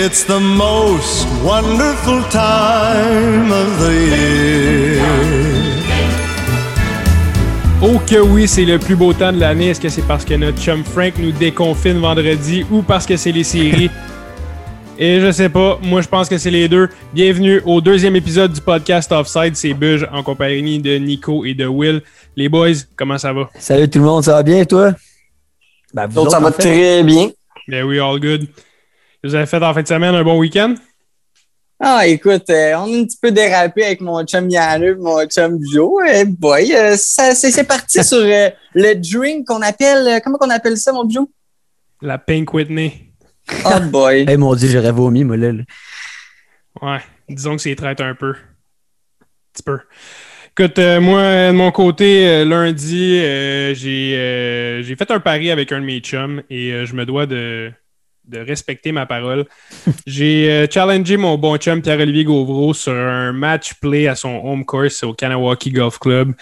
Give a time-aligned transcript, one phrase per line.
[0.00, 5.02] It's the most wonderful time of the year.
[7.82, 9.70] Oh que oui, c'est le plus beau temps de l'année.
[9.70, 13.32] Est-ce que c'est parce que notre chum Frank nous déconfine vendredi ou parce que c'est
[13.32, 13.90] les séries?
[15.00, 16.88] Et je sais pas, moi je pense que c'est les deux.
[17.12, 21.66] Bienvenue au deuxième épisode du podcast Offside, c'est Buge en compagnie de Nico et de
[21.66, 22.02] Will.
[22.36, 23.50] Les boys, comment ça va?
[23.58, 24.92] Salut tout le monde, ça va bien toi?
[25.92, 27.30] Ben, vous autres, ça va très bien.
[27.66, 28.46] Ben oui, all good.
[29.24, 30.74] Vous avez fait en fin de semaine un bon week-end?
[31.80, 35.58] Ah, écoute, euh, on a un petit peu dérapé avec mon chum Yann mon chum
[35.72, 36.02] Joe.
[36.12, 40.20] Eh boy, euh, c'est parti sur euh, le drink qu'on appelle.
[40.22, 41.26] comment qu'on appelle ça, mon Joe?
[42.00, 43.12] La Pink Whitney.
[43.64, 44.24] Oh boy.
[44.28, 45.52] hey, mon Dieu, j'aurais vomi, moi, là.
[46.80, 48.30] Ouais, disons que c'est traite un peu.
[48.30, 49.78] Un petit peu.
[50.56, 53.18] Écoute, moi, de mon côté, lundi,
[53.74, 57.72] j'ai fait un pari avec un de mes chums et je me dois de
[58.28, 59.44] de respecter ma parole.
[60.06, 64.64] J'ai euh, challengé mon bon chum Pierre-Olivier Gauvreau sur un match play à son home
[64.64, 66.32] course au Kanawaki Golf Club.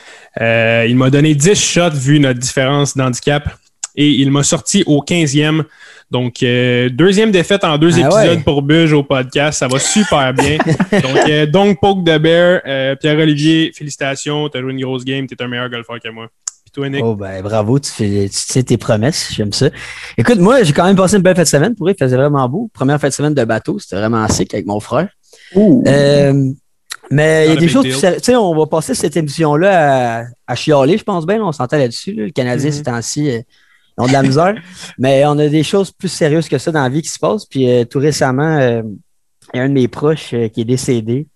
[0.40, 3.48] Euh, il m'a donné 10 shots vu notre différence d'handicap
[3.94, 5.62] et il m'a sorti au 15e.
[6.10, 9.58] Donc, euh, deuxième défaite en deux ah épisodes pour Buge au podcast.
[9.58, 10.58] Ça va super bien.
[10.92, 14.48] donc, donc, Poke de Bear, Pierre-Olivier, félicitations.
[14.48, 15.26] Tu as joué une grosse game.
[15.26, 16.28] Tu es un meilleur golfeur que moi.
[17.02, 19.70] Oh, ben, bravo, tu, fais, tu sais tes promesses, j'aime ça.
[20.18, 21.74] Écoute, moi, j'ai quand même passé une belle fête de semaine.
[21.74, 22.70] Pour il faisait vraiment beau.
[22.72, 25.08] Première fête de semaine de bateau, c'était vraiment sick avec mon frère.
[25.56, 26.52] Euh,
[27.10, 30.54] mais il y a des choses, tu sais, on va passer cette émission-là à, à,
[30.54, 32.12] chialer, je pense bien, on s'entend là-dessus.
[32.12, 32.76] Le Canadien, mm -hmm.
[32.76, 33.40] ces temps-ci, euh,
[33.98, 34.54] ils ont de la misère.
[34.98, 37.46] mais on a des choses plus sérieuses que ça dans la vie qui se passent.
[37.46, 38.58] Puis euh, tout récemment,
[39.54, 41.26] il y a un de mes proches qui est décédé.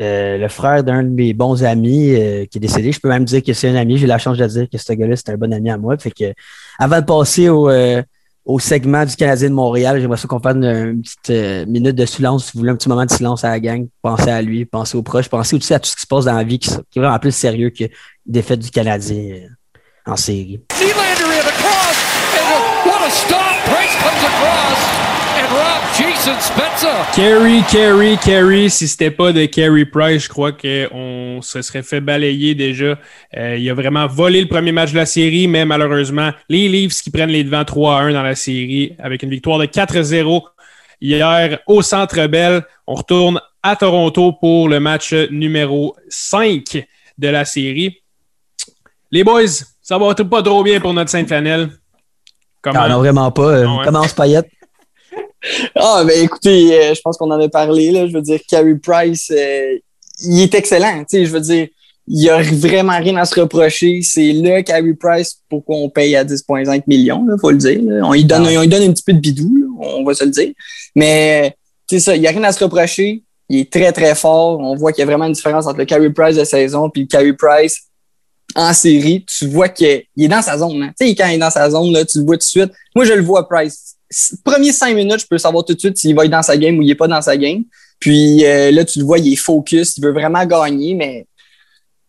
[0.00, 2.90] Euh, le frère d'un de mes bons amis euh, qui est décédé.
[2.90, 3.98] Je peux même dire que c'est un ami.
[3.98, 5.98] J'ai la chance de dire que ce gars-là, c'est un bon ami à moi.
[5.98, 6.32] Fait que,
[6.78, 8.02] avant de passer au, euh,
[8.58, 12.46] segment du Canadien de Montréal, j'aimerais ça qu'on fasse une, petite minute de silence.
[12.46, 14.96] Si vous voulez un petit moment de silence à la gang, pensez à lui, pensez
[14.96, 17.00] aux proches, pensez aussi à tout ce qui se passe dans la vie qui, est
[17.00, 17.84] vraiment plus sérieux que
[18.24, 19.48] défaite du Canadien
[20.06, 20.62] en série.
[27.14, 28.68] Carey, Carey, Carey.
[28.68, 32.98] Si c'était pas de Carey Price, je crois qu'on se serait fait balayer déjà.
[33.36, 37.00] Euh, il a vraiment volé le premier match de la série, mais malheureusement, les Leafs
[37.00, 40.42] qui prennent les devants 3-1 dans la série avec une victoire de 4-0
[41.00, 42.64] hier au Centre Bell.
[42.86, 47.96] On retourne à Toronto pour le match numéro 5 de la série.
[49.10, 49.48] Les boys,
[49.80, 51.70] ça va pas trop bien pour notre Sainte-Fanelle.
[52.60, 52.88] Comment?
[52.88, 53.42] Non, vraiment pas.
[53.42, 54.50] Euh, non, Commence Payette.
[55.74, 57.90] Ah, ben écoutez, euh, je pense qu'on en a parlé.
[57.90, 58.06] Là.
[58.06, 59.78] Je veux dire, Carey Price, euh,
[60.22, 61.04] il est excellent.
[61.10, 61.68] Je veux dire,
[62.06, 64.00] il n'y a vraiment rien à se reprocher.
[64.02, 67.80] C'est le Carey Price pour qu'on paye à 10,5 millions, il faut le dire.
[68.02, 68.66] On lui donne, ah.
[68.66, 70.50] donne un petit peu de bidou, on va se le dire.
[70.94, 71.54] Mais
[71.88, 73.22] c'est ça, il n'y a rien à se reprocher.
[73.48, 74.60] Il est très, très fort.
[74.60, 77.00] On voit qu'il y a vraiment une différence entre le Carey Price de saison et
[77.00, 77.78] le Carey Price
[78.54, 79.24] en série.
[79.26, 80.82] Tu vois qu'il est dans sa zone.
[80.82, 80.92] Hein.
[80.98, 82.72] Quand il est dans sa zone, là, tu le vois tout de suite.
[82.94, 83.96] Moi, je le vois, Price
[84.44, 86.78] premier cinq minutes, je peux savoir tout de suite s'il va être dans sa game
[86.78, 87.64] ou il n'est pas dans sa game.
[87.98, 91.26] Puis euh, là, tu le vois, il est focus, il veut vraiment gagner, mais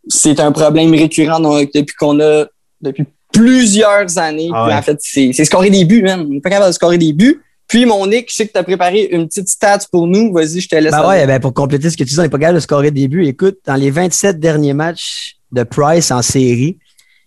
[0.08, 2.46] c'est un problème récurrent depuis qu'on a
[2.82, 4.50] depuis plusieurs années.
[4.54, 6.22] Ah en fait, c'est scorer des buts, même.
[6.22, 7.42] On n'est pas capable de scorer des buts.
[7.68, 10.34] Puis, mon Nick, je sais que tu as préparé une petite stat pour nous.
[10.34, 10.92] Vas-y, je te laisse.
[10.92, 12.92] Ben ouais, ben pour compléter ce que tu dis, on n'est pas capable de scorer
[12.92, 13.26] des buts.
[13.26, 16.80] Écoute, dans les 27 derniers matchs de Price en série,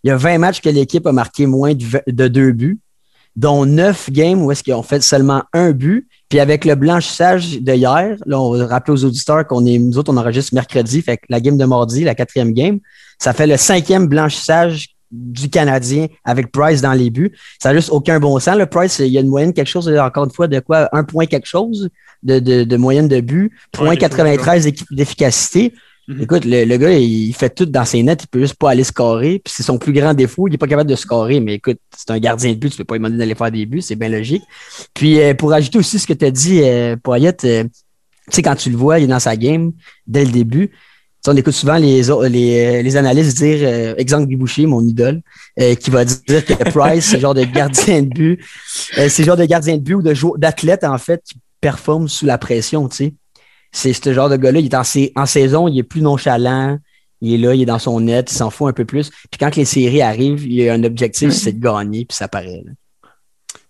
[0.02, 2.78] il y a 20 matchs que l'équipe a marqué moins de deux buts
[3.37, 6.09] dont neuf games où est-ce qu'ils ont fait seulement un but.
[6.28, 9.99] Puis avec le blanchissage de hier, là, on va rappeler aux auditeurs qu'on est, nous
[9.99, 12.78] autres, on enregistre mercredi, fait que la game de mardi, la quatrième game,
[13.19, 17.33] ça fait le cinquième blanchissage du Canadien avec Price dans les buts.
[17.62, 18.56] Ça n'a juste aucun bon sens.
[18.56, 20.89] Le Price, il y a une moyenne, quelque chose, encore une fois, de quoi?
[20.93, 21.89] Un point quelque chose
[22.22, 25.72] de, de, de moyenne de but, point 93 d'efficacité.
[26.06, 26.22] Mhm.
[26.22, 29.41] Écoute, le, gars, il fait tout dans ses nets, il peut juste pas aller scorer.
[29.42, 31.41] Puis c'est son plus grand défaut, il n'est pas capable de scorer.
[31.41, 33.65] Mais écoute, c'est un gardien de but, tu peux pas lui demander d'aller faire des
[33.66, 34.42] buts, c'est bien logique.
[34.92, 37.71] Puis euh, pour ajouter aussi ce que tu as dit, euh, Poyette, euh, tu
[38.30, 39.72] sais, quand tu le vois, il est dans sa game
[40.06, 40.71] dès le début.
[41.27, 45.22] on écoute souvent les, les, les analystes dire, exemple Guy Boucher, mon idole,
[45.80, 48.45] qui va dire que Price, c'est genre de gardien de but.
[48.66, 52.89] c'est genre de gardien de but ou d'athlète, en fait, qui performe sous la pression,
[52.89, 53.15] tu sais
[53.74, 54.60] c'est ce genre de gars-là.
[54.60, 54.74] Il est
[55.16, 56.78] en, saison, il est plus nonchalant.
[57.21, 59.10] Il est là, il est dans son net, il s'en fout un peu plus.
[59.10, 62.28] Puis quand les séries arrivent, il y a un objectif, c'est de gagner, puis ça
[62.28, 62.62] paraît.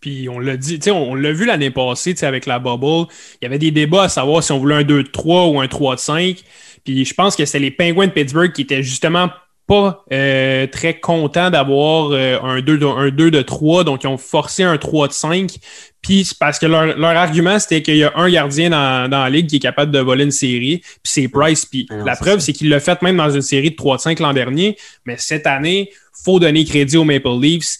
[0.00, 3.06] Puis on l'a dit, on l'a vu l'année passée avec la bubble.
[3.40, 6.42] Il y avait des débats à savoir si on voulait un 2-3 ou un 3-5.
[6.84, 9.30] Puis je pense que c'était les Penguins de Pittsburgh qui étaient justement
[9.66, 14.06] pas euh, très contents d'avoir euh, un, 2 de, un 2 de 3, donc ils
[14.06, 15.56] ont forcé un 3 de 5.
[16.02, 19.22] Puis c'est parce que leur, leur argument, c'était qu'il y a un gardien dans, dans,
[19.24, 21.64] la ligue qui est capable de voler une série, puis c'est Price.
[21.64, 23.96] Puis Ah non, la preuve, c'est qu'il l'a fait même dans une série de 3
[23.96, 24.76] de 5 l'an dernier.
[25.06, 25.90] Mais cette année,
[26.24, 27.78] faut donner crédit aux Maple Leafs.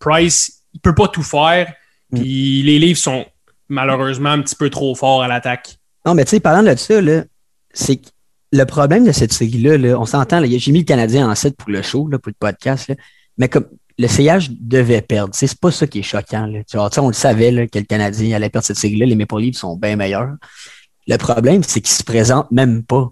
[0.00, 1.72] Price, il peut pas tout faire.
[2.10, 2.20] Mm.
[2.20, 3.24] Puis les Leafs sont
[3.68, 5.78] malheureusement un petit peu trop forts à l'attaque.
[6.04, 7.24] Non, mais tu sais, parlant de ça, là,
[7.72, 8.08] c'est que
[8.54, 11.56] le problème de cette série-là, là, on s'entend, là, j'ai mis le Canadien en 7
[11.56, 12.94] pour le show, là, pour le podcast, là,
[13.36, 13.66] mais comme
[13.98, 16.46] le CH devait perdre, c'est pas ça qui est choquant.
[16.46, 16.60] Là.
[16.68, 19.40] Tu vois, on le savait là, que le Canadien allait perdre cette série-là, les Maple
[19.40, 20.34] Leafs sont bien meilleurs.
[21.06, 23.10] Le problème, c'est qu'ils se présentent même pas.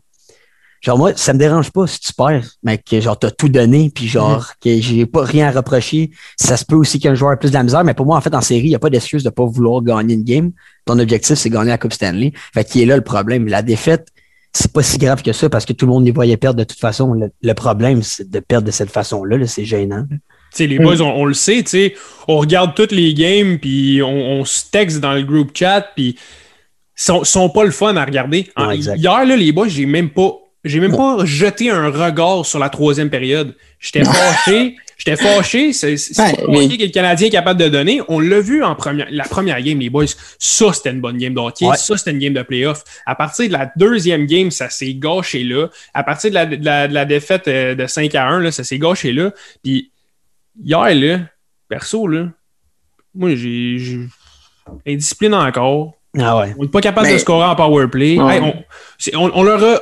[0.81, 3.91] Genre, moi, ça me dérange pas si tu perds, mais que genre, t'as tout donné,
[3.95, 6.11] puis genre, que j'ai pas rien à reprocher.
[6.37, 8.21] Ça se peut aussi qu'un joueur ait plus de la misère, mais pour moi, en
[8.21, 10.51] fait, en série, il n'y a pas d'excuse de pas vouloir gagner une game.
[10.85, 12.33] Ton objectif, c'est gagner la Coupe Stanley.
[12.53, 13.47] Fait qu'il est là le problème.
[13.47, 14.09] La défaite,
[14.53, 16.65] c'est pas si grave que ça parce que tout le monde les voyait perdre de
[16.65, 17.13] toute façon.
[17.15, 19.37] Le, le problème, c'est de perdre de cette façon-là.
[19.39, 20.05] Là, c'est gênant.
[20.11, 20.19] Tu
[20.53, 20.83] sais, les Mm.
[20.83, 21.65] boys, on, on le sait,
[22.29, 24.11] on regarde toutes les games, puis on,
[24.41, 26.19] on se texte dans le group chat, puis
[26.95, 28.51] sont, sont pas le fun à regarder.
[28.57, 30.33] En- hier, là, les boys, j'ai même pas,
[30.65, 33.57] j'ai même pas jeté un regard sur la troisième période.
[33.81, 35.95] J'étais fâché, j'étais fâché, c'est
[36.49, 38.01] mais- hockey que le Canadien est capable de donner.
[38.09, 40.05] On l'a vu en première, la première game, les boys.
[40.39, 41.67] Ça, c'était une bonne game de hockey.
[41.67, 41.77] Ouais.
[41.77, 42.83] Ça, c'était une game de playoff.
[43.07, 45.69] À partir de la deuxième game, ça s'est gâché là.
[45.95, 48.53] À partir de la, de la- de la défaite euh, de 5 à 1, là,
[48.53, 49.33] ça s'est gâché là.
[49.63, 49.91] Puis
[50.63, 51.19] hier, là,
[51.69, 52.27] perso, là,
[53.15, 53.79] moi, j'ai.
[53.79, 54.07] j'ai-
[54.87, 55.95] Indiscipline encore.
[56.19, 56.55] Ah ouais.
[56.59, 58.19] On n'est pas capable Mais- de scorer en power play.
[58.19, 58.37] Ouais.
[58.37, 58.55] Hey, on,
[58.99, 59.81] c'est- on- on leur a.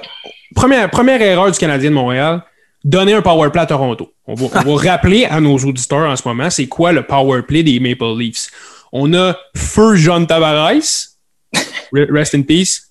[0.54, 2.42] Première, première erreur du Canadien de Montréal,
[2.84, 4.12] donner un power play à Toronto.
[4.26, 7.42] On va, on va rappeler à nos auditeurs en ce moment, c'est quoi le power
[7.42, 8.50] play des Maple Leafs?
[8.92, 10.80] On a Feu John Tavares,
[11.92, 12.82] Re- rest in peace.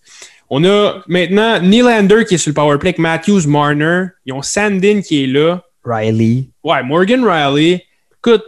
[0.50, 4.06] On a maintenant Nylander qui est sur le power play avec Matthews, Marner.
[4.26, 5.64] Ils ont Sandin qui est là.
[5.86, 6.50] Riley.
[6.64, 7.86] Ouais, Morgan Riley.
[8.18, 8.44] Écoute,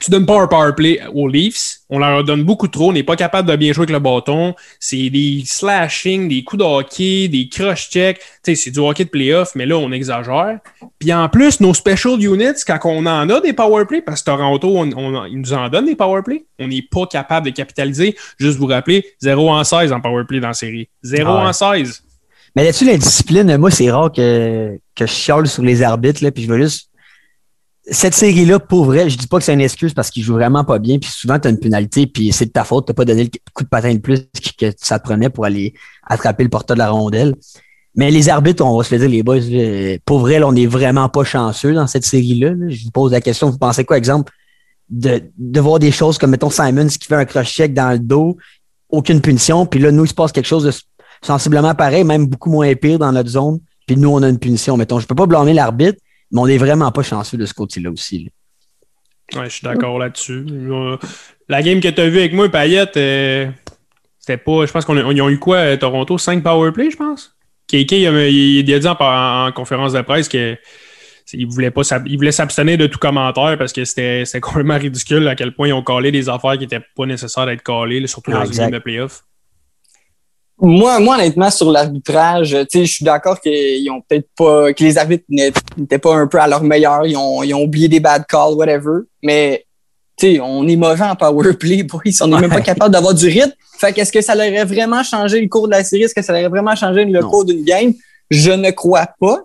[0.00, 1.77] tu donnes pas un power play aux Leafs.
[1.90, 2.90] On leur donne beaucoup trop.
[2.90, 4.54] On n'est pas capable de bien jouer avec le bâton.
[4.78, 8.18] C'est des slashing, des coups de hockey, des crush checks.
[8.18, 10.58] Tu sais, c'est du hockey de playoff, mais là, on exagère.
[10.98, 14.26] Puis en plus, nos special units, quand on en a des power play, parce que
[14.26, 17.52] Toronto, on, on- ils nous en donnent des power play, on n'est pas capable de
[17.52, 18.16] capitaliser.
[18.38, 20.88] Juste vous rappeler, 0 en 16 en power play dans la série.
[21.02, 21.48] 0 Ah ouais.
[21.48, 22.02] en 16.
[22.56, 26.42] Mais là-dessus, l'indiscipline, moi, c'est rare que, que je chiale sur les arbitres, là, puis
[26.44, 26.87] je veux juste.
[27.90, 30.64] Cette série-là, pour vrai, je dis pas que c'est une excuse parce qu'ils jouent vraiment
[30.64, 33.04] pas bien, puis souvent, tu as une pénalité, puis c'est de ta faute, tu pas
[33.04, 35.72] donné le coup de patin de plus que, ça te prenait pour aller
[36.06, 37.34] attraper le porteur de la rondelle.
[37.94, 40.52] Mais les arbitres, on va se le dire, les boys, là, pour vrai, là, on
[40.52, 42.50] n'est vraiment pas chanceux dans cette série-là.
[42.50, 42.68] là.
[42.68, 44.32] Je vous pose la question, vous pensez quoi, exemple,
[44.90, 48.36] de, voir des choses comme, mettons, Simons qui fait un cross-check dans le dos,
[48.88, 50.72] aucune punition, puis là, nous, il se passe quelque chose de
[51.22, 53.60] sensiblement pareil, même beaucoup moins pire dans notre zone.
[53.86, 54.76] Puis nous, on a une punition.
[54.76, 55.98] Mettons, je peux pas blâmer l'arbitre,
[56.32, 58.24] mais on est vraiment pas chanceux de ce côté-là aussi.
[59.34, 59.40] là.
[59.40, 60.44] Ouais, je suis d'accord là-dessus.
[60.50, 60.96] Euh,
[61.48, 63.50] La game que tu as vue avec moi, Payette, euh,
[64.18, 64.64] c'était pas.
[64.66, 66.16] Je pense qu'ils ont eu quoi, euh, Toronto?
[66.16, 67.34] 5 power play, je pense?
[67.66, 70.56] KK, il a, il a dit en, en conférence de presse que
[71.34, 75.28] il voulait pas s'ab- il voulait s'abstenir de tout commentaire parce que c'était complètement ridicule
[75.28, 78.30] à quel point ils ont collé des affaires qui n'étaient pas nécessaires d'être collées, surtout
[78.32, 78.64] Ah, dans une exact.
[78.70, 79.24] game de playoff.
[80.60, 84.82] Moi, moi, honnêtement, sur l'arbitrage, tu sais, je suis d'accord qu'ils ont peut-être pas, que
[84.82, 87.06] les arbitres n'étaient pas un peu à leur meilleur.
[87.06, 89.02] Ils ont, ils ont oublié des bad calls, whatever.
[89.22, 89.64] Mais,
[90.16, 92.00] tu sais, on est mauvais en power play, boys.
[92.22, 93.52] On n'est même pas capable d'avoir du rythme.
[93.78, 96.02] Fait qu'est-ce que ça leur aurait vraiment changé le cours de la série?
[96.02, 97.30] Est-ce que ça leur aurait vraiment changé le Non.
[97.30, 97.94] cours d'une game?
[98.28, 99.42] Je ne crois pas.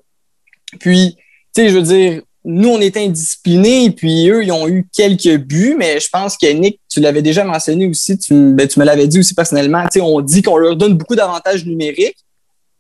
[0.80, 1.16] Puis,
[1.56, 5.38] tu sais, je veux dire, nous, on était indisciplinés, puis eux, ils ont eu quelques
[5.38, 8.86] buts, mais je pense que Nick, tu l'avais déjà mentionné aussi, tu, ben, tu me
[8.86, 12.18] l'avais dit aussi personnellement, tu sais, on dit qu'on leur donne beaucoup d'avantages numériques.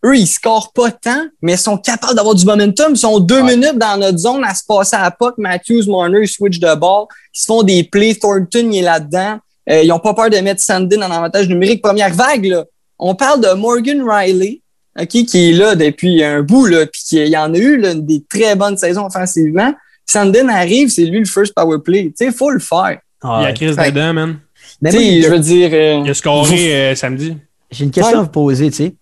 [0.06, 2.92] Eux, ils scorent pas tant, mais ils sont capables d'avoir du momentum.
[2.94, 3.56] Ils sont deux Ouais.
[3.56, 5.36] minutes dans notre zone à se passer à puck.
[5.38, 7.06] Matthews, Marner, ils switch de ball.
[7.34, 8.16] Ils se font des plays.
[8.16, 9.38] Thornton, il est là-dedans.
[9.70, 11.82] Euh, ils ont pas peur de mettre Sandin en avantage numérique.
[11.82, 12.66] Première vague, là.
[13.00, 14.60] On parle de Morgan Riley,
[15.00, 17.78] OK, qui est là depuis un bout, là, puis qui- il y en a eu
[17.78, 19.74] là, des très bonnes saisons offensivement.
[20.06, 22.06] Sandin arrive, c'est lui le first power play.
[22.18, 23.00] Tu sais, faut le faire.
[23.22, 23.54] Ah, Il y a.
[23.54, 24.40] Chris Fait- dedans, man.
[24.86, 25.70] Tu sais, je veux dire.
[25.74, 27.38] euh, Il a scoré euh, samedi.
[27.72, 28.20] J'ai une question Ouais.
[28.20, 28.96] à vous poser, tu sais.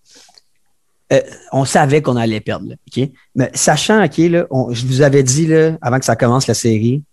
[1.11, 1.19] Euh,
[1.51, 3.09] on savait qu'on allait perdre, là, OK?
[3.35, 6.53] Mais sachant, OK, là, on- je vous avais dit, là, avant que ça commence la
[6.53, 7.03] série,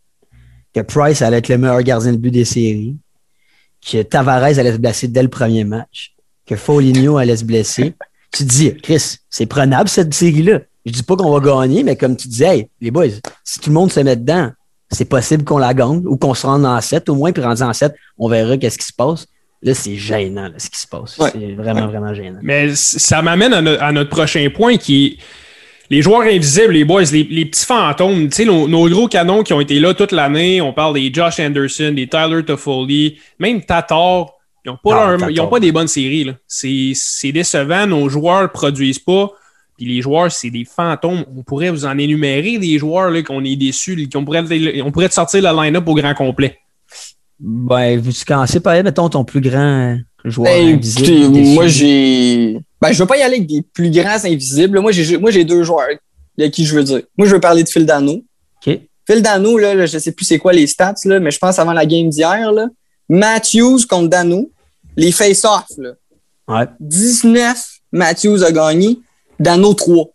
[0.72, 2.94] que Price allait être le meilleur gardien de but des séries,
[3.90, 6.14] que Tavares allait se blesser dès le premier match,
[6.46, 7.94] que Foligno allait se blesser.
[8.32, 10.60] Tu te dis, Chris, c'est prenable cette série-là.
[10.86, 13.06] Je dis pas qu'on va gagner, mais comme tu disais, hey, les boys,
[13.44, 14.50] si tout le monde se met dedans,
[14.90, 17.62] c'est possible qu'on la gagne ou qu'on se rende en 7 au moins, puis rendu
[17.62, 19.26] en 7, on verra qu'est-ce qui se passe.
[19.62, 21.18] Là, c'est gênant, là, ce qui se passe.
[21.18, 21.30] Ouais.
[21.32, 22.38] C'est vraiment, vraiment gênant.
[22.42, 25.16] Mais ça m'amène à, no- à notre prochain point qui est
[25.90, 29.42] les joueurs invisibles, les boys, les, les petits fantômes, tu sais, nos, nos gros canons
[29.42, 33.62] qui ont été là toute l'année, on parle des Josh Anderson, des Tyler Toffoli, même
[33.62, 34.26] Tatar,
[34.68, 36.24] ils n'ont pas, leur- ils ont pas des bonnes séries.
[36.24, 36.32] là.
[36.46, 39.30] C'est c'est décevant, nos joueurs produisent pas.
[39.76, 41.24] Puis les joueurs, c'est des fantômes.
[41.36, 44.42] On pourrait vous en énumérer des joueurs là, qu'on est déçus, qu'on pourrait,
[44.82, 46.58] on pourrait te sortir le line-up au grand complet.
[47.40, 51.28] Ben, vous commencez par, mettons, ton plus grand joueur Ben, invisible.
[51.54, 52.58] moi, j'ai.
[52.80, 54.80] Ben, je veux pas y aller avec des plus grands invisibles.
[54.80, 55.86] Moi, j'ai moi, j'ai deux joueurs
[56.36, 57.02] de qui je veux dire.
[57.16, 58.12] Moi, je veux parler de Phil Dano.
[58.66, 58.80] OK.
[59.06, 61.58] Phil Dano, là, là, je sais plus c'est quoi les stats, là, mais je pense
[61.60, 62.66] avant la game d'hier, là,
[63.08, 64.50] Matthews contre Dano,
[64.98, 65.90] les face-off, là.
[66.48, 66.66] Ouais.
[66.80, 67.56] 19,
[67.92, 68.98] Matthews a gagné,
[69.38, 70.06] Dano 3.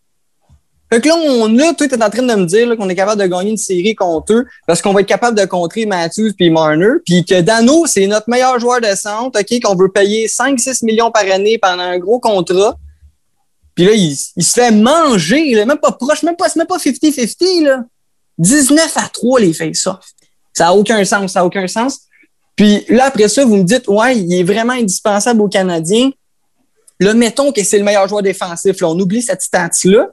[0.92, 3.22] Fait que là, on a, toi, t'es en train de me dire qu'on est capable
[3.22, 6.50] de gagner une série contre eux parce qu'on va être capable de contrer Matthews puis
[6.50, 10.86] Marner, puis que Dano, c'est notre meilleur joueur de centre, OK, qu'on veut payer 5-6
[10.86, 12.76] millions par année pendant un gros contrat.
[13.74, 16.78] Puis là, il, il se fait manger, là, même pas proche, même pas, même pas
[16.78, 17.84] 50-50, là.
[18.38, 20.06] 19 à 3 les face-off.
[20.52, 22.02] Ça n'a aucun sens, ça n'a aucun sens.
[22.56, 26.12] Puis là, après ça, vous me dites, ouais, il est vraiment indispensable aux Canadiens.
[27.00, 28.80] Là, mettons que c'est le meilleur joueur défensif.
[28.80, 30.10] Là, on oublie cette stat-là.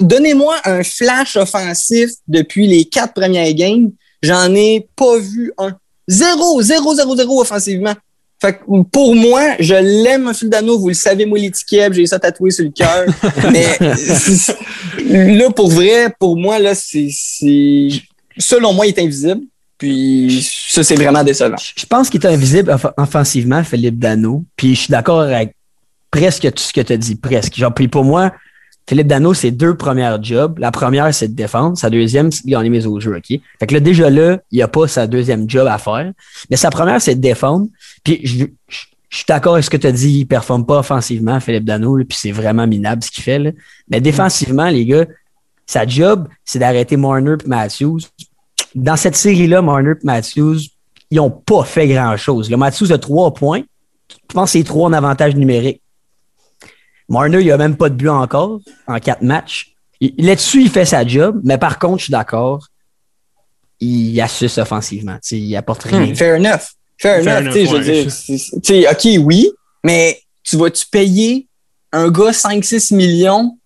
[0.00, 3.90] Donnez-moi un flash offensif depuis les quatre premières games.
[4.22, 5.76] J'en ai pas vu un.
[6.08, 7.94] Zéro, zéro, zéro, zéro offensivement.
[8.40, 10.78] Fait que pour moi, je l'aime, Dano.
[10.78, 13.04] Vous le savez, moi, l'étiquette, j'ai ça tatoué sur le cœur.
[13.52, 17.10] Mais là, pour vrai, pour moi, là, c'est,
[18.38, 19.42] selon moi, il est invisible.
[19.80, 21.56] Puis ça, c'est vraiment décevant.
[21.58, 24.44] Je pense qu'il est invisible off- offensivement, Philippe Dano.
[24.54, 25.56] Puis je suis d'accord avec
[26.10, 27.56] presque tout ce que tu as dit, presque.
[27.56, 28.30] Genre, puis pour moi,
[28.86, 30.58] Philippe Dano, c'est deux premières jobs.
[30.58, 31.78] La première, c'est de défendre.
[31.78, 33.40] Sa deuxième, c'est de gagner mes autres jeux, OK?
[33.58, 36.12] Fait que là, déjà là, il n'y a pas sa deuxième job à faire.
[36.50, 37.68] Mais sa première, c'est de défendre.
[38.04, 38.44] Puis je,
[39.08, 40.10] suis d'accord avec ce que tu as dit.
[40.10, 43.54] Il ne performe pas offensivement, Philippe Dano, puis c'est vraiment minable ce qu'il fait.
[43.88, 45.06] Mais défensivement, les gars,
[45.64, 48.00] sa job, c'est d'arrêter Marner et Matthews.
[48.74, 50.58] Dans cette série-là, Marner et Matthews,
[51.10, 52.50] ils n'ont pas fait grand-chose.
[52.50, 53.62] Le Matthews a trois points.
[54.10, 55.82] Je pense que c'est trois en avantage numérique.
[57.08, 59.74] Marner, il a même pas de but encore en quatre matchs.
[60.00, 62.66] Il- Là-dessus, il fait sa job, mais par contre, je suis d'accord,
[63.80, 65.14] il assiste offensivement.
[65.14, 66.06] Tu sais, il apporte rien.
[66.06, 66.74] Hmm, fair enough.
[66.98, 67.52] Fair, Fair enough.
[67.54, 68.82] je veux ouais.
[68.82, 69.50] dire, OK, oui,
[69.82, 71.46] mais tu vas-tu payer
[71.92, 73.58] un gars 5-6 millions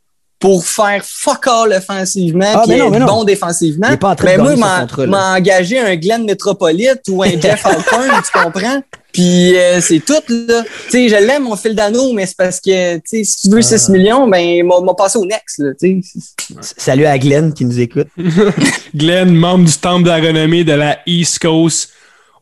[0.44, 2.90] pour faire fuck all offensivement Ah, mais non.
[2.90, 3.86] bon défensivement?
[3.88, 7.30] Il est pas en train mais de moi, m'en engager un Glenn Metropolite ou un
[7.40, 8.82] Jeff Alcorn, tu comprends?
[9.10, 10.62] Puis euh, c'est tout, là.
[10.90, 13.56] Tu sais, je l'aime, mon fil d'anneau, mais c'est parce que, tu sais, si tu
[13.56, 16.54] veux 6 millions, ben, m'a m'a passé au next, là, tu sais.
[16.76, 18.08] Salut à Glenn qui nous écoute.
[18.94, 21.88] Glenn, membre du temple de la renommée de la East Coast.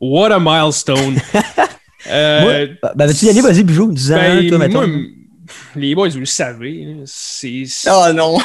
[0.01, 1.21] What a milestone.
[2.11, 3.39] Euh, Moi, ben, veux-tu y aller?
[3.39, 3.89] Vas-y, Bijou.
[3.89, 4.89] Dis-en un, ben, toi, mettons.
[5.75, 6.95] Les boys, vous le savez.
[7.89, 8.37] Oh non.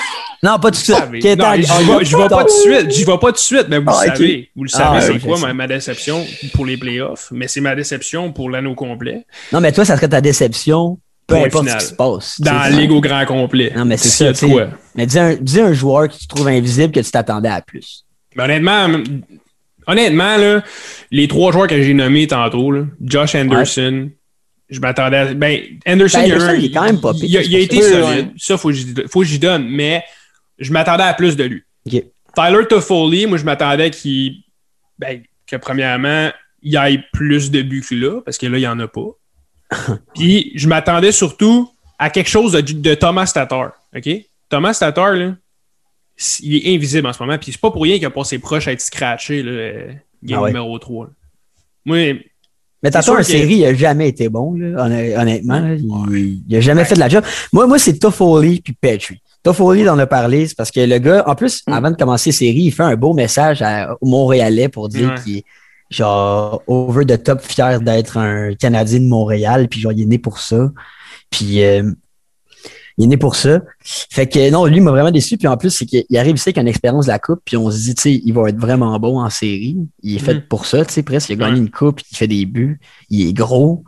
[0.42, 0.96] Non, pas tout de suite.
[1.14, 2.90] j'y t'as- vais, pas tout de suite.
[2.92, 4.50] J'y vais pas tout de suite, mais vous Ah, le savez.
[4.54, 6.24] Vous le Ah, savez, ouais, c'est je quoi ma, ma déception
[6.54, 9.26] pour les playoffs, mais c'est ma déception pour l'anneau complet.
[9.52, 11.80] Non, mais toi, ça serait ta déception, peu Point importe final.
[11.80, 12.40] ce qui se passe.
[12.40, 13.72] Dans au grand complet.
[13.76, 14.46] Non, mais c'est ça.
[14.46, 14.68] quoi?
[14.94, 18.04] Mais dis un, dis un joueur que tu trouves invisible que tu t'attendais à plus.
[18.36, 18.86] Ben, honnêtement,
[19.86, 20.62] honnêtement, là,
[21.10, 24.10] les trois joueurs que j'ai nommés tantôt, là, Josh Anderson,
[24.68, 25.34] je m'attendais à.
[25.34, 27.58] Ben, Anderson, Ben, il, a il est quand même pas pire, il a, il a
[27.58, 27.88] c'est été ça.
[27.90, 28.26] solide.
[28.26, 28.32] Ouais.
[28.37, 30.04] Ça, faut que j'y faut que j'y donne, mais
[30.58, 31.62] je m'attendais à plus de lui.
[31.87, 32.02] OK.
[32.34, 34.42] Tyler Toffoli, moi, je m'attendais qu'il.
[34.98, 36.30] Ben, que premièrement,
[36.62, 38.88] il y ait plus de buts que là, parce que là, il n'y en a
[38.88, 39.08] pas.
[40.14, 43.72] Puis, je m'attendais surtout à quelque chose de, de Thomas Tatar.
[43.96, 44.08] OK?
[44.48, 45.34] Thomas Tatar, là,
[46.40, 47.38] il est invisible en ce moment.
[47.38, 50.38] Puis, c'est pas pour rien qu'il a passé proche à être scratché, là, euh, game
[50.38, 50.48] Ah ouais.
[50.50, 51.06] numéro 3.
[51.06, 51.10] là.
[51.84, 52.14] Moi,
[52.82, 55.58] Mais t'as en série, il a jamais été bon, là, honn- honnêtement.
[55.61, 55.75] là.
[55.75, 57.25] il, il a jamais fait de la job.
[57.52, 59.20] Moi, moi c'est Toffoli puis Petrie.
[59.42, 61.73] Toffoli, on a parlé, c'est parce que le gars, en plus, Mm.
[61.73, 65.14] avant de commencer la série, il fait un beau message à, aux Montréalais pour dire
[65.25, 65.44] qu'il est
[65.90, 70.18] genre over the top fier d'être un Canadien de Montréal, puis genre, il est né
[70.18, 70.70] pour ça.
[71.30, 71.90] Puis euh,
[72.98, 73.62] il est né pour ça.
[73.84, 75.38] Fait que non, lui m'a vraiment déçu.
[75.38, 77.70] Puis en plus, c'est qu'il arrive ici avec une expérience de la coupe, puis on
[77.70, 79.76] se dit, tu sais, il va être vraiment bon en série.
[80.02, 80.42] Il est fait Mhm.
[80.48, 81.28] pour ça, tu sais, presque.
[81.30, 83.84] Il a gagné une coupe, il fait des buts, il est gros,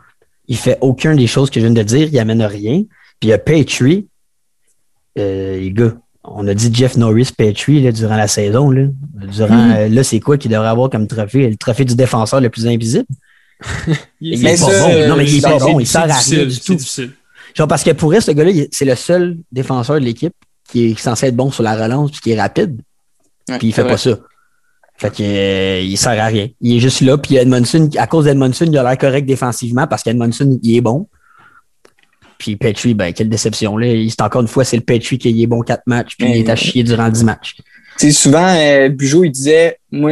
[0.47, 2.83] il fait aucune des choses que je viens de dire, il amène rien.
[3.19, 4.07] Puis il y a Petrie.
[5.19, 8.69] Euh, les gars, on a dit Jeff Norris Petrie là, durant la saison.
[8.71, 8.83] Là,
[9.33, 9.71] durant, Mhm.
[9.75, 11.49] euh, là c'est quoi qu'il devrait avoir comme trophée?
[11.49, 13.05] Le trophée du défenseur le plus invisible?
[14.21, 15.07] il Mais est pas ça, bon.
[15.09, 15.79] Non, mais il est pas bon.
[15.79, 16.75] Il sert à rien du c'est tout.
[16.75, 17.11] difficile.
[17.55, 20.33] Genre, parce que pour elle, ce gars-là, c'est le seul défenseur de l'équipe
[20.69, 22.81] qui est censé être bon sur la relance puis qui est rapide.
[23.49, 24.17] Ouais, Puis il fait pas ça.
[24.97, 26.47] Fait que euh, il sert à rien.
[26.61, 27.17] Il est juste là.
[27.17, 31.07] Puis Edmondson, à cause d'Edmondson, il a l'air correct défensivement parce qu'Edmondson, il est bon.
[32.37, 33.77] Puis Petrie, ben, quelle déception.
[33.77, 33.87] là.
[33.87, 36.49] Il- encore une fois, c'est le Petrie qui est bon 4 matchs, puis il est
[36.49, 37.55] à chier durant 10 matchs.
[37.55, 37.63] Tu
[38.07, 40.11] sais, souvent, euh, Bugeaud, il disait, moi,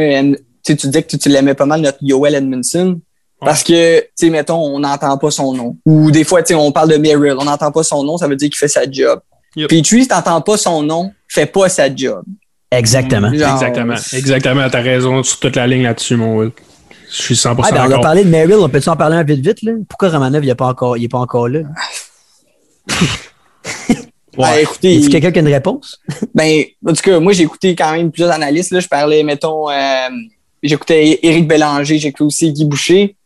[0.64, 3.00] tu disais que tu, tu l'aimais pas mal, notre Yoel Edmondson.
[3.40, 5.76] Parce que, tu sais, mettons, on n'entend pas son nom.
[5.86, 8.28] Ou des fois, tu sais, on parle de Merrill, on n'entend pas son nom, ça
[8.28, 9.20] veut dire qu'il fait sa job.
[9.56, 9.68] Yep.
[9.70, 12.22] Petrie, si t'entends pas son nom, fait pas sa job.
[12.70, 13.32] Exactement.
[13.32, 13.94] Genre, Exactement.
[14.12, 14.68] Exactement.
[14.70, 16.50] T'as raison sur toute la ligne là-dessus, mon Will.
[17.10, 19.24] Je suis 100% Ah, ben, on a parlé de Merrill, on peut-tu en parler un
[19.24, 19.72] peu vite, vite, là?
[19.88, 21.60] Pourquoi Romanov, il n'est pas, encore- il est pas encore là?
[24.36, 24.62] Ben, Ouais.
[24.62, 25.98] écoutez, Y a quelqu'un qui a une réponse?
[26.34, 28.70] Ben, en tout cas, moi, j'ai écouté quand même plusieurs analystes.
[28.70, 28.78] Là.
[28.78, 30.08] Je parlais, mettons, euh,
[30.62, 33.16] j'écoutais Éric Bélanger, j'écoutais aussi Guy Boucher.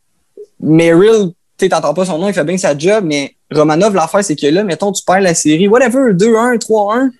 [0.64, 1.28] Merrill,
[1.58, 4.34] tu sais, t'entends pas son nom, il fait bien sa job, mais Romanov, l'affaire, c'est
[4.36, 7.10] que là, mettons, tu perds la série, whatever, 2-1, 3-1.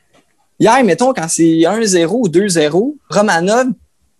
[0.59, 3.67] Hier, mettons, quand c'est 1-0 ou 2-0, Romanov,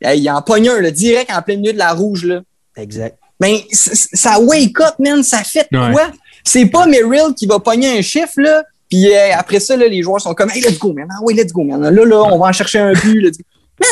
[0.03, 2.41] il en pogne un, là, direct en plein milieu de la rouge, là.
[2.77, 3.17] Exact.
[3.41, 5.93] Ben, ça wake up, man, ça fait Ouais.
[5.93, 6.11] quoi?
[6.45, 10.03] C'est pas Merrill qui va pogner un chiffre, là, puis euh, après ça, là, les
[10.03, 11.09] joueurs sont comme, hey, let's go, man.
[11.11, 11.81] Ah oui, let's go, man.
[11.83, 13.23] Là, là, on va en chercher un but.
[13.33, 13.45] Go.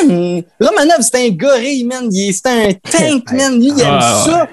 [0.06, 2.08] Man, Romanov, c'est un gorille, man.
[2.12, 3.54] C'est un tank, man.
[3.58, 4.48] Lui, il aime Ah, ça.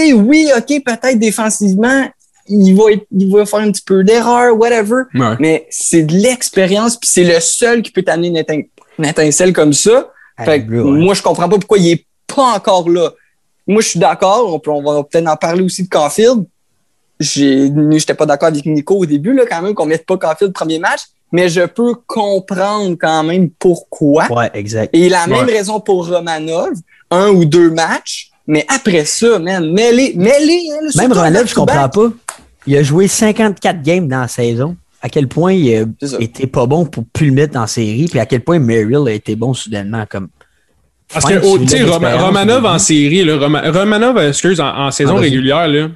[0.00, 2.06] Sais, oui, OK, peut-être défensivement,
[2.48, 5.36] il va, être- il va faire un petit peu d'erreur, whatever, Ouais.
[5.40, 10.10] mais c'est de l'expérience, puis c'est le seul qui peut t'amener une, étincelle comme ça.
[10.44, 11.00] Fait que ouais.
[11.04, 13.10] moi, je comprends pas pourquoi il est pas encore là.
[13.66, 14.52] Moi, je suis d'accord.
[14.52, 16.44] On, peut- on va peut-être en parler aussi de Caulfield.
[17.20, 20.78] J'étais pas d'accord avec Nico au début, là, quand même, qu'on mette pas Caulfield premier
[20.78, 21.02] match.
[21.32, 24.30] Mais je peux comprendre quand même pourquoi.
[24.30, 24.94] Ouais, exact.
[24.94, 26.74] Et la même raison pour Romanov,
[27.10, 28.30] un ou deux matchs.
[28.46, 30.68] Mais après ça, man, mêlez, mêlez.
[30.72, 32.12] hein, Même Romanov, je comprends pas.
[32.66, 34.76] Il a joué 54 games dans la saison.
[35.02, 35.84] À quel point il a
[36.20, 39.12] été pas bon pour plus le mettre en série, puis à quel point Merrill a
[39.12, 40.04] été bon soudainement.
[40.08, 40.28] Comme...
[41.12, 45.16] Parce que, oh, tu sais, Romanov en série, là, Romanov, euh, excuse, en, en saison
[45.18, 45.88] Ah, régulière, là,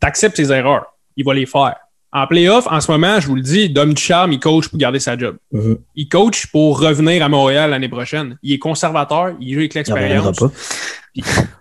[0.00, 0.86] t'acceptes ses erreurs.
[1.18, 1.76] Il va les faire.
[2.12, 5.00] En playoff, en ce moment, je vous le dis, Dom Ducharme, il coach pour garder
[5.00, 5.36] sa job.
[5.52, 5.76] Mhm.
[5.94, 8.38] Il coach pour revenir à Montréal l'année prochaine.
[8.42, 10.42] Il est conservateur, il joue avec l'expérience.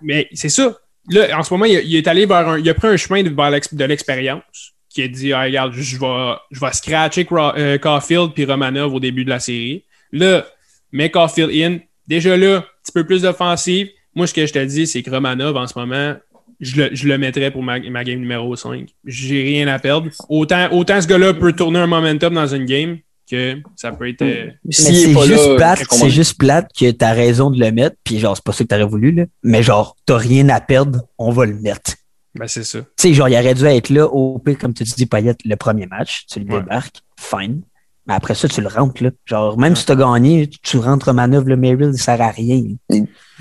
[0.02, 0.78] Mais c'est ça.
[1.10, 2.60] Là, en ce moment, il, est allé vers un.
[2.60, 6.60] Il a pris un chemin de- de l'expérience qui a dit regarde, je vais, je
[6.60, 9.84] vais scratcher Cra- euh, Caulfield puis Romanov au début de la série.
[10.12, 10.46] Là,
[10.92, 11.80] mets Caulfield in.
[12.08, 13.90] Déjà là, un petit peu plus d'offensive.
[14.16, 16.16] Moi, ce que je te dis, c'est que Romanov, en ce moment,
[16.62, 18.88] je le, je le mettrais pour ma, ma game numéro 5.
[19.04, 20.10] J'ai rien à perdre.
[20.30, 22.98] Autant, autant ce gars-là peut tourner un momentum dans une game
[23.30, 24.22] que ça peut être.
[24.22, 28.20] euh, c'est juste là, plate, c'est juste plate que t'as raison de le mettre, puis
[28.20, 29.24] genre, c'est pas ça que t'aurais voulu, là.
[29.44, 31.94] Mais genre, t'as rien à perdre, on va le mettre.
[32.38, 32.80] ben, c'est ça.
[32.80, 35.56] Tu sais, genre, il aurait dû être là, au pire, comme tu dis, Payette, le
[35.56, 36.60] premier match, tu le Ouais.
[36.62, 37.62] débarques, fine.
[38.08, 39.10] Mais après ça, tu le rentres, là.
[39.26, 42.62] Genre, même si t'as gagné, tu rentres Romanov, le Merrill, ça sert à rien.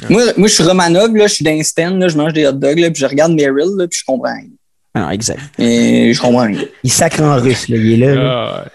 [0.09, 2.79] Moi, moi, je suis Romanov, là, je suis d'instant, là, je mange des hot dogs,
[2.79, 4.49] là, puis je regarde Merrill, là, puis je comprends rien.
[4.95, 5.41] Ah Non, exact.
[5.59, 6.63] Et je comprends rien.
[6.83, 7.77] Il sacre en russe, là.
[7.77, 8.15] Il est là.
[8.15, 8.31] là.
[8.55, 8.71] Ah, ouais.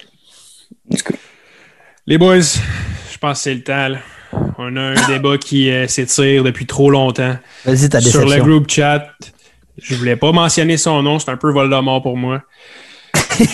[2.08, 3.88] Les boys, je pense que c'est le temps.
[3.90, 4.00] là.
[4.58, 7.36] On a un débat qui euh, s'étire depuis trop longtemps.
[7.66, 8.46] Vas-y, ta Sur le déception.
[8.48, 9.08] groupe chat,
[9.78, 12.42] je voulais pas mentionner son nom, c'est un peu Voldemort pour moi.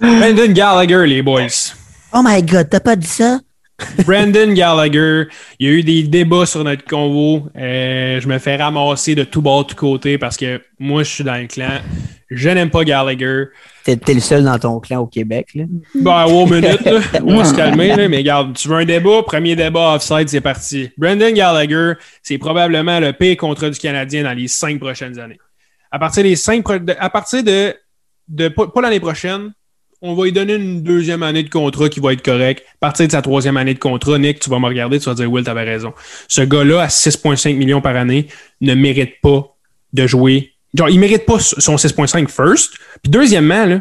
[0.00, 1.72] Brandon Gallagher, les boys.
[2.12, 3.40] Oh my god, t'as pas dit ça?
[4.06, 5.24] Brandon Gallagher,
[5.58, 7.48] il y a eu des débats sur notre convo.
[7.56, 11.10] Euh, je me fais ramasser de tout bord, de tout côté parce que moi, je
[11.10, 11.80] suis dans le clan.
[12.30, 13.44] Je n'aime pas Gallagher.
[13.94, 15.64] T'es le seul dans ton clan au Québec, là.
[15.94, 17.00] Ben, wow, minute, là.
[17.24, 18.08] On va se calmer, là.
[18.08, 19.22] Mais regarde, tu veux un débat?
[19.22, 20.90] Premier débat offside, c'est parti.
[20.98, 25.38] Brandon Gallagher, c'est probablement le pire contrat du Canadien dans les cinq prochaines années.
[25.92, 26.64] À partir des cinq,
[26.98, 27.74] à partir de,
[28.28, 29.52] de pas, pas l'année prochaine,
[30.02, 32.64] on va lui donner une deuxième année de contrat qui va être correct.
[32.74, 35.14] À partir de sa troisième année de contrat, Nick, tu vas me regarder, tu vas
[35.14, 35.92] dire, Will, t'avais raison.
[36.28, 38.26] Ce gars-là, à 6,5 millions par année,
[38.60, 39.56] ne mérite pas
[39.92, 40.52] de jouer.
[40.76, 42.74] Genre, il mérite pas son 6,5 first.
[43.02, 43.80] Puis deuxièmement, là,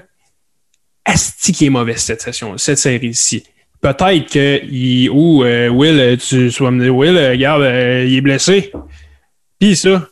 [1.04, 3.44] Asti qui est mauvais cette session, cette série-ci.
[3.82, 7.62] Peut-être que il, ou euh, Will, euh, tu, tu vas me dire Will, euh, regarde,
[7.62, 8.72] il est blessé.
[9.60, 10.08] Puis ça,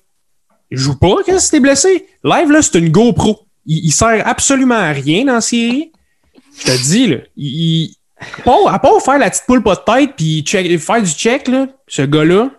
[0.70, 2.06] il joue pas quand t'es blessé.
[2.24, 3.48] Live là, c'est une GoPro.
[3.66, 5.92] Il, il sert absolument à rien dans la série.
[6.60, 7.96] Je te dis là, il,
[8.68, 10.46] à part- faire la petite poule pas de tête puis
[10.78, 12.52] faire du check là, ce gars-là,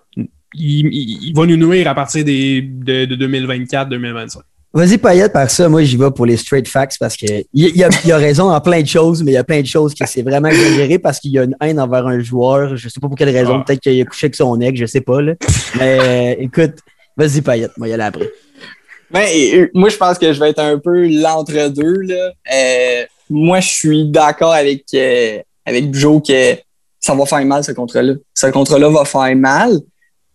[0.54, 4.38] il, il- il va nous nuire à partir des, de, de 2024-2025.
[4.76, 7.44] Vas-y, Payette, par ça, moi, j'y vais pour les straight facts parce que il,
[7.76, 9.66] il a, il a raison en plein de choses, mais il y a plein de
[9.66, 12.76] choses qui c'est vraiment exagéré parce qu'il y a une haine envers un joueur.
[12.76, 13.58] Je sais pas pour quelle raison.
[13.60, 13.64] Ah.
[13.64, 15.34] Peut-être qu'il a couché avec son ex, je sais pas, là.
[15.78, 16.74] Mais écoute,
[17.16, 18.28] vas-y, Payette, moi, y aller après.
[19.12, 22.00] Ben, euh, moi, je pense que je vais être un peu l'entre-deux.
[22.00, 22.32] là.
[22.52, 26.56] Euh, moi, je suis d'accord avec, euh, avec Joe que
[26.98, 28.14] ça va faire mal, ce contrat-là.
[28.34, 29.78] Ce contrat-là va faire mal.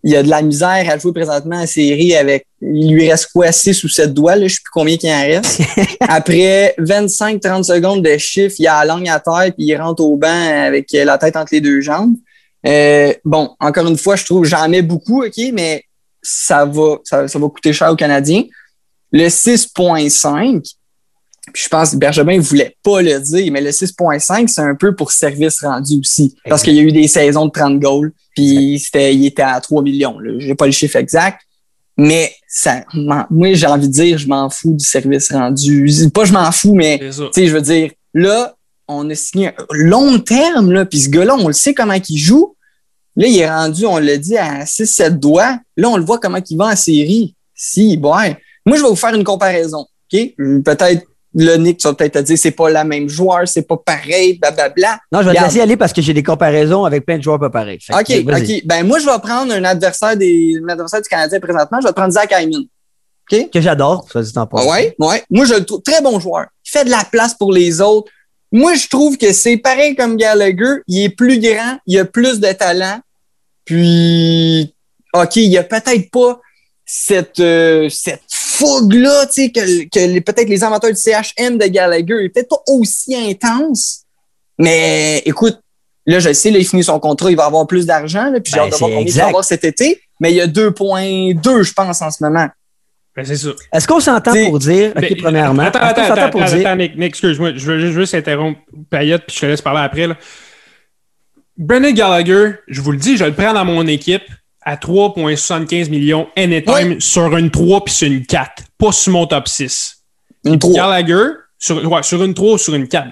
[0.03, 3.51] Il a de la misère à jouer présentement en série avec, il lui reste quoi,
[3.51, 5.61] 6 ou 7 doigts, là, je sais plus combien qu'il en reste.
[5.99, 10.15] Après 25-30 secondes de chiffre, il a la langue à terre puis il rentre au
[10.15, 12.15] banc avec la tête entre les deux jambes.
[12.65, 15.83] Euh, bon, encore une fois, je trouve j'en mets beaucoup, OK, mais
[16.21, 18.43] ça va, ça, ça va coûter cher aux Canadiens.
[19.11, 20.75] Le 6.5,
[21.53, 24.75] puis je pense que Bergevin ne voulait pas le dire, mais le 6.5, c'est un
[24.75, 26.35] peu pour service rendu aussi.
[26.47, 29.59] Parce qu'il y a eu des saisons de 30 goals, puis c'était, il était à
[29.59, 30.17] 3 millions.
[30.39, 31.41] Je n'ai pas le chiffre exact.
[31.97, 35.91] Mais ça, moi, j'ai envie de dire, je m'en fous du service rendu.
[36.13, 38.55] Pas je m'en fous, mais je veux dire, là,
[38.87, 42.17] on a signé un long terme, là, puis ce gars-là, on le sait comment il
[42.17, 42.55] joue.
[43.15, 45.59] Là, il est rendu, on l'a dit, à 6-7 doigts.
[45.75, 47.35] Là, on le voit comment il va en série.
[47.53, 48.37] Si, ouais.
[48.65, 49.85] Moi, je vais vous faire une comparaison.
[50.11, 50.19] OK?
[50.63, 53.77] Peut-être le Nick, tu vas peut-être te dire c'est pas la même joueur, c'est pas
[53.77, 54.99] pareil, blablabla.
[55.11, 57.39] Non, je vais te laisser aller parce que j'ai des comparaisons avec plein de joueurs
[57.39, 57.79] pas pareils.
[57.91, 58.65] OK, OK.
[58.65, 61.79] Ben, moi, je vais prendre un adversaire, des, un adversaire du Canadien présentement.
[61.81, 62.63] Je vais prendre Zach Hyman.
[63.31, 63.49] OK?
[63.51, 64.65] Que j'adore, ça dit en pas.
[64.65, 65.23] Ouais, ouais.
[65.29, 66.47] Moi, je le trouve très bon joueur.
[66.65, 68.11] Il fait de la place pour les autres.
[68.51, 70.81] Moi, je trouve que c'est pareil comme Gallagher.
[70.87, 72.99] Il est plus grand, il a plus de talent.
[73.65, 74.73] Puis,
[75.13, 76.39] OK, il a peut-être pas
[76.85, 78.23] cette, euh, cette
[78.59, 82.61] fougue-là, tu sais, que, que peut-être les amateurs du CHM de Gallagher est peut-être pas
[82.67, 84.03] aussi intense.
[84.57, 85.59] Mais écoute,
[86.05, 88.59] là, je sais, là, il finit son contrat, il va avoir plus d'argent, puis j'ai
[88.59, 90.01] Ben, hâte de voir combien il va avoir cet été.
[90.19, 92.47] Mais il y a 2.2, je pense, en ce moment.
[93.15, 93.49] Ben, c'est ça.
[93.73, 96.67] Est-ce qu'on s'entend pour dire, OK, Ben, premièrement, Attends, attends, s'entend attends, pour attends, dire,
[96.67, 97.53] attends, Nick, Nick, excuse-moi.
[97.55, 100.07] Je veux juste, juste interrompre Payette, puis je te laisse parler après.
[100.07, 100.17] Là.
[101.57, 104.23] Brennan Gallagher, je vous le dis, je le prends dans mon équipe
[104.61, 109.47] à 3,75 millions anytime sur une 3 puis sur une 4, pas sur mon top
[109.47, 110.03] 6.
[110.45, 110.73] Une 3.
[110.73, 113.07] Gallagher, sur, ouais, sur une 3 ou sur une 4.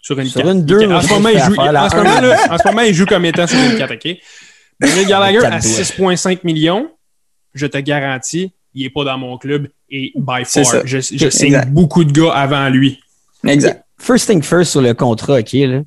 [0.00, 0.52] Sur une Sur 4.
[0.52, 2.02] une deux, en, ce moment, il joue, vais faire la en, ce un.
[2.02, 4.16] moment, là, en ce moment, il joue comme étant sur une 4, OK?
[4.78, 5.58] Brennan Gallagher à doigts.
[5.58, 6.90] 6,5 millions,
[7.54, 10.82] je te garantis, il n'est pas dans mon club et by far, ça.
[10.84, 13.00] je, je signe beaucoup de gars avant lui.
[13.44, 13.84] Exact.
[13.98, 15.82] First thing first sur le contrat, OK, là.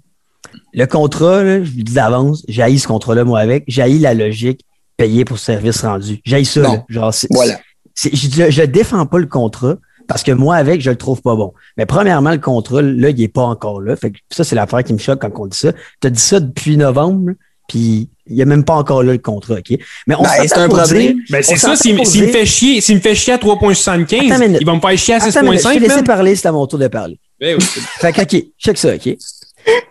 [0.74, 3.64] Le contrat, là, je vous dis d'avance, j'ai ce contrat-là, moi, avec.
[3.68, 4.62] J'ai la logique
[5.00, 6.20] payé pour service rendu.
[6.26, 6.74] J'ai ça, Non.
[6.74, 6.84] là.
[6.90, 7.60] Genre, c'est- Voilà.
[7.96, 9.76] c'est- je, je défends pas le contrat
[10.08, 11.54] parce que moi, avec, je le trouve pas bon.
[11.78, 13.96] Mais premièrement, le contrat, là, il est pas encore là.
[13.96, 15.72] Fait que ça, c'est l'affaire qui me choque quand on dit ça.
[16.02, 17.32] Tu as dit ça depuis novembre,
[17.68, 19.78] puis il y a même pas encore là le contrat, OK?
[20.08, 21.14] Mais on Ben, c'est un problème.
[21.14, 24.20] dire- Ben, c'est ça, s'il s'il me fait chier, s'il me fait chier à 3.75,
[24.32, 24.58] Attends une minute.
[24.62, 26.04] il va me faire chier à Attends, mais je t'ai 6.5, laissé man.
[26.04, 27.20] parler, c'est à mon tour de parler.
[27.40, 27.64] Ben oui.
[27.64, 29.16] Fait que, OK, check ça, OK?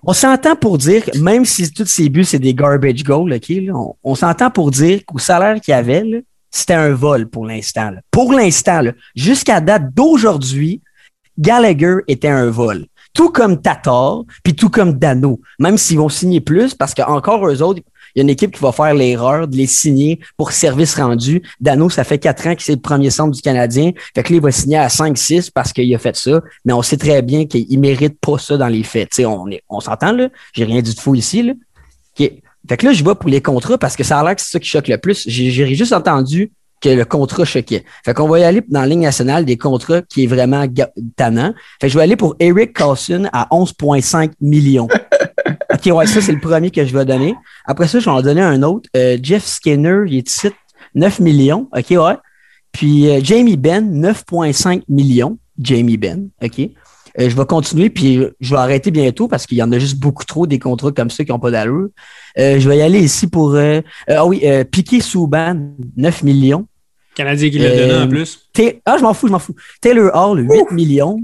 [0.02, 3.38] On s'entend pour dire même si tous ces buts, c'est des garbage goals,
[4.02, 7.92] on s'entend pour dire qu'au salaire qu'il avait, c'était un vol pour l'instant.
[8.10, 8.82] Pour l'instant,
[9.14, 10.80] jusqu'à date d'aujourd'hui,
[11.38, 12.86] Gallagher était un vol.
[13.14, 15.40] Tout comme Tatar, puis tout comme Dano.
[15.58, 17.82] Même s'ils vont signer plus, parce qu'encore eux autres,
[18.14, 21.42] il y a une équipe qui va faire l'erreur de les signer pour service rendu.
[21.60, 23.92] Dano, ça fait quatre ans que c'est le premier centre du Canadien.
[24.14, 26.40] Fait que là, il va signer à 5-6 parce qu'il a fait ça.
[26.64, 29.10] Mais on sait très bien qu'il mérite pas ça dans les faits.
[29.10, 30.28] Tu sais, on est, on s'entend, là.
[30.52, 31.52] J'ai rien dit de fou ici, là.
[32.68, 34.50] Fait que là, je vais pour les contrats parce que ça a l'air que c'est
[34.50, 35.24] ça qui choque le plus.
[35.26, 37.84] J'ai juste entendu que le contrat choquait.
[38.04, 40.64] Fait qu'on va y aller dans la ligne nationale des contrats qui est vraiment
[41.16, 41.52] tannant.
[41.80, 44.88] Fait que je vais aller pour Eric Carlson à 11,5 millions.
[45.74, 47.34] OK, ouais, ça, c'est le premier que je vais donner.
[47.66, 48.88] Après ça, je vais en donner un autre.
[48.96, 50.48] Euh, Jeff Skinner, il est ici,
[50.94, 51.68] 9 millions.
[51.76, 52.16] OK, ouais.
[52.72, 55.38] Puis euh, Jamie Benn, 9,5 millions.
[55.60, 56.60] Jamie Benn, OK.
[56.60, 59.98] Euh, je vais continuer, puis je vais arrêter bientôt parce qu'il y en a juste
[59.98, 61.88] beaucoup trop des contrats comme ça qui n'ont pas d'allure.
[62.38, 63.54] Euh, je vais y aller ici pour.
[63.54, 65.56] euh, euh, ah oui, euh, Piqué Souban,
[65.96, 66.66] 9 millions.
[67.16, 68.48] Canadien qui l'a Euh, donné en plus.
[68.86, 69.54] Ah, je m'en fous, je m'en fous.
[69.80, 71.18] Taylor Hall, 8 millions.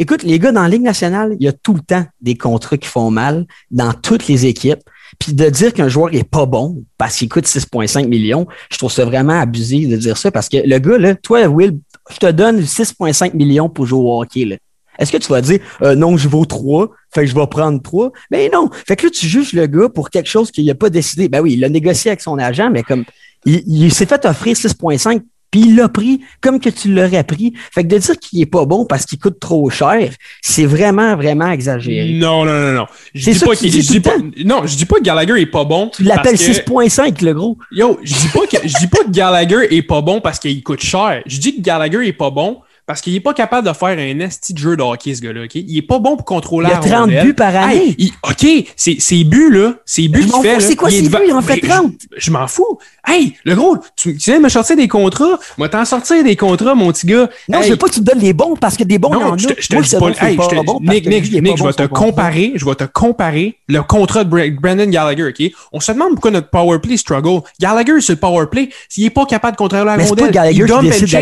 [0.00, 2.76] Écoute, les gars, dans la Ligue nationale, il y a tout le temps des contrats
[2.76, 4.80] qui font mal dans toutes les équipes.
[5.18, 8.92] Puis de dire qu'un joueur est pas bon parce qu'il coûte 6,5 millions, je trouve
[8.92, 11.78] ça vraiment abusé de dire ça parce que le gars, là, toi, Will,
[12.10, 14.44] je te donne 6,5 millions pour jouer au hockey.
[14.44, 14.56] Là.
[14.98, 17.82] Est-ce que tu vas dire euh, non, je vaux 3, fait que je vais prendre
[17.82, 18.12] 3?
[18.30, 18.68] Ben non.
[18.86, 21.28] Fait que là, tu juges le gars pour quelque chose qu'il n'a pas décidé.
[21.28, 23.04] Ben oui, il a négocié avec son agent, mais comme
[23.46, 27.52] il, il s'est fait offrir 6,5, puis il l'a pris comme que tu l'aurais pris.
[27.72, 30.10] Fait que de dire qu'il est pas bon parce qu'il coûte trop cher,
[30.42, 32.12] c'est vraiment, vraiment exagéré.
[32.12, 32.86] Non, non, non, non.
[33.14, 35.64] Je C'est dis pas qu'il- dis pas, non, je dis pas que Gallagher est pas
[35.64, 35.90] bon.
[35.94, 37.56] Tu l'appelles parce que- 6,5, le gros.
[37.72, 40.62] Yo, je dis pas que, je dis pas que Gallagher est pas bon parce qu'il
[40.62, 41.22] coûte cher.
[41.26, 42.58] Je dis que Gallagher est pas bon
[42.88, 45.42] parce qu'il est pas capable de faire un esti de jeu de hockey, ce gars-là,
[45.44, 45.54] OK?
[45.54, 47.26] Il est pas bon pour contrôler Il a la 30 rondelle.
[47.26, 47.76] buts par année.
[47.90, 51.24] Hey, il- OK, ses buts, là, ses buts qu'il fait, c'est quoi il devant- buts?
[51.28, 51.92] Il en fait Mais 30.
[52.16, 52.78] Je, je m'en fous.
[53.06, 55.38] Hey, le gros, tu, tu viens de me sortir des contrats.
[55.58, 57.28] Moi, t'en sortir des contrats, mon petit gars.
[57.48, 59.10] Non, Hey, je veux pas que tu me donnes les bons parce que des bons,
[59.12, 59.36] il en non, a.
[59.36, 60.08] je te, je te dis c'est pas.
[60.26, 63.82] hey, pas bon Nick, Nick, il je vais te comparer, je vais te comparer le
[63.82, 65.52] contrat de Bra- Brandon Gallagher, OK?
[65.72, 67.42] On se demande pourquoi notre power play struggle.
[67.60, 70.58] Gallagher, sur le power play, s'il est pas capable de contrôler la rondelle, il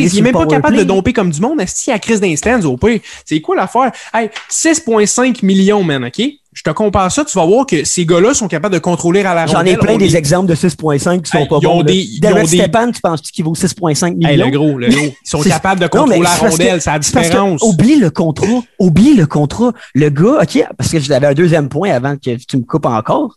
[0.07, 1.56] il est même pas capable de domper comme du monde.
[1.61, 3.01] Est-ce à Chris d'instance au pire?
[3.25, 3.92] C'est quoi l'affaire?
[4.14, 6.23] Hey, 6,5 millions, man, OK?
[6.53, 9.35] Je te compare ça, tu vas voir que ces gars-là sont capables de contrôler à
[9.35, 11.83] la J'en ai plein des est- exemples de 6.5 qui sont Hey, pas bons.
[11.83, 14.31] des- ils ont des- tu penses qu'il vaut 6.5 millions?
[14.31, 15.05] Hey, le gros, le gros.
[15.05, 17.62] Ils sont capables de Non, contrôler mais la rondelle, c'est la que différence.
[17.62, 18.47] Oublie le contrat.
[18.79, 19.73] Oublie le contrat.
[19.95, 23.37] Le gars, OK, parce que j'avais un deuxième point avant que tu me coupes encore.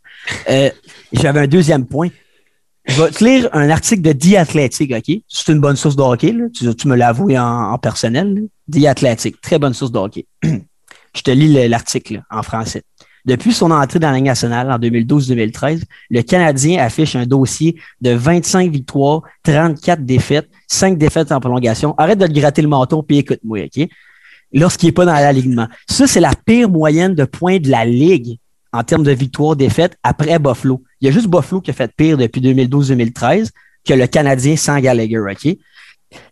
[0.49, 0.69] Euh,
[1.11, 2.07] j'avais un deuxième point.
[2.89, 5.21] Je vais te lire un article de The Athletic, OK?
[5.27, 6.45] C'est une bonne source de hockey, là.
[6.53, 8.33] Tu, me l'as avoué en, en personnel.
[8.33, 8.41] là.
[8.81, 10.25] The Athletic, très bonne source de hockey.
[10.43, 12.83] Je te lis le- l'article en français.
[13.25, 18.11] Depuis son entrée dans la Ligue nationale en 2012-2013, le Canadien affiche un dossier de
[18.11, 21.93] 25 victoires, 34 défaites, 5 défaites en prolongation.
[21.97, 23.87] Arrête de te gratter le menton puis écoute-moi, OK?
[24.53, 25.67] Lorsqu'il n'est pas dans l'alignement.
[25.87, 28.39] Ça, c'est la pire moyenne de points de la Ligue
[28.71, 30.81] en termes de victoires-défaites après Buffalo.
[31.01, 33.49] Il y a juste Buffalo qui a fait pire depuis 2012-2013
[33.87, 35.57] que le Canadien sans Gallagher, OK?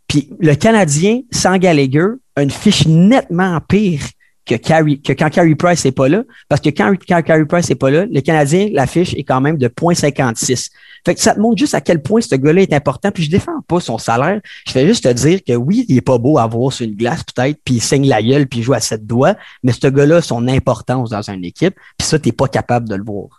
[0.07, 4.01] Puis le Canadien sans Gallagher a une fiche nettement pire
[4.45, 6.23] que, Carey- que quand Carey Price n'est pas là.
[6.47, 9.41] Parce que quand, quand Carey Price n'est pas là, le Canadien, la fiche est quand
[9.41, 10.69] même de 0.56.
[11.05, 13.11] Fait que ça te montre juste à quel point ce gars-là est important.
[13.11, 14.39] Puis je défends pas son salaire.
[14.65, 16.95] Je fais juste te dire que oui, il est pas beau à voir sur une
[16.95, 19.35] glace peut-être, puis il saigne la gueule, puis il joue à sept doigts.
[19.63, 21.75] Mais ce gars-là a son importance dans une équipe.
[21.97, 23.36] Puis ça, t'es pas capable de le voir.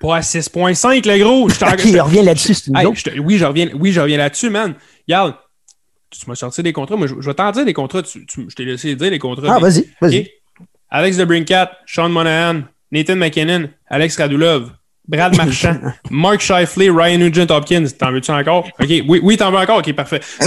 [0.00, 1.48] Pas à 6,5, le gros.
[1.48, 4.48] Je revient là-dessus, c'est une Hey, je te- oui, je reviens, oui, je reviens là-dessus,
[4.50, 4.74] man.
[5.06, 5.34] Regarde,
[6.10, 6.96] tu m'as sorti des contrats.
[6.96, 8.02] Moi, je, je vais t'en dire des contrats.
[8.02, 9.46] Tu- tu- je t'ai laissé dire les contrats.
[9.50, 10.18] Ah, mais- vas-y, vas-y.
[10.20, 10.30] OK?
[10.90, 14.70] Alex DeBrincat, Sean Monahan, Nathan McKinnon, Alex Radulov,
[15.06, 15.76] Brad Marchand,
[16.10, 17.84] Mark Shifley, Ryan Nugent Hopkins.
[17.98, 18.66] T'en veux-tu encore?
[18.80, 19.78] OK, oui, oui t'en veux encore?
[19.78, 20.20] OK, parfait.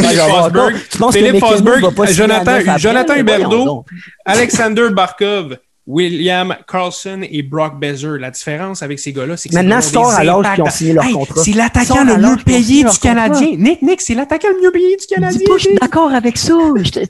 [1.13, 2.78] Philippe à Jonathan?
[2.78, 3.86] Jonathan Huberdeau.
[4.26, 8.17] Alexander Barkov, William Carlson et Brock Bezer.
[8.17, 11.13] La différence avec ces gars-là, c'est que Maintenant, sort à l'âge ont signé leur Hey,
[11.13, 11.43] contrat.
[11.43, 13.56] C'est l'attaquant le mieux payé du Canadien.
[13.58, 15.38] Nick, Nick, c'est l'attaquant le mieux payé du Canadien.
[15.39, 16.54] dis pas, je suis d'accord avec ça.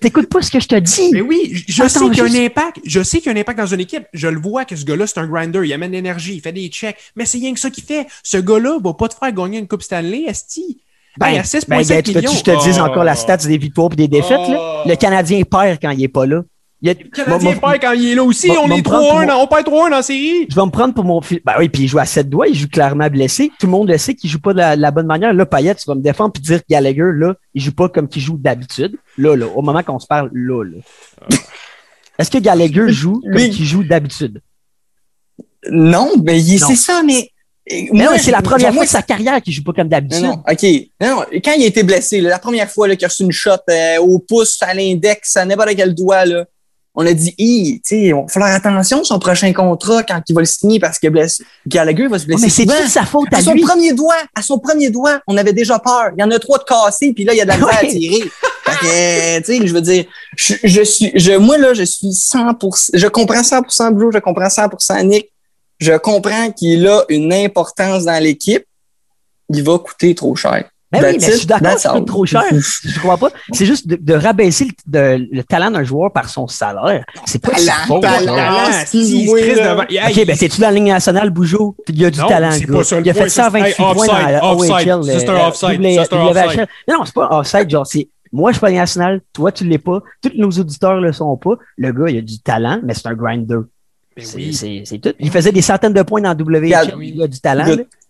[0.01, 1.09] T'écoutes pas ce que je te dis.
[1.13, 2.79] Mais oui, je- Attends, sais qu'il y a juste- un impact.
[2.83, 4.03] Je sais qu'il y a un impact dans une équipe.
[4.13, 5.61] Je le vois que ce gars-là, c'est un grinder.
[5.63, 6.97] Il amène l'énergie, il fait des checks.
[7.15, 8.07] Mais c'est rien que ça qu'il fait.
[8.23, 10.79] Ce gars-là va pas te faire gagner une Coupe Stanley, Esti.
[11.19, 12.85] Ben, Hey, à ben, 6,5 gars, tu je te dise Oh.
[12.85, 14.39] encore la stats des victoires et des défaites?
[14.47, 14.51] Oh.
[14.51, 14.83] Là?
[14.87, 16.41] Le Canadien perd quand il est pas là.
[16.83, 18.51] Il y a- Le Canadien perd quand il est là aussi.
[18.51, 20.45] on est me prendre 3-1, pour- dans- on perd 3-1 dans la série.
[20.49, 21.39] Je vais me prendre pour mon fils.
[21.45, 23.51] Ben oui, puis il joue à sept doigts, il joue clairement blessé.
[23.57, 25.33] Tout le monde le sait qu'il joue pas de la, de la bonne manière.
[25.33, 28.09] Là, Payet, tu vas me défendre puis dire que Gallagher, là, il joue pas comme
[28.09, 28.97] qu'il joue d'habitude.
[29.17, 30.77] Là, là, au moment qu'on se parle, là, là.
[32.19, 33.49] Est-ce que Gallagher joue comme Oui.
[33.49, 34.41] qu'il joue d'habitude?
[35.71, 37.29] Non, mais c'est ça, mais.
[37.93, 40.21] Mais c'est la première moi, fois de sa carrière qu'il joue pas comme d'habitude.
[40.23, 40.63] non, OK.
[40.99, 43.23] Non, non, quand il a été blessé, là, la première fois là, qu'il a reçu
[43.23, 46.43] une shot euh, au pouce, à l'index, à n'importe quel doigt, là,
[46.95, 50.41] on a dit, tu sais, on va faire attention son prochain contrat quand il va
[50.41, 52.43] le signer parce que blessé, Gallagher va se Oh, blesser.
[52.43, 53.61] mais c'est de sa faute à à son lui?
[53.61, 56.11] premier doigt, à son premier doigt, on avait déjà peur.
[56.15, 57.77] Il y en a trois de cassés, puis là, il y a de la misère
[57.79, 57.87] à Ouais.
[57.89, 58.29] tirer.
[58.65, 60.05] Fait que, euh, tu sais, je veux dire,
[60.37, 64.47] je, je suis, je, moi, là, je suis 100%, je comprends 100% Blue, je comprends
[64.49, 65.29] 100% Nick.
[65.79, 68.63] Je comprends qu'il a une importance dans l'équipe.
[69.49, 70.69] Il va coûter trop cher.
[71.01, 72.43] Ben oui, mais je suis d'accord, ça coûte trop cher.
[72.51, 73.29] Je crois pas.
[73.51, 74.71] C'est juste de, de rabaisser le,
[75.19, 77.03] de- le talent d'un joueur par son salaire.
[77.25, 78.01] C'est pas Talent, faute.
[78.01, 78.35] talent.
[78.85, 81.75] se devant- Hey, OK, ben c'est-tu dans la ligne nationale, Bougeot?
[81.89, 82.67] Il y a du Non, talent, gars.
[82.77, 85.03] pas ça Il a fait ça à ça, 28 hey, points dans la offside, OHL.
[85.19, 85.85] c'est un euh, offside.
[85.85, 86.67] Offside.
[86.87, 87.69] Non, non, c'est pas offside.
[87.69, 89.21] Genre, c'est moi, je suis pas ligne nationale.
[89.33, 89.99] Toi, tu l'es pas.
[90.21, 91.55] Tous nos auditeurs le sont pas.
[91.77, 93.57] Le gars, il a du talent, mais c'est un grinder.
[94.15, 94.53] Ben C'est oui.
[94.53, 95.13] c'est- c'est tout.
[95.19, 96.93] Il faisait des centaines de points dans WHL.
[97.01, 97.65] Il a du talent.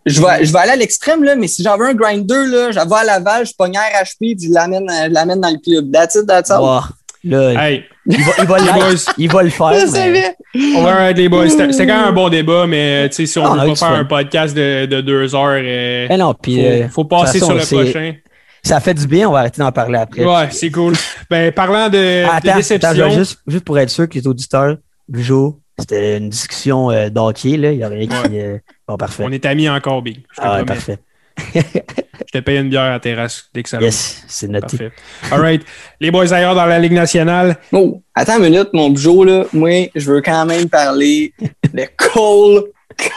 [0.05, 2.95] Je vais, je vais aller à l'extrême, là, mais si j'avais un grinder, là, j'avais
[2.95, 5.91] à Laval, je pogne un RHP, puis je l'amène, je l'amène dans le club.
[5.91, 6.81] That's it, that's all.
[7.25, 8.79] Là, Hey, il va, il va le les faire.
[8.79, 9.13] boys.
[9.17, 9.73] Il va le faire.
[9.79, 10.35] Je mais- savais.
[10.77, 13.45] Alright, les boys, c'était c'était quand même un bon débat, mais tu sais, si on
[13.45, 16.17] Ah, on a veut eu pas faire un podcast de, de deux heures, euh, Eh
[16.17, 18.13] non, puis faut, euh, faut passer sur le c'est- prochain.
[18.61, 19.29] ça fait du bien.
[19.29, 20.25] On va arrêter d'en parler après.
[20.25, 20.95] Ouais, c'est cool.
[21.29, 22.89] Ben, parlant de, Ah, de attends, déception.
[22.89, 24.75] attends, je juste, juste pour être sûr que les auditeurs,
[25.07, 27.71] Bujo, c'était une discussion euh, d'hockey, là.
[27.71, 28.39] Il y a rien qui.
[28.39, 29.23] euh, Bon, parfait.
[29.25, 30.23] On est amis encore, Big.
[30.31, 30.97] Je te Ah, ouais, parfait.
[31.55, 33.85] Je te paye une bière à la terrasse dès que ça va.
[33.85, 34.67] Yes, c'est noté.
[34.77, 34.91] Parfait.
[35.31, 35.63] All right.
[35.99, 37.57] Les boys ailleurs dans la Ligue nationale.
[37.71, 39.45] Oh, attends une minute, mon Joe, là.
[39.53, 41.33] Moi, je veux quand même parler
[41.73, 42.65] de Cole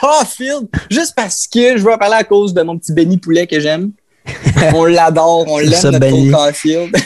[0.01, 0.69] Caulfield.
[0.91, 3.61] Juste parce que je veux en parler à cause de mon petit Benny Poulet que
[3.61, 3.93] j'aime.
[4.75, 6.31] On l'adore, on l'aime, notre Benny.
[6.31, 6.97] Cole Caulfield.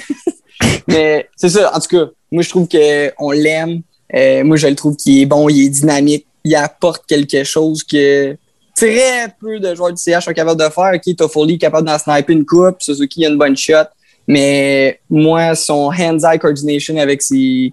[0.89, 3.83] Mais c'est ça, en tout cas, moi, je trouve qu'on l'aime.
[4.15, 7.83] Euh, moi, je le trouve qu'il est bon, il est dynamique, il apporte quelque chose
[7.85, 8.37] que.
[8.81, 10.93] Tu très peu de joueurs du CH sont capables de faire.
[10.95, 13.89] OK, Toffoli est capable d'en sniper une coupe, Suzuki a une bonne shot.
[14.27, 17.73] Mais moi, son hands-eye coordination avec ses.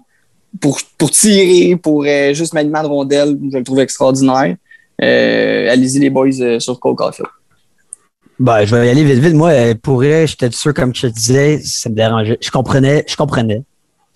[0.60, 4.56] Pour, pour tirer, pour euh, juste maniement de rondelle, je le trouve extraordinaire.
[5.02, 7.28] Euh, Allez-y, les boys, euh, sur Cole Caulfield.
[8.38, 9.34] Ben, je vais y aller vite, vite.
[9.34, 12.38] Moi, euh, pour vrai, j'étais sûr, comme je te disais, ça me dérangeait.
[12.40, 13.62] Je comprenais, je comprenais.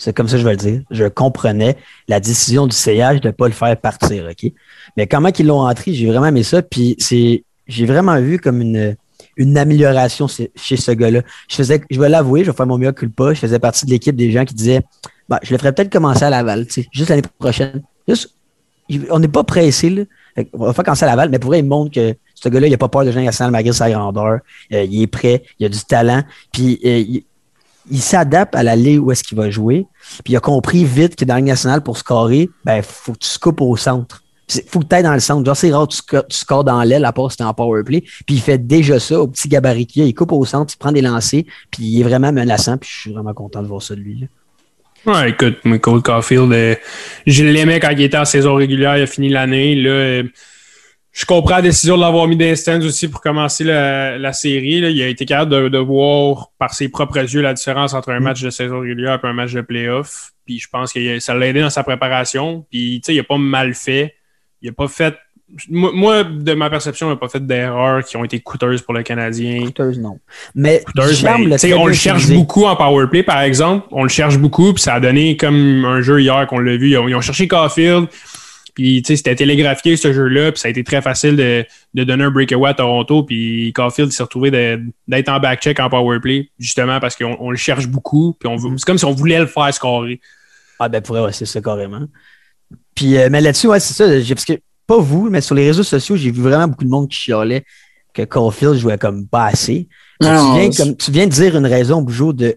[0.02, 0.80] C'est comme ça que je vais le dire.
[0.90, 1.76] Je comprenais
[2.08, 4.50] la décision du CH de ne pas le faire partir, OK?
[4.96, 6.60] Mais comment qu'ils l'ont entré, j'ai vraiment aimé ça.
[6.60, 8.96] Puis c'est, j'ai vraiment vu comme une,
[9.36, 11.20] une amélioration chez ce gars-là.
[11.48, 13.32] Je faisais, je vais l'avouer, je vais faire mon mieux culpa.
[13.32, 14.82] Je faisais partie de l'équipe des gens qui disaient,
[15.28, 17.80] bah, je le ferais peut-être commencer à Laval, tu sais, juste l'année prochaine.
[19.08, 20.02] On n'est pas pressé, là.
[20.52, 22.70] On va faire commencer à Laval, mais pour vrai, il montre que ce gars-là, il
[22.70, 24.40] n'a pas peur de national malgré sa grandeur.
[24.72, 26.24] Euh, il est prêt, il a du talent.
[26.52, 27.20] Puis euh,
[27.90, 29.86] il s'adapte à la ligue où est-ce qu'il va jouer.
[30.24, 33.38] Puis il a compris vite que dans la nationale, pour scorer, ben, faut que tu
[33.38, 34.22] coupes au centre.
[34.68, 35.44] Faut que tu ailles dans le centre.
[35.46, 38.02] Genre, c'est rare que tu, tu scores dans l'aile, à part si en powerplay.
[38.26, 40.92] Puis il fait déjà ça au petit gabarit qu'il Il coupe au centre, il prend
[40.92, 42.76] des lancers, puis il est vraiment menaçant.
[42.76, 44.20] Puis je suis vraiment content de voir ça de lui.
[44.20, 44.26] Là.
[45.04, 46.76] Ouais, écoute, Cole Caulfield, euh,
[47.26, 49.74] je l'aimais quand il était en saison régulière, il a fini l'année.
[49.74, 50.22] Là, euh,
[51.12, 54.80] je comprends la décision de l'avoir mis dans aussi pour commencer la, la série.
[54.80, 54.88] Là.
[54.88, 58.20] Il a été capable de, de, voir par ses propres yeux la différence entre un
[58.20, 58.22] mm.
[58.22, 60.32] match de saison régulière et un match de playoff.
[60.46, 62.64] Puis je pense que ça l'a aidé dans sa préparation.
[62.70, 64.14] Puis tu sais, il n'a pas mal fait.
[64.62, 65.14] Il n'a pas fait.
[65.68, 69.02] Moi, de ma perception, il n'a pas fait d'erreurs qui ont été coûteuses pour le
[69.02, 69.66] Canadien.
[69.66, 70.18] Coûteuses, non.
[70.54, 73.86] Mais coûteuses, mais, on le cherche beaucoup en powerplay, par exemple.
[73.90, 76.92] On le cherche beaucoup, puis ça a donné comme un jeu hier qu'on l'a vu.
[76.92, 78.08] Ils ont, ils ont cherché Caulfield.
[78.74, 82.04] Puis, tu sais, c'était télégraphié ce jeu-là, puis ça a été très facile de, de
[82.04, 83.22] donner un breakaway à Toronto.
[83.22, 87.86] Puis Caulfield s'est retrouvé d'être en back-check en powerplay, justement parce qu'on on le cherche
[87.86, 88.34] beaucoup.
[88.38, 90.20] Puis on c'est comme si on voulait le faire scorer.
[90.78, 92.06] Ah, ben, pour ouais, c'est ça, carrément.
[92.94, 94.34] Puis, euh, mais là-dessus, ouais, c'est ça.
[94.34, 94.54] Parce que,
[94.86, 97.64] pas vous, mais sur les réseaux sociaux, j'ai vu vraiment beaucoup de monde qui chialait
[98.12, 99.88] que Caulfield jouait comme pas assez.
[100.20, 102.56] Non, tu, viens, comme, tu viens de dire une raison, Bougeot, de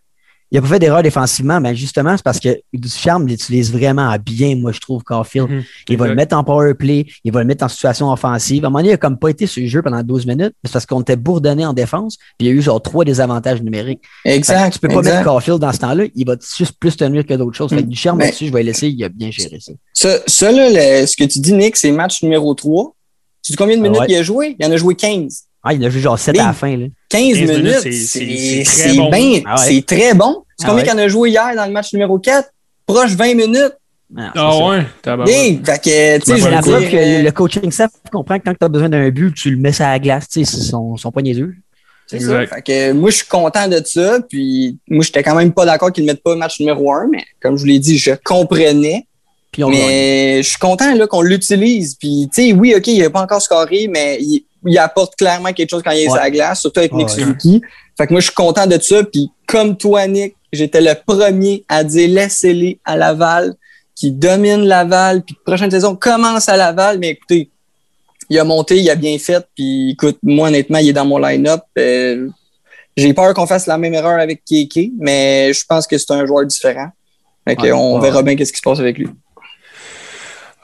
[0.56, 4.56] il a pas fait d'erreur défensivement, mais justement, c'est parce que Ducharme l'utilise vraiment bien,
[4.56, 5.50] moi, je trouve, Caulfield.
[5.50, 5.64] Mm -hmm.
[5.90, 8.64] Il va le mettre en power play, il va le mettre en situation offensive.
[8.64, 10.54] À un moment donné, il n'a comme pas été sur le jeu pendant 12 minutes,
[10.64, 13.62] c'est parce qu'on était bourdonné en défense, puis il y a eu genre trois désavantages
[13.62, 14.02] numériques.
[14.24, 14.72] Exact.
[14.72, 17.58] tu peux pas mettre Caulfield dans ce temps-là, il va juste plus tenir que d'autres
[17.58, 17.72] choses.
[17.72, 18.26] Fait que Ducharme, mais...
[18.26, 19.74] là-dessus, je vais laisser, il a bien géré ça.
[19.94, 22.96] Ça, ça là, le, ce que tu dis, Nick, c'est match numéro 3.
[23.44, 24.08] Tu sais combien de minutes ouais.
[24.10, 24.56] il a joué?
[24.58, 25.44] Il en a joué 15.
[25.68, 26.78] Ah, il a joué genre 7 à la fin.
[26.78, 26.86] Là.
[27.10, 29.10] 15, 15 minutes, c'est très, bon.
[29.46, 29.82] Ah ouais.
[29.82, 30.45] très bon.
[30.58, 30.92] C'est combien ah ouais.
[30.94, 32.50] qu'on a joué hier dans le match numéro 4?
[32.86, 33.74] Proche 20 minutes.
[34.16, 37.72] Ah, ah ouais, t'as hey, fait que, tu sais, je la preuve que le coaching
[37.72, 40.30] staff comprend que quand tu as besoin d'un but, tu le mets à la glace,
[40.30, 41.56] tu sais, son, son poignet d'eux.
[42.08, 42.46] C'est ça.
[42.46, 44.20] Fait que moi, je suis content de ça.
[44.30, 47.08] Puis moi, j'étais quand même pas d'accord qu'ils ne mettent pas le match numéro 1,
[47.12, 49.08] mais comme je vous l'ai dit, je comprenais.
[49.52, 51.96] Puis on mais je suis content là, qu'on l'utilise.
[51.96, 55.54] Puis, tu sais, oui, OK, il n'a pas encore scoré, mais il, il apporte clairement
[55.54, 56.10] quelque chose quand il est ouais.
[56.10, 57.14] sur la glace, surtout avec Nick ouais.
[57.14, 57.62] Suzuki.
[57.98, 59.04] Fait que moi, je suis content de ça.
[59.04, 63.54] Puis comme toi, Nick, j'étais le premier à dire laissez-les à Laval,
[63.96, 67.00] qui domine Laval, puis prochaine saison commence à Laval.
[67.00, 67.50] Mais écoutez,
[68.30, 69.46] il a monté, il a bien fait.
[69.56, 71.62] Puis écoute, moi, honnêtement, il est dans mon line-up.
[71.78, 72.30] Euh,
[72.98, 76.26] j'ai peur qu'on fasse la même erreur avec Keke, mais je pense que c'est un
[76.26, 76.90] joueur différent.
[77.48, 79.08] Fait on verra bien qu'est-ce qui se passe avec lui.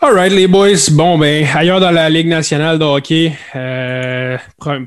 [0.01, 0.89] Alright, les boys.
[0.93, 4.35] Bon, ben, ailleurs dans la Ligue nationale de hockey, euh,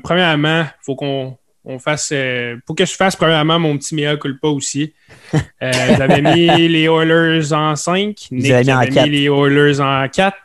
[0.03, 2.09] premièrement, faut qu'on on fasse.
[2.13, 4.93] Euh, faut que je fasse premièrement mon petit mea culpa aussi.
[5.33, 8.27] Euh, J'avais mis les Oilers en 5.
[8.31, 10.35] Nick avait mis, mis les Oilers en 4.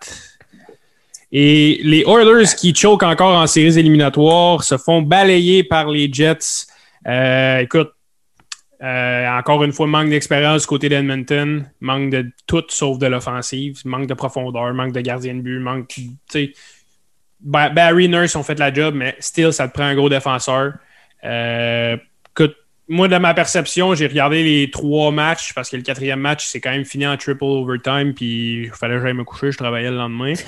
[1.32, 6.66] Et les Oilers qui choquent encore en séries éliminatoires se font balayer par les Jets.
[7.06, 7.92] Euh, écoute,
[8.82, 14.06] encore une fois, manque d'expérience du côté d'Edmonton, manque de tout sauf de l'offensive, manque
[14.06, 15.94] de profondeur, manque de gardien de but, manque.
[17.42, 20.74] Barry Nurse ont fait la job, mais still, ça te prend un gros défenseur.
[21.24, 21.96] Euh,
[22.92, 26.60] moi, de ma perception, j'ai regardé les trois matchs parce que le quatrième match, c'est
[26.60, 29.90] quand même fini en triple overtime, puis il fallait que j'aille me coucher, je travaillais
[29.90, 30.32] le lendemain.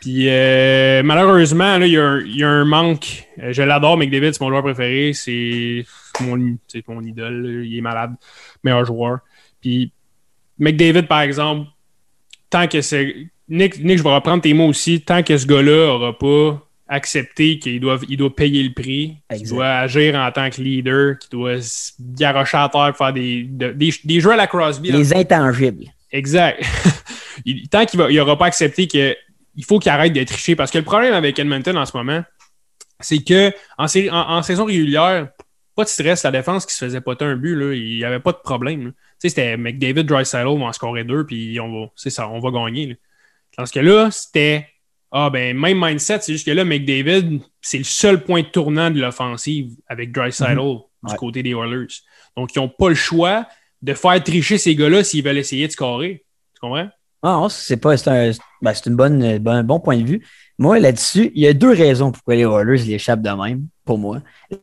[0.00, 3.24] Puis euh, malheureusement, il y, y, a un manque.
[3.42, 5.12] Euh, je l'adore, McDavid, c'est mon joueur préféré.
[5.14, 5.84] C'est
[6.20, 6.36] mon,
[6.86, 7.42] mon idole.
[7.42, 7.64] Là.
[7.64, 8.14] Il est malade.
[8.62, 9.20] Meilleur joueur.
[9.60, 9.92] Puis
[10.58, 11.68] McDavid, par exemple,
[12.50, 13.16] tant que c'est.
[13.48, 15.00] Nick, Nick, je vais reprendre tes mots aussi.
[15.00, 19.48] Tant que ce gars-là n'aura pas accepté qu'il doit, il doit payer le prix, qu'il
[19.48, 23.42] doit agir en tant que leader, qu'il doit se garocher à terre pour faire des,
[23.42, 24.92] des, des, jeux à la Crosby.
[24.92, 25.86] Les intangibles.
[26.12, 26.62] Exact.
[27.70, 29.16] tant qu'il n'aura pas accepté que
[29.56, 30.54] il faut qu'il arrête d'être triché.
[30.54, 32.22] Parce que le problème avec Edmonton en ce moment,
[33.00, 35.28] c'est que en, en, en, saison régulière,
[35.74, 38.20] pas de stress, la défense qui se faisait pas un but, là, il n'y avait
[38.20, 38.92] pas de problème.
[39.18, 42.86] C'était McDavid, Dreisaitl vont en scorer deux, puis on va, ça, on va gagner.
[42.86, 42.94] Là.
[43.56, 44.68] Parce que là, c'était
[45.12, 49.00] Ah, ben, même mindset, c'est juste que là, McDavid, c'est le seul point tournant de
[49.00, 50.78] l'offensive avec Dreisaitl Mhm.
[51.04, 51.16] du Ouais.
[51.16, 51.86] côté des Oilers.
[52.36, 53.46] Donc, ils n'ont pas le choix
[53.82, 56.24] de faire tricher ces gars-là s'ils veulent essayer de scorer.
[56.54, 56.88] Tu comprends?
[57.22, 57.96] Ah, non, c'est pas.
[57.96, 58.30] C'est un,
[58.62, 60.26] ben, c'est une bonne, euh, bon, bon point de vue.
[60.58, 64.20] Moi, là-dessus, il y a deux raisons pourquoi les Oilers l'échappent de même, pour moi.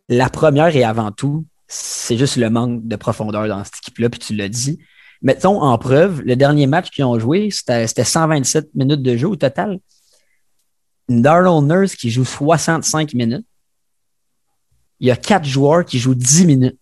[0.09, 4.19] La première et avant tout, c'est juste le manque de profondeur dans cette équipe-là, puis
[4.19, 4.77] tu l'as dit.
[5.21, 9.35] Mettons en preuve, le dernier match qu'ils ont joué, c'était 127 minutes de jeu au
[9.37, 9.79] total.
[11.09, 13.45] Darnell Nurse qui joue 65 minutes.
[14.99, 16.77] Il y a quatre joueurs qui jouent 10 minutes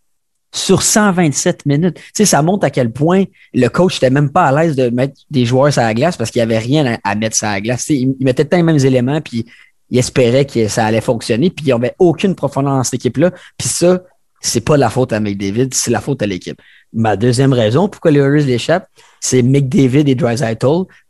[0.53, 1.95] sur 127 minutes.
[1.95, 4.89] Tu sais, ça montre à quel point le coach n'était même pas à l'aise de
[4.89, 7.61] mettre des joueurs sur la glace parce qu'il n'y avait rien à, mettre sur la
[7.61, 7.85] glace.
[7.85, 9.45] Tu sais, il, il mettait tant les mêmes éléments, puis
[9.89, 13.31] il espérait que ça allait fonctionner, puis il n'y avait aucune profondeur dans cette équipe-là.
[13.57, 14.01] Puis ça,
[14.41, 16.59] c'est pas la faute à McDavid, c'est la faute à l'équipe.
[16.93, 20.57] Ma deuxième raison pourquoi les Oilers l'échappent, c'est McDavid et Drysdale.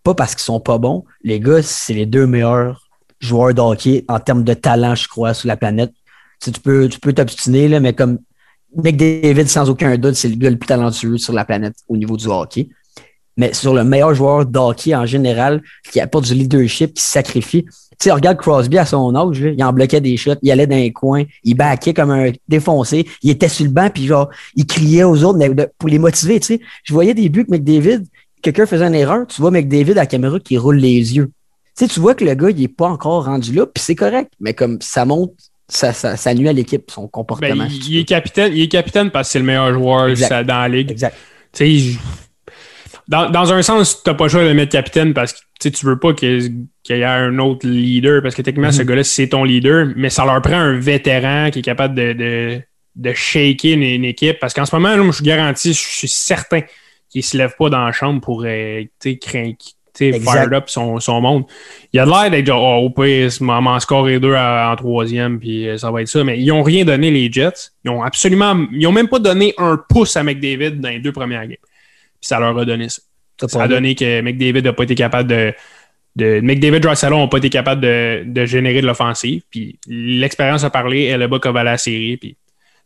[0.04, 1.06] Pas parce qu'ils sont pas bons.
[1.24, 2.81] Les gars, c'est les deux meilleurs
[3.22, 5.92] joueurs de hockey en termes de talent, je crois, sur la planète.
[6.42, 8.20] Tu, sais, tu peux tu peux t'obstiner, là, mais comme
[8.76, 12.18] McDavid, sans aucun doute, c'est le gars le plus talentueux sur la planète au niveau
[12.18, 12.70] du hockey.
[13.38, 15.62] Mais sur le meilleur joueur de hockey en général,
[15.92, 17.64] qui apporte du leadership, qui sacrifie.
[17.64, 20.76] Tu sais, regarde Crosby à son âge, il en bloquait des shots, il allait dans
[20.76, 24.66] les coins, il backait comme un défoncé, il était sur le banc, puis genre, il
[24.66, 25.40] criait aux autres
[25.78, 26.62] pour les motiver, tu sais.
[26.84, 28.04] Je voyais des buts que McDavid,
[28.42, 31.32] quelqu'un faisait une erreur, tu vois McDavid à la caméra qui roule les yeux.
[31.78, 33.96] Tu sais, tu vois que le gars, il est pas encore rendu là, puis c'est
[33.96, 35.34] correct, mais comme ça monte,
[35.70, 37.64] ça, ça, ça nuit à l'équipe, son comportement.
[37.66, 40.44] Ben, il, est capitaine, il est capitaine parce que c'est le meilleur joueur Exact.
[40.46, 40.92] dans la ligue.
[40.92, 41.16] Exact.
[41.54, 41.98] Tu sais,
[43.08, 45.40] dans, dans un sens, tu n'as pas le choix de le mettre capitaine parce que
[45.62, 48.88] tu tu veux pas qu'il y ait un autre leader parce que techniquement, ce Mhm.
[48.88, 52.62] gars-là, c'est ton leader, mais ça leur prend un vétéran qui est capable de, de,
[52.96, 54.40] de shaker une, une équipe.
[54.40, 56.62] Parce qu'en ce moment, là, moi, je suis garanti, je suis certain
[57.10, 58.84] qu'il ne se lève pas dans la chambre pour euh,
[59.22, 59.56] craindre-.
[59.96, 61.44] Fire up son, son monde.
[61.94, 65.40] Il a de l'air d'être genre, oh, au pire, m'en scorer deux à- en troisième,
[65.40, 66.24] puis euh, ça va être ça.
[66.24, 67.72] Mais ils n'ont rien donné, les Jets.
[67.84, 68.56] Ils ont absolument.
[68.72, 71.58] Ils ont même pas donné un pouce à McDavid dans les deux premières games.
[71.62, 73.02] Puis ça leur a donné ça.
[73.48, 73.74] Ça a dit.
[73.74, 75.54] donné que McDavid n'a pas été capable de.
[76.16, 79.42] de McDavid et Salon n'ont pas été capables de, de générer de l'offensive.
[79.50, 82.18] Puis l'expérience a parlé, elle a bas comme à la série.
[82.18, 82.36] Puis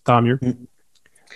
[0.04, 0.40] tant mieux.
[0.42, 0.52] Mm.
[0.52, 0.56] Du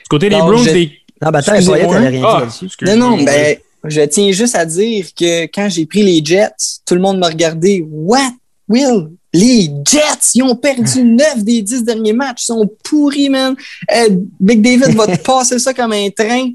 [0.10, 0.92] côté des Non, Bruins, je- des.
[1.22, 2.66] Non, ben attends, rien dit Ah, là-dessus.
[2.66, 2.96] excuse-moi.
[2.98, 6.50] Non, non, ben, je tiens juste à dire que quand j'ai pris les Jets,
[6.86, 7.86] tout le monde m'a regardé.
[7.90, 8.32] What?
[8.68, 9.10] Will?
[9.34, 12.44] Les Jets, ils ont perdu 9 des 10 derniers matchs.
[12.44, 13.56] Ils sont pourris, man.
[13.96, 14.10] Euh,
[14.40, 16.50] Big David va te passer ça comme un train.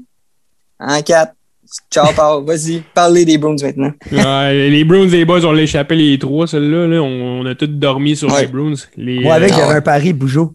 [0.79, 1.33] En 4.
[1.91, 2.45] Ciao, Paul.
[2.45, 3.91] Vas-y, parlez des Bruins maintenant.
[4.11, 6.87] Ouais, les Bruins et les Boys, on l'a échappé les trois, celle-là.
[6.87, 7.01] là.
[7.01, 8.41] On, on a tous dormi sur Ouais.
[8.41, 8.73] les Bruins.
[8.95, 10.53] Les, Moi, avec, euh, j'avais un pari Bougeot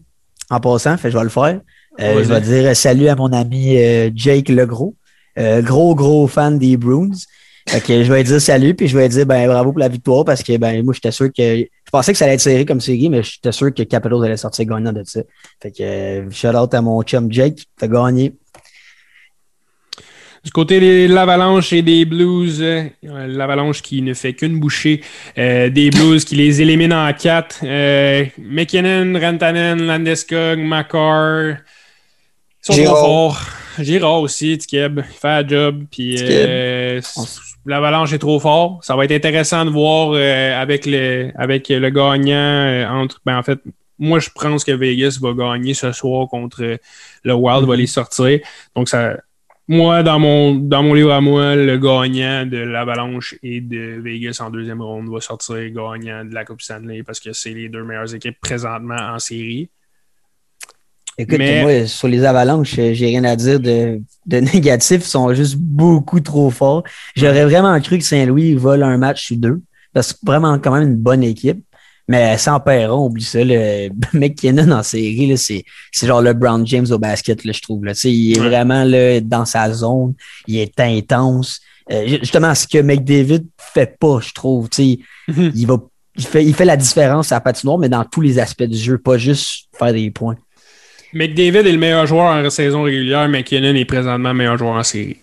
[0.49, 1.59] en passant, fait je vais le faire.
[1.99, 4.95] Euh, je vais dire salut à mon ami euh, Jake Legros,
[5.37, 7.11] euh, gros, gros fan des Bruins.
[7.67, 10.25] Fait que je vais dire salut, puis je vais dire ben, bravo pour la victoire
[10.25, 11.57] parce que ben, moi, j'étais sûr que.
[11.59, 14.37] Je pensais que ça allait être serré comme série, mais j'étais sûr que Capitals allait
[14.37, 15.21] sortir gagnant de ça.
[15.61, 18.33] Fait que euh, shout out à mon chum Jake, t'as gagné.
[20.43, 25.01] Du côté de l'Avalanche et des Blues, euh, l'Avalanche qui ne fait qu'une bouchée,
[25.37, 27.57] euh, des Blues qui les élimine en quatre.
[27.63, 31.57] Euh, McKinnon, Rantanen, Landeskog, Makar.
[32.67, 33.41] Ils sont trop forts.
[33.79, 35.83] Girard aussi, Tikeb, il fait la job.
[35.91, 37.01] Puis euh,
[37.65, 38.79] l'Avalanche est trop fort.
[38.83, 43.21] Ça va être intéressant de voir euh, avec, le, avec le gagnant euh, entre.
[43.25, 43.59] Ben, en fait,
[43.99, 46.79] moi, je pense que Vegas va gagner ce soir contre
[47.23, 48.39] le Wild, va les sortir.
[48.75, 49.15] Donc, ça,
[49.67, 54.39] moi, dans mon, dans mon livre à moi, le gagnant de l'Avalanche et de Vegas
[54.41, 57.83] en deuxième ronde va sortir gagnant de la Coupe Stanley parce que c'est les deux
[57.83, 59.69] meilleures équipes présentement en série.
[61.21, 65.01] Écoute, Mais- moi, sur les avalanches, euh, j'ai rien à dire de, de négatif.
[65.03, 66.83] Ils sont juste beaucoup trop forts.
[67.15, 69.61] J'aurais vraiment cru que Saint-Louis vole un match sur deux.
[69.93, 71.63] Parce que c'est vraiment quand même une bonne équipe.
[72.07, 73.39] Mais sans Perron, oublie ça.
[73.43, 77.61] Le McKinnon en série, là, c'est, c'est genre le Brown James au basket, là, je
[77.61, 77.85] trouve.
[77.85, 77.93] Là.
[78.03, 78.47] Il est Ouais.
[78.49, 80.13] vraiment là, dans sa zone.
[80.47, 81.59] Il est intense.
[81.91, 84.67] Euh, justement, ce que McDavid fait pas, je trouve.
[84.71, 85.77] Sais, il, va,
[86.17, 88.77] il, fait, il fait la différence à la patinoire, mais dans tous les aspects du
[88.77, 90.35] jeu, pas juste faire des points.
[91.13, 94.83] McDavid est le meilleur joueur en saison régulière, McKinnon est présentement le meilleur joueur en
[94.83, 95.17] série.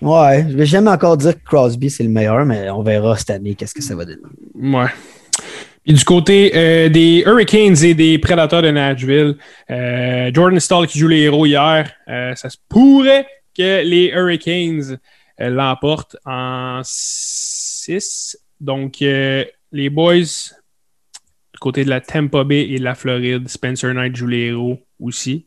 [0.00, 3.30] Ouais, je vais jamais encore dire que Crosby c'est le meilleur, mais on verra cette
[3.30, 4.20] année qu'est-ce que ça va donner.
[4.54, 4.88] Ouais.
[5.84, 9.36] Et du côté euh, des Hurricanes et des Predators de Nashville,
[9.70, 13.26] euh, Jordan Stahl qui joue les héros hier, euh, ça se pourrait
[13.56, 14.98] que les Hurricanes
[15.38, 18.38] l'emportent en 6.
[18.60, 24.14] Donc, les boys du côté de la Tampa Bay et de la Floride, Spencer Knight
[24.14, 25.46] joue les héros aussi.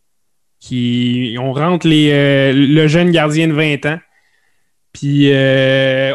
[0.60, 4.00] Qui, on rentre les, euh, le jeune gardien de 20 ans.
[4.94, 6.14] Puis, euh,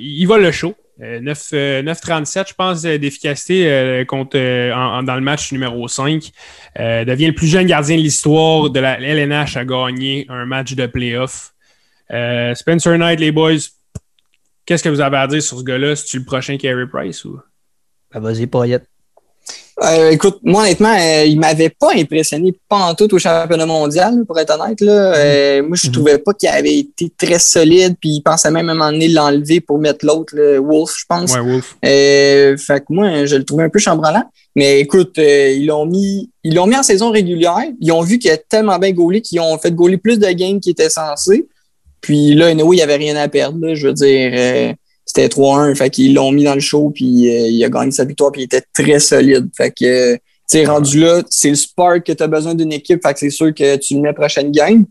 [0.00, 0.74] il va le show.
[1.00, 6.30] Euh, 9, euh, 9,37, je pense, d'efficacité dans le match numéro 5.
[6.78, 10.86] Euh, devient le plus jeune gardien de l'histoire de la à gagner un match de
[10.86, 11.54] playoff.
[12.54, 13.54] Spencer Knight, les boys,
[14.66, 15.96] qu'est-ce que vous avez à dire sur ce gars-là?
[15.96, 17.40] C'est-tu le prochain Carey Price ou?
[18.12, 18.91] Ben, Vas-y, Poyette.
[19.82, 24.24] Euh, écoute, moi honnêtement, euh, il m'avait pas impressionné pas en tout au championnat mondial,
[24.26, 24.80] pour être honnête.
[24.82, 25.14] Là.
[25.14, 25.92] Euh, moi, je Mhm.
[25.94, 29.08] trouvais pas qu'il avait été très solide, puis il pensait même à un moment donné
[29.08, 31.32] l'enlever pour mettre l'autre, le Wolf, je pense.
[31.34, 31.76] Ouais, Wolf.
[31.84, 34.24] Euh, fait que moi, je le trouvais un peu chambranlant.
[34.54, 37.64] Mais écoute, ils l'ont mis, ils l'ont mis en saison régulière.
[37.80, 40.60] Ils ont vu qu'il a tellement bien gaulé qu'ils ont fait gauler plus de games
[40.60, 41.48] qu'ils étaient censés.
[42.02, 43.58] Puis là, anyway, il n'y avait rien à perdre.
[43.66, 43.74] là.
[43.74, 44.74] Je veux dire,
[45.04, 45.74] c'était 3-1.
[45.74, 48.42] Fait qu'ils l'ont mis dans le show, puis euh, il a gagné sa victoire, puis
[48.42, 49.48] il était très solide.
[49.56, 52.72] Fait que, euh, tu sais, rendu là, c'est le spark que tu as besoin d'une
[52.72, 53.02] équipe.
[53.02, 54.84] Fait que c'est sûr que tu le mets prochaine game.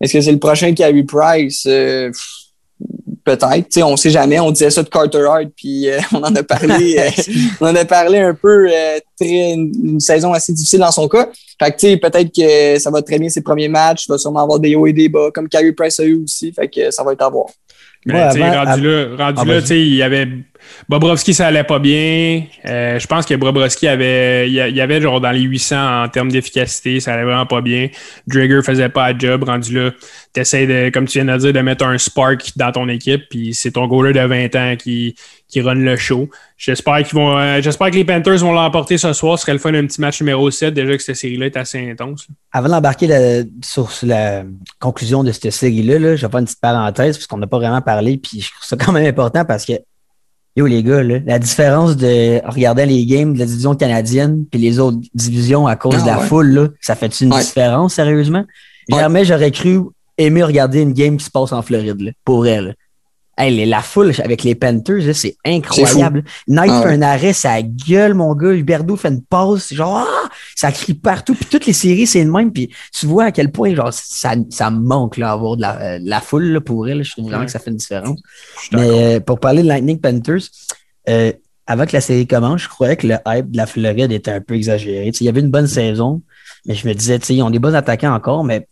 [0.00, 1.64] Est-ce que c'est le prochain Carey Price?
[1.66, 2.10] Euh,
[3.24, 4.38] Peut-être, tu sais, on sait jamais.
[4.38, 6.98] On disait ça de Carter Hart, puis euh, on en a parlé.
[6.98, 7.22] euh,
[7.60, 8.68] on en a parlé un peu
[9.18, 11.30] très une, une saison assez difficile dans son cas.
[11.58, 14.18] Fait que tu sais, peut-être que ça va très bien ses premiers matchs, il va
[14.18, 16.52] sûrement avoir des hauts et des bas, comme Carey Price a eu aussi.
[16.52, 17.46] Fait que ça va être à voir.
[18.06, 20.28] Mais Ouais, tu sais, avant- rendu là, rendu Ah, là, il y avait
[20.88, 22.44] Bobrovski, ça allait pas bien.
[22.66, 26.30] Euh, je pense que Bobrovski avait, il y avait genre dans les 800 en termes
[26.30, 27.88] d'efficacité, ça allait vraiment pas bien.
[28.26, 29.44] Drigger faisait pas la job.
[29.44, 29.90] Rendu là,
[30.32, 33.54] t'essayes de, comme tu viens de dire, de mettre un spark dans ton équipe, puis
[33.54, 35.14] c'est ton goaler de 20 ans qui,
[35.54, 36.28] qui run le show.
[36.56, 39.38] J'espère qu'ils vont, euh, j'espère que les Panthers vont l'emporter ce soir.
[39.38, 41.90] Ce serait le fun d'un petit match numéro 7, déjà que cette série-là est assez
[41.90, 42.26] intense.
[42.28, 42.34] là.
[42.52, 44.42] Avant d'embarquer la- sur la
[44.80, 47.58] conclusion de cette série-là, là, je vais faire une petite parenthèse parce qu'on n'a pas
[47.58, 49.74] vraiment parlé, puis je trouve ça quand même important parce que,
[50.56, 54.60] yo les gars, là, la différence de regarder les games de la division canadienne puis
[54.60, 56.26] les autres divisions à cause Ah, de la ouais.
[56.26, 57.40] foule, là, ça fait une Ouais.
[57.40, 58.44] différence, sérieusement?
[58.90, 58.98] Ouais.
[58.98, 59.80] Jamais j'aurais cru
[60.18, 62.74] aimer regarder une game qui se passe en Floride, là, pour elle.
[63.36, 66.22] Hey, les- la foule avec les Panthers, là, c'est incroyable.
[66.46, 68.52] Knight Ah fait un arrêt, ça gueule, mon gars.
[68.52, 70.28] Huberdo fait une pause, genre, ah!
[70.54, 71.34] ça crie partout.
[71.34, 72.52] Puis toutes les séries, c'est le même.
[72.52, 75.80] Puis tu vois à quel point genre, ça, ça me manque là, avoir de la,
[75.80, 77.02] euh, de la foule là, pour elle.
[77.02, 77.46] Je trouve vraiment Ouais.
[77.46, 78.20] que ça fait une différence.
[78.72, 80.42] Mais euh, pour parler de Lightning Panthers,
[81.08, 81.32] euh,
[81.66, 84.40] avant que la série commence, je croyais que le hype de la Floride était un
[84.40, 85.06] peu exagéré.
[85.06, 86.22] Tu sais, il y avait une bonne saison,
[86.66, 88.68] mais je me disais, tu sais, ils ont des bons attaquants encore, mais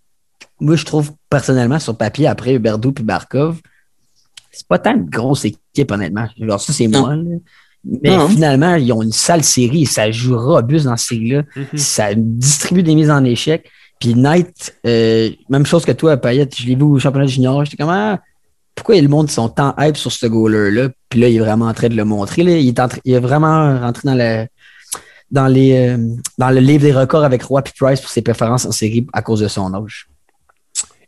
[0.61, 3.61] moi, je trouve personnellement sur papier, après Huberdo puis Barkov,
[4.53, 6.27] c'est pas tant une grosse équipe, honnêtement.
[6.39, 7.17] Genre, ça, c'est moi.
[7.17, 7.23] là.
[7.85, 8.29] Mais Non.
[8.29, 9.87] finalement, ils ont une sale série.
[9.87, 11.43] Ça joue robuste dans cette série-là.
[11.57, 11.67] Mhm.
[11.79, 13.69] Ça distribue des mises en échec.
[13.99, 17.65] Puis Knight, euh, même chose que toi, Payette, je l'ai vu au championnat junior.
[17.65, 18.21] J'étais comme, ah,
[18.75, 20.91] pourquoi le monde sont tant hype sur ce goaler-là?
[21.09, 22.43] Puis là, il est vraiment en train de le montrer.
[22.43, 22.53] Là.
[22.57, 24.47] Il, est il est vraiment rentré dans le,
[25.31, 25.99] dans, les, euh,
[26.39, 29.23] dans le livre des records avec Roy et Price pour ses préférences en série à
[29.23, 30.07] cause de son âge.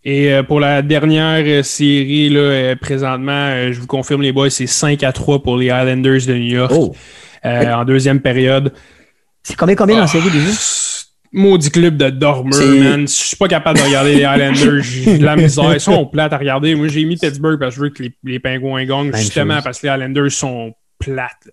[0.06, 4.50] Et euh, pour la dernière euh, série, là, euh, présentement, je vous confirme, les boys,
[4.50, 6.94] c'est 5 à 3 pour les Islanders de New York Oh!
[7.46, 8.72] euh, en deuxième période.
[9.42, 10.50] C'est combien, combien dans la Ah, série déjà?
[11.32, 13.08] Maudit club de dormeurs, man.
[13.08, 14.82] Je suis pas capable de regarder les Islanders.
[14.82, 15.74] J'ai de la misère.
[15.74, 16.74] Ils sont plates à regarder.
[16.76, 19.54] Moi, j'ai mis Pittsburgh parce que je veux que les, les Pingouins gagnent, Même justement
[19.56, 19.64] chose.
[19.64, 21.48] parce que les Islanders sont plates.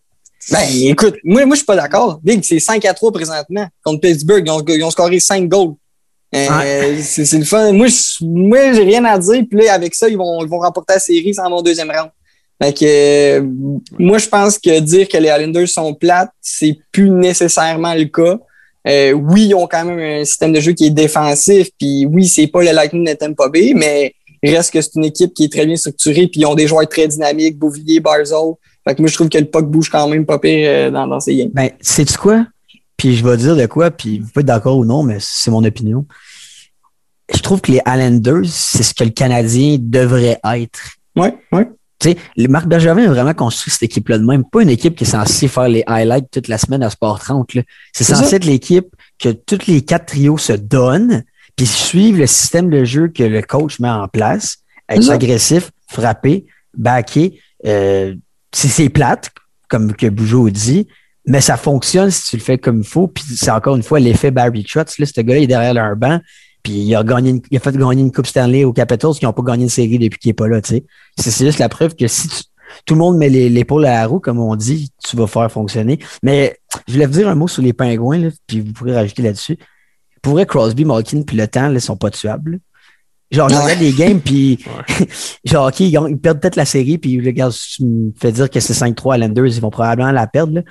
[0.51, 2.19] Ben, écoute, moi, moi je suis pas d'accord.
[2.23, 4.43] Big, c'est 5 à 3 présentement contre Pittsburgh.
[4.45, 5.73] Ils ont, ils ont scoré 5 goals.
[6.33, 7.71] Euh, c'est c'est le fun.
[7.73, 9.43] Moi, je- moi j'ai rien à dire.
[9.49, 12.09] Puis là, avec ça, ils vont, ils vont remporter la série sans mon deuxième round.
[12.61, 12.85] Fait que,
[13.39, 13.41] euh,
[13.99, 18.37] moi, je pense que dire que les Islanders sont plates, c'est plus nécessairement le cas.
[18.87, 21.69] Euh, oui, ils ont quand même un système de jeu qui est défensif.
[21.79, 24.13] Puis oui, c'est pas le Lightning de Tampa Bay, mais
[24.43, 26.27] il reste que c'est une équipe qui est très bien structurée.
[26.27, 28.53] Puis ils ont des joueurs très dynamiques, Bouvillier, Barzell.
[28.87, 31.05] Fait que moi, je trouve que le puck bouge quand même pas pire euh, dans,
[31.07, 31.49] dans ces games.
[31.53, 32.45] Ben, sais-tu quoi?
[33.01, 35.49] Puis je vais dire de quoi, puis vous pouvez être d'accord ou non, mais c'est
[35.49, 36.05] mon opinion.
[37.33, 40.81] Je trouve que les Islanders, c'est ce que le Canadien devrait être.
[41.15, 41.67] Ouais, ouais.
[41.97, 44.43] Tu sais, Marc Bergevin a vraiment construit cette équipe-là de même.
[44.43, 47.55] Pas une équipe qui est censée faire les highlights toute la semaine à Sport 30.
[47.55, 47.63] là.
[47.91, 48.35] C'est censé ça.
[48.35, 51.23] être l'équipe que tous les quatre trios se donnent,
[51.55, 56.45] puis suivent le système de jeu que le coach met en place, être agressif, frapper,
[56.77, 57.39] backer.
[57.65, 58.13] Euh,
[58.51, 59.31] c'est c'est plate,
[59.69, 60.85] comme que Bougeot dit,
[61.25, 63.07] mais ça fonctionne si tu le fais comme il faut.
[63.07, 64.97] Puis c'est encore une fois l'effet Barry Trotz.
[64.99, 66.19] Là, ce gars-là il est derrière leur banc.
[66.63, 69.25] Puis il a gagné, une- il a fait gagner une Coupe Stanley aux Capitals qui
[69.25, 70.61] n'ont pas gagné une série depuis qu'il n'est pas là.
[70.61, 70.83] tu sais.
[71.17, 72.43] C'est juste la preuve que si tu-
[72.85, 75.99] tout le monde met l'épaule à la roue, comme on dit, tu vas faire fonctionner.
[76.23, 76.57] Mais
[76.87, 79.57] je voulais vous dire un mot sur les pingouins, là, puis vous pourrez rajouter là-dessus.
[80.21, 82.51] Pour vrai, Crosby, Malkin, puis le temps, ils sont pas tuables.
[82.51, 82.57] là.
[83.31, 85.07] Genre, je regarde des games, puis Ouais.
[85.45, 88.59] genre, OK, ils, perdent peut-être la série, puis le gars, tu me fais dire que
[88.59, 90.53] c'est 5-3 à Landers, ils vont probablement la perdre.
[90.53, 90.61] là.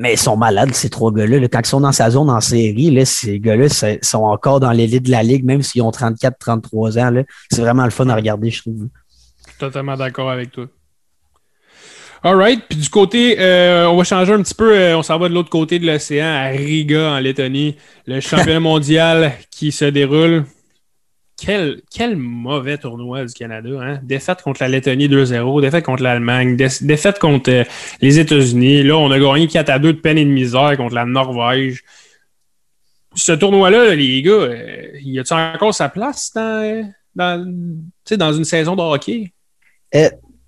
[0.00, 1.40] Mais ils sont malades, ces trois gars-là.
[1.40, 1.48] là.
[1.48, 3.68] Quand ils sont dans sa zone en série, là, ces gars-là
[4.00, 7.22] sont encore dans l'élite de la ligue, même s'ils ont 34-33 ans.
[7.50, 8.88] C'est vraiment le fun à regarder, je trouve.
[9.58, 10.66] Totalement d'accord avec toi.
[12.22, 12.64] Alright.
[12.68, 14.72] Puis du côté, euh, on va changer un petit peu.
[14.76, 17.76] euh, on s'en va de l'autre côté de l'océan, à Riga, en Lettonie.
[18.06, 20.44] Le championnat mondial qui se déroule.
[21.40, 23.70] Quel, quel mauvais tournoi du Canada.
[23.80, 24.00] Hein?
[24.02, 27.64] Défaite contre la Lettonie 2-0, défaite contre l'Allemagne, dé- défaite contre euh,
[28.00, 28.82] les États-Unis.
[28.82, 31.84] Là, on a gagné 4 à 2 de peine et de misère contre la Norvège.
[33.14, 37.46] Ce tournoi-là, là, les gars, euh, y a-t-il encore sa place dans, dans,
[38.10, 39.32] dans une saison de hockey?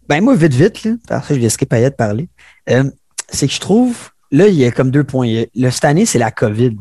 [0.09, 2.29] Ben, moi, vite, vite, là, parce que je laisserai Payette parler.
[2.69, 2.83] euh,
[3.29, 5.45] c'est que je trouve, là, il y a comme deux points.
[5.55, 6.77] Le, cette année, c'est la COVID.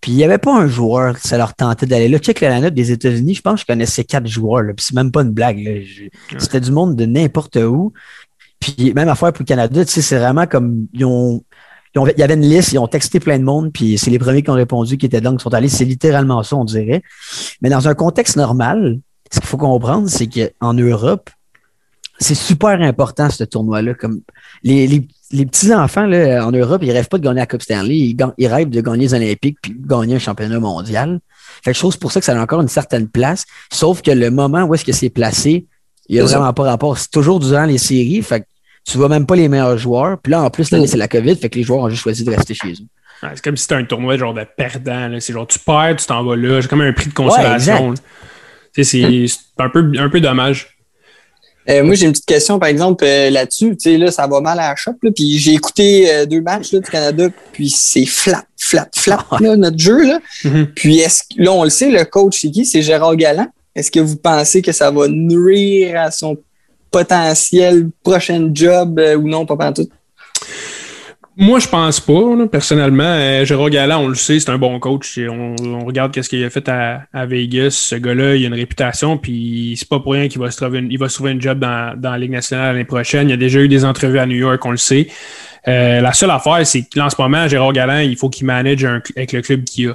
[0.00, 2.18] Puis il n'y avait pas un joueur qui ça leur tentait d'aller là.
[2.18, 4.62] Check la line des États-Unis, je pense que je connaissais quatre joueurs.
[4.62, 5.58] Là, puis c'est même pas une blague.
[5.58, 5.70] là.
[6.38, 7.92] C'était du monde de n'importe où.
[8.60, 11.42] Puis même affaire pour le Canada, tu sais, c'est vraiment comme ils ont.
[11.94, 14.10] ils ont- Il y avait une liste, ils ont texté plein de monde, puis c'est
[14.10, 15.68] les premiers qui ont répondu qui étaient dedans, qui sont allés.
[15.68, 17.02] C'est littéralement ça, on dirait.
[17.62, 19.00] Mais dans un contexte normal,
[19.32, 21.30] ce qu'il faut comprendre, c'est qu'en Europe,
[22.20, 23.94] c'est super important ce tournoi-là.
[23.94, 24.20] Comme
[24.64, 28.14] les, les, les petits-enfants là, en Europe, ils rêvent pas de gagner la Coupe Stanley,
[28.38, 31.20] ils, rêvent de gagner les Olympiques puis de gagner un championnat mondial.
[31.62, 33.44] Fait que je trouve pour ça que ça a encore une certaine place.
[33.70, 35.66] Sauf que le moment où est-ce que c'est placé,
[36.08, 36.38] il n'y a C'est ça.
[36.38, 36.96] vraiment pas rapport.
[36.98, 38.22] C'est toujours durant les séries.
[38.22, 38.46] Fait que
[38.86, 40.18] tu vois même pas les meilleurs joueurs.
[40.18, 40.86] Puis là, en plus, année, Mm.
[40.86, 41.36] c'est la COVID.
[41.36, 42.86] Fait que les joueurs ont juste choisi de rester chez eux.
[43.22, 45.08] Ouais, c'est comme si c'était un tournoi genre de perdant.
[45.08, 45.20] là.
[45.20, 46.62] C'est genre tu perds, tu t'en vas là.
[46.62, 47.90] C'est comme un prix de consolation.
[47.90, 47.96] là.
[48.72, 49.26] C'est c'est
[49.58, 50.77] un peu, un peu dommage.
[51.70, 53.76] Euh, moi, j'ai une petite question, par exemple, euh, là-dessus.
[53.76, 54.92] Tu sais, là, ça va mal à la shop.
[55.02, 59.26] Là, puis j'ai écouté euh, deux matchs là, du Canada, puis c'est flat, flat, flat,
[59.40, 60.02] là, notre jeu.
[60.04, 60.18] Là.
[60.44, 60.68] Mhm.
[60.74, 62.64] Puis est-ce que- là, on le sait, le coach, c'est qui?
[62.64, 63.48] C'est Gérard Galland.
[63.74, 66.36] Est-ce que vous pensez que ça va nuire à son
[66.90, 69.90] potentiel prochain job euh, ou non, pas pantoute?
[71.40, 73.04] Moi, je pense pas, là, personnellement.
[73.04, 75.20] Euh, Gérard Galland, on le sait, c'est un bon coach.
[75.20, 77.70] On, on regarde qu'est-ce qu'il a fait à, à Vegas.
[77.70, 80.80] Ce gars-là, il a une réputation, puis c'est pas pour rien qu'il va se trouver
[80.80, 83.28] une, il va se trouver une job dans, dans la Ligue nationale l'année prochaine.
[83.28, 85.06] Il a déjà eu des entrevues à New York, on le sait.
[85.68, 88.44] Euh, la seule affaire, c'est que là, en ce moment, Gérard Galland, il faut qu'il
[88.44, 89.94] manage un avec le club qu'il a.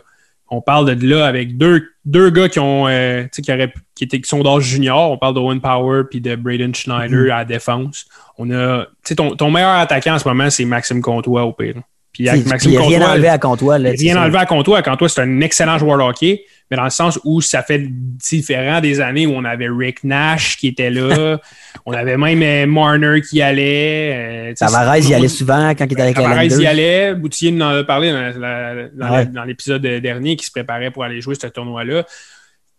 [0.56, 4.22] On parle de là avec deux, deux gars qui ont euh, qui, auraient- qui, étaient,
[4.22, 5.12] qui sont d'âge junior.
[5.12, 8.06] On parle d'Owen Power puis de Braden Schneider à la défense.
[8.38, 11.54] On a, tu sais, ton, ton meilleur attaquant en ce moment, c'est Maxime Comtois au
[11.54, 11.76] pire.
[12.12, 13.80] Puis avec Puis Maxime il a rien Comtois, enlevé à Comtois.
[13.80, 14.82] Là, rien enlevé à Comtois.
[14.84, 16.44] Comtois, c'est un excellent joueur de hockey,
[16.74, 20.58] mais dans le sens où ça fait différent des années où on avait Rick Nash
[20.58, 21.40] qui était là.
[21.86, 24.50] on avait même euh, Marner qui allait.
[24.50, 27.14] euh, Tavares, y allait souvent quand il était avec la Tavares y allait.
[27.14, 29.18] Boutillier nous en a parlé dans, la- dans Ouais.
[29.18, 32.06] la- dans l'épisode dernier qui se préparait pour aller jouer ce tournoi-là.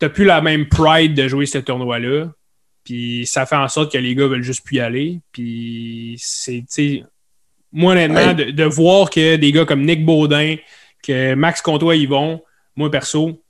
[0.00, 2.32] Tu plus la même pride de jouer ce tournoi-là.
[2.82, 5.20] Puis ça fait en sorte que les gars veulent juste plus y aller.
[5.30, 7.04] Puis c'est, tu sais,
[7.70, 8.34] moi honnêtement, Ouais.
[8.34, 10.56] de, de voir que des gars comme Nick Baudin,
[11.06, 12.42] que Max Comtois y vont,
[12.76, 13.40] moi perso,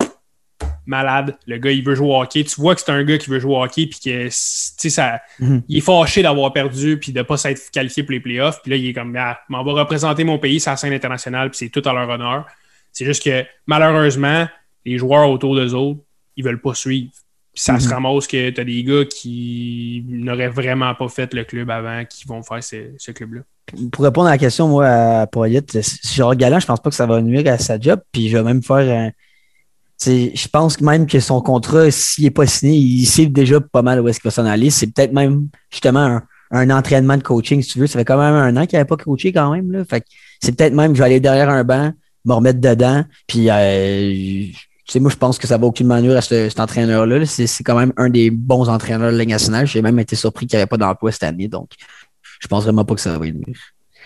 [0.86, 1.36] malade.
[1.46, 2.44] Le gars, il veut jouer au hockey.
[2.44, 4.90] Tu vois que c'est un gars qui veut jouer au hockey, puis que, tu sais,
[4.90, 5.62] ça, Mhm.
[5.68, 8.60] il est fâché d'avoir perdu, puis de ne pas s'être qualifié pour les playoffs.
[8.62, 11.50] Puis là, il est comme, ah, m'en va représenter mon pays sur la scène internationale,
[11.50, 12.46] puis c'est tout à leur honneur.
[12.92, 14.46] C'est juste que, malheureusement,
[14.84, 16.00] les joueurs autour d'eux autres,
[16.36, 17.10] ils veulent pas suivre.
[17.54, 17.92] Puis ça se Mhm.
[17.94, 22.26] ramasse que tu as des gars qui n'auraient vraiment pas fait le club avant, qui
[22.26, 23.40] vont faire ce, ce club-là.
[23.92, 26.96] pour répondre à la question, moi, à Poyette, si Gérard Galland, je pense pas que
[26.96, 27.98] ça va nuire à sa job.
[28.12, 28.76] Puis je vais même faire
[29.06, 29.10] un.
[30.02, 34.00] Je pense même que son contrat, s'il n'est pas signé, il sait déjà pas mal
[34.00, 34.70] où est-ce qu'il va s'en aller.
[34.70, 37.86] C'est peut-être même justement un, un entraînement de coaching, si tu veux.
[37.86, 39.70] Ça fait quand même un an qu'il n'avait pas coaché quand même.
[39.72, 39.84] Là.
[39.84, 40.04] Fait
[40.42, 41.92] c'est peut-être même je vais aller derrière un banc,
[42.24, 43.04] me remettre dedans.
[43.26, 44.10] Puis euh,
[44.86, 47.20] tu sais, moi, je pense que ça va aucunement nuire à ce- cet entraîneur-là.
[47.20, 47.24] là.
[47.26, 49.66] C'est quand même un des bons entraîneurs de la nationale.
[49.66, 51.48] J'ai même été surpris qu'il n'y avait pas d'emploi cette année.
[51.48, 51.70] Donc,
[52.40, 53.42] je pense vraiment pas que ça va nuire.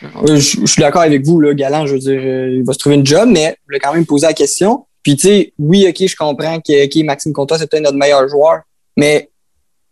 [0.04, 2.72] Euh, Je, je suis d'accord avec vous, là, Galant, je veux dire, euh, il va
[2.72, 4.86] se trouver une job, mais je voulais quand même poser la question.
[5.08, 8.28] Puis, tu sais, oui, OK, je comprends que ok, Maxime Comtois, c'est peut-être notre meilleur
[8.28, 8.60] joueur,
[8.94, 9.30] mais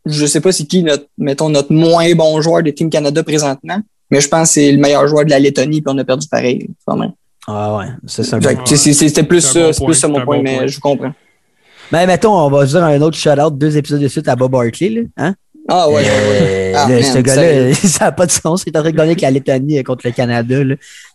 [0.04, 3.80] je sais pas c'est qui, notre, mettons, notre moins bon joueur de Team Canada présentement,
[4.10, 6.28] mais je pense que c'est le meilleur joueur de la Lettonie, puis on a perdu
[6.28, 7.12] pareil, quand même.
[7.46, 10.42] Ah ouais, ça c'est c'est- C'était plus ça, bon c'est plus ça mon point, bon
[10.42, 10.66] mais point.
[10.66, 11.14] je comprends.
[11.92, 14.90] Mais mettons, on va dire un autre shout-out, deux épisodes de suite à Bob Hartley.
[14.90, 15.34] Là, hein?
[15.66, 16.08] Ah ouais, ouais, ouais.
[16.12, 18.64] Euh, Ah, là, man, ce gars-là, ça n'a pas de sens.
[18.66, 20.62] Il est en train de gagner avec la Lettonie contre le Canada.
[20.62, 20.74] là.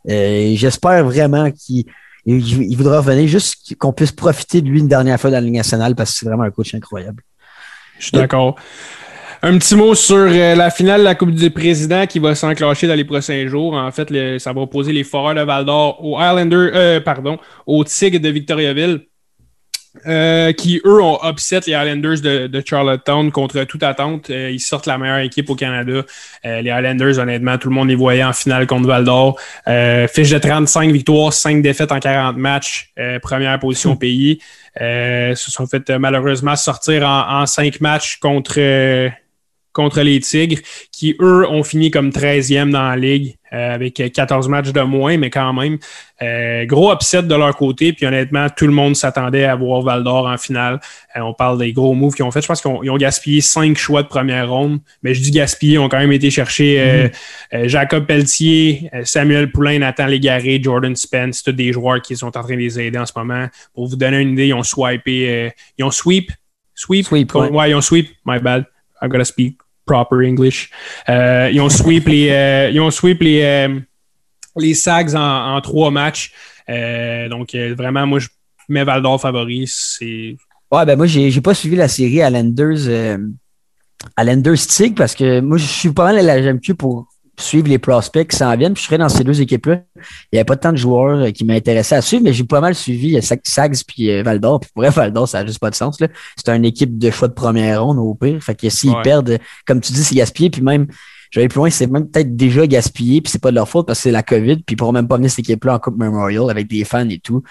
[0.10, 1.86] Euh, J'espère vraiment qu'il
[2.26, 5.42] il, il voudra revenir, juste qu'on puisse profiter de lui une dernière fois dans la
[5.42, 7.24] Ligue nationale parce que c'est vraiment un coach incroyable.
[8.00, 8.56] Je suis d'accord.
[9.44, 12.86] Un petit mot sur euh, la finale de la Coupe du Président qui va s'enclencher
[12.86, 13.74] dans les prochains jours.
[13.74, 17.84] En fait, ça va opposer les Foreurs de Val d'Or aux Islanders, euh, pardon, aux
[17.84, 19.08] Tigres de Victoriaville,
[20.08, 24.30] euh, qui eux ont upset les Islanders de, de Charlottetown contre toute attente.
[24.30, 26.06] Euh, ils sortent la meilleure équipe au Canada.
[26.46, 29.38] Euh, les Islanders, honnêtement, tout le monde les voyait en finale contre Val d'Or.
[29.68, 34.40] Fiche de 35 victoires, 5 défaites en 40 matchs, première position au pays.
[34.78, 39.12] Se sont fait malheureusement sortir en, en cinq matchs contre,
[39.74, 40.62] contre les Tigres,
[40.94, 45.18] qui, eux, ont fini comme 13e dans la ligue euh, avec 14 matchs de moins,
[45.18, 45.78] mais quand même,
[46.22, 47.92] euh, gros upset de leur côté.
[47.92, 50.80] Puis honnêtement, tout le monde s'attendait à voir Val d'Or en finale.
[51.18, 52.42] Euh, on parle des gros moves qu'ils ont fait.
[52.42, 55.80] Je pense qu'ils ont, gaspillé cinq choix de première ronde, mais je dis gaspillé, ils
[55.80, 57.12] ont quand même été chercher
[57.52, 57.68] mm-hmm.
[57.68, 62.56] Jacob Pelletier, Samuel Poulain, Nathan Légaré, Jordan Spence, tous des joueurs qui sont en train
[62.56, 63.48] de les aider en ce moment.
[63.74, 66.32] Pour vous donner une idée, ils ont swipé, ils ont sweep,
[66.74, 67.72] sweep, sweep ouais.
[67.72, 68.66] ils ont sweep, my bad.
[69.02, 70.70] I've got to speak proper English.
[71.10, 73.80] Euh, ils ont sweep les, euh, ils ont les, euh,
[74.58, 76.32] les Sags en, trois matchs.
[76.68, 78.28] donc, vraiment, moi, je
[78.70, 79.70] mets Val d'Or favori.
[80.72, 83.18] Ouais, ben moi, j'ai, pas suivi la série à Lenders
[84.58, 87.08] Stig parce que moi, je suis pas mal à la GMQ pour
[87.38, 88.74] suivre les prospects qui s'en viennent.
[88.74, 89.82] Puis je serais dans ces deux équipes-là.
[89.96, 90.02] Il
[90.34, 92.76] n'y avait pas tant de joueurs euh, qui m'intéressaient à suivre, mais j'ai pas mal
[92.76, 94.60] suivi euh, Sags puis euh, Valdor.
[94.60, 95.98] Puis pour vrai, Valdor, ça n'a juste pas de sens.
[96.36, 98.42] C'est une équipe de choix de première ronde au pire.
[98.44, 100.50] Fait que s'ils perdent, comme tu dis, c'est gaspillé.
[100.50, 100.88] Puis même
[101.32, 104.00] J'allais plus loin, c'est même peut-être déjà gaspillé, puis c'est pas de leur faute parce
[104.00, 106.50] que c'est la COVID, puis ils pourront même pas venir cette équipe-là en Coupe Memorial
[106.50, 107.42] avec des fans et tout.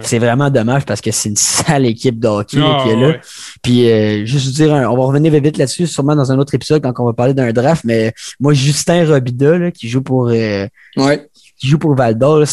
[0.00, 3.16] C'est vraiment dommage parce que c'est une sale équipe de hockey ah, qui est là.
[3.62, 6.92] Puis euh, juste dire, on va revenir vite là-dessus, sûrement dans un autre épisode quand
[6.98, 10.66] on va parler d'un draft, mais moi, Justin Robida, qui joue pour euh,
[11.58, 12.44] qui joue pour Val d'Or,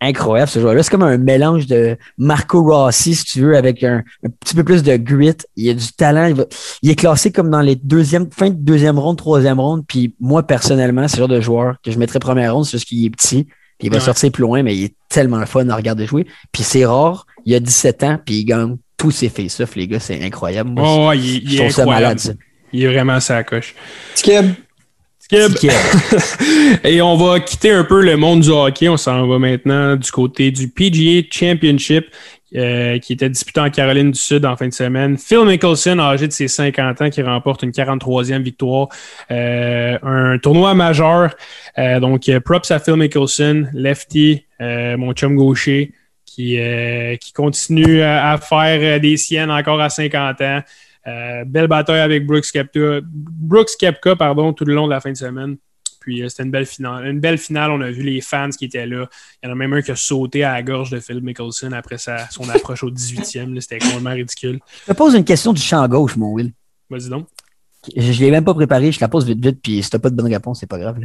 [0.00, 0.82] incroyable ce joueur-là.
[0.82, 4.02] C'est comme un mélange de Marco Rossi, si tu veux, avec un,
[4.40, 5.36] petit peu plus de grit.
[5.56, 6.34] Il a du talent.
[6.82, 9.84] Il, est classé comme dans les deuxièmes, fin de deuxième ronde, troisième ronde.
[9.86, 12.88] Puis moi, personnellement, c'est le genre de joueur que je mettrais première ronde, c'est juste
[12.88, 13.44] qu'il est petit.
[13.78, 16.26] Puis il va sortir plus loin, mais il est tellement fun à regarder jouer.
[16.52, 17.26] Puis c'est rare.
[17.44, 20.00] Il a 17 ans, puis il gagne tous ses face-off, les gars.
[20.00, 20.72] C'est incroyable.
[20.78, 22.32] oh, il, je trouve ça malade, ça.
[22.72, 23.74] Il est vraiment sa coche.
[26.84, 28.88] Et on va quitter un peu le monde du hockey.
[28.88, 32.06] On s'en va maintenant du côté du PGA Championship
[32.54, 35.18] euh, qui était disputé en Caroline du Sud en fin de semaine.
[35.18, 38.88] Phil Mickelson, âgé de ses 50 ans, qui remporte une 43e victoire.
[39.32, 41.34] Euh, un tournoi majeur.
[41.76, 45.92] Euh, donc, props à Phil Mickelson, lefty, mon chum gaucher,
[46.24, 46.58] qui,
[47.20, 50.60] qui continue à faire des siennes encore à 50 ans.
[51.06, 55.12] Euh, belle bataille avec Brooks Kepka, Brooks Kepka pardon, tout le long de la fin
[55.12, 55.56] de semaine.
[56.00, 57.06] Puis euh, c'était une belle finale.
[57.06, 57.70] Une belle finale.
[57.70, 59.08] On a vu les fans qui étaient là.
[59.42, 61.72] Il y en a même un qui a sauté à la gorge de Phil Mickelson
[61.72, 63.60] après sa, son approche au 18e.
[63.60, 64.60] C'était complètement ridicule.
[64.86, 66.52] Je te pose une question du champ gauche, mon Will.
[66.90, 67.26] Vas-y donc.
[67.96, 68.90] Je ne l'ai même pas préparé.
[68.90, 69.60] Je la pose vite, vite.
[69.62, 70.98] Puis si tu n'as pas de bonne réponse, c'est pas grave.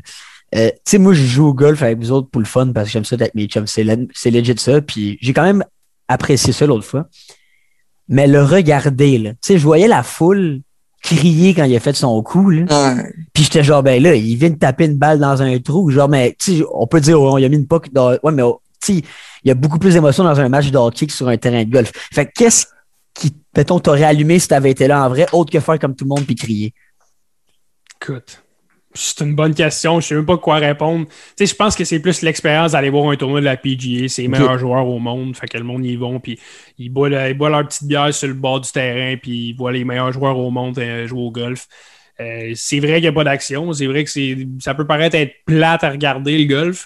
[0.56, 2.88] Euh, tu sais, moi, je joue au golf avec vous autres pour le fun parce
[2.88, 3.68] que j'aime ça d'être mes chums.
[3.68, 4.82] C'est legit ça.
[4.82, 5.64] Puis j'ai quand même
[6.08, 7.08] apprécié ça l'autre fois
[8.08, 9.32] mais le regarder, là.
[9.32, 10.62] Tu sais, je voyais la foule
[11.02, 12.96] crier quand il a fait son coup, là.
[13.34, 15.90] Puis j'étais genre, ben là, il vient de taper une balle dans un trou.
[15.90, 18.12] Genre, mais, tu sais, on peut dire, on a mis une poque dans.
[18.24, 18.44] Ouais, mais,
[18.82, 19.04] tu sais,
[19.44, 21.64] il y a beaucoup plus d'émotions dans un match de hockey que sur un terrain
[21.64, 21.92] de golf.
[22.14, 22.68] Fait qu'est-ce
[23.14, 26.06] qui, mettons, t'aurait allumé si t'avais été là en vrai, autre que faire comme tout
[26.06, 26.74] le monde puis crier?
[28.02, 28.44] Écoute.
[28.94, 29.94] C'est une bonne question.
[29.94, 31.06] Je ne sais même pas quoi répondre.
[31.08, 34.08] Tu sais, je pense que c'est plus l'expérience d'aller voir un tournoi de la PGA.
[34.08, 35.36] C'est les meilleurs joueurs au monde.
[35.36, 36.20] Fait que le monde y vont.
[36.20, 36.40] Puis
[36.78, 39.16] ils boivent, leur petite bière sur le bord du terrain.
[39.18, 41.68] Puis ils voient les meilleurs joueurs au monde euh, jouer au golf.
[42.20, 43.72] Euh, c'est vrai qu'il n'y a pas d'action.
[43.74, 44.12] C'est vrai que
[44.60, 46.86] ça peut paraître être plate à regarder le golf.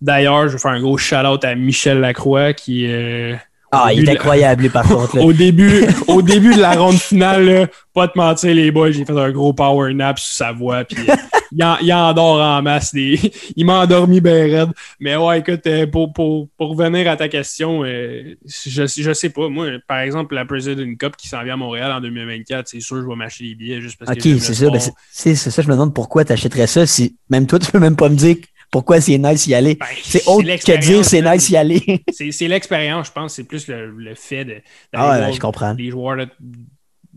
[0.00, 2.86] D'ailleurs, je veux faire un gros shout-out à Michel Lacroix qui.
[2.86, 3.34] Euh,
[3.72, 5.18] ah, il est incroyable, par contre.
[5.24, 9.12] au, début, au début de la ronde finale, pas te mentir, les boys, j'ai fait
[9.12, 10.84] un gros power nap sur sa voix.
[10.84, 10.98] Puis,
[11.52, 12.92] il, en, il endort en masse.
[12.94, 14.70] il m'a endormi bien raide.
[14.98, 19.30] Mais ouais, écoute, euh, pour, pour, pour revenir à ta question, euh, je, je sais
[19.30, 19.48] pas.
[19.48, 22.96] Moi, par exemple, la President Cup qui s'en vient à Montréal en 2024, c'est sûr
[22.96, 24.34] que je vais m'acheter les billets juste parce que.
[24.34, 24.70] Ok, c'est ça.
[24.70, 24.80] Ben,
[25.12, 25.62] c'est ça.
[25.62, 28.16] Je me demande pourquoi tu achèterais ça si même toi, tu peux même pas me
[28.16, 28.36] dire
[28.70, 29.74] pourquoi c'est nice y aller?
[29.74, 32.04] Ben, c'est autre que dire c'est nice y aller.
[32.12, 33.34] c'est l'expérience, je pense.
[33.34, 34.62] C'est plus le, le fait de.
[34.92, 35.74] Ah, je comprends.
[35.74, 36.16] Les joueurs,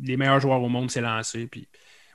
[0.01, 1.47] les meilleurs joueurs au monde s'est lancé.
[1.49, 1.67] Puis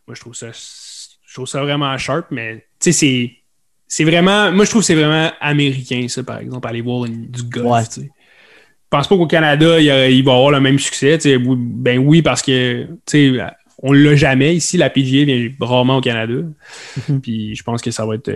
[0.06, 3.32] moi, je trouve ça, je trouve ça vraiment sharp, mais tu sais, c'est.
[3.90, 4.52] C'est vraiment.
[4.52, 7.88] Moi, je trouve que c'est vraiment américain, ça, par exemple, aller voir du golf.
[7.96, 11.18] Je pense pas qu'au Canada, il, va avoir le même succès.
[11.38, 12.86] Ben oui, parce que
[13.82, 14.76] on l'a jamais ici.
[14.76, 16.34] La PGA vient rarement au Canada.
[17.08, 17.20] Mhm.
[17.20, 18.30] Puis je pense que ça va être.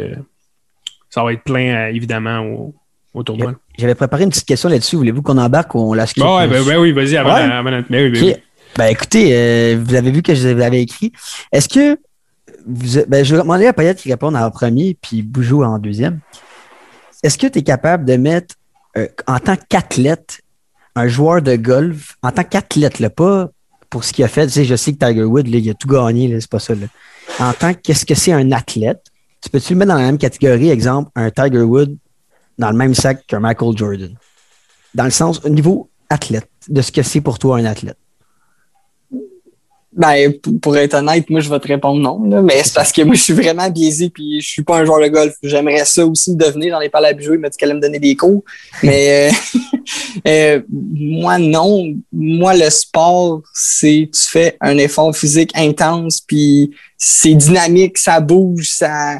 [1.12, 2.74] Ça va être plein, euh, évidemment, au,
[3.12, 3.52] au tournoi.
[3.78, 4.96] J'avais préparé une petite question là-dessus.
[4.96, 6.22] Voulez-vous qu'on embarque ou on lâche skip?
[6.22, 7.90] Ben, ben, oui, vas-y, avant, avant notre...
[7.90, 8.34] Ben, oui,
[8.76, 11.12] ben, écoutez, euh, vous avez vu que je l'avais écrit.
[11.52, 11.98] Est-ce que
[12.66, 16.20] vous, ben, je vais demander à Payette qui répond en premier, puis Boujou en deuxième.
[17.22, 18.54] Est-ce que tu es capable de mettre,
[18.96, 20.40] euh, en tant qu'athlète,
[20.94, 23.50] un joueur de golf, en tant qu'athlète, là, pas
[23.90, 25.88] pour ce qu'il a fait, tu sais, je sais que Tiger Woods, il a tout
[25.88, 26.74] gagné, c'est pas ça.
[26.74, 26.86] Là.
[27.38, 29.11] En tant qu'est-ce que c'est un athlète,
[29.42, 31.96] tu peux-tu le mettre dans la même catégorie, exemple, un Tiger Wood
[32.58, 34.16] dans le même sac qu'un Michael Jordan?
[34.94, 37.98] Dans le sens, au niveau athlète, de ce que c'est pour toi un athlète.
[39.94, 40.32] Ben,
[40.62, 42.24] pour être honnête, moi, je vais te répondre non.
[42.24, 44.84] Là, mais c'est parce que moi, je suis vraiment biaisé puis je suis pas un
[44.86, 45.34] joueur de golf.
[45.42, 46.74] J'aimerais ça aussi devenir.
[46.74, 48.42] J'en ai parlé à Bijou, il m'a qu'elle me donner des cours.
[48.82, 49.58] Mais euh,
[50.26, 51.94] euh, moi, non.
[52.10, 58.70] Moi, le sport, c'est tu fais un effort physique intense puis c'est dynamique, ça bouge,
[58.70, 59.18] ça...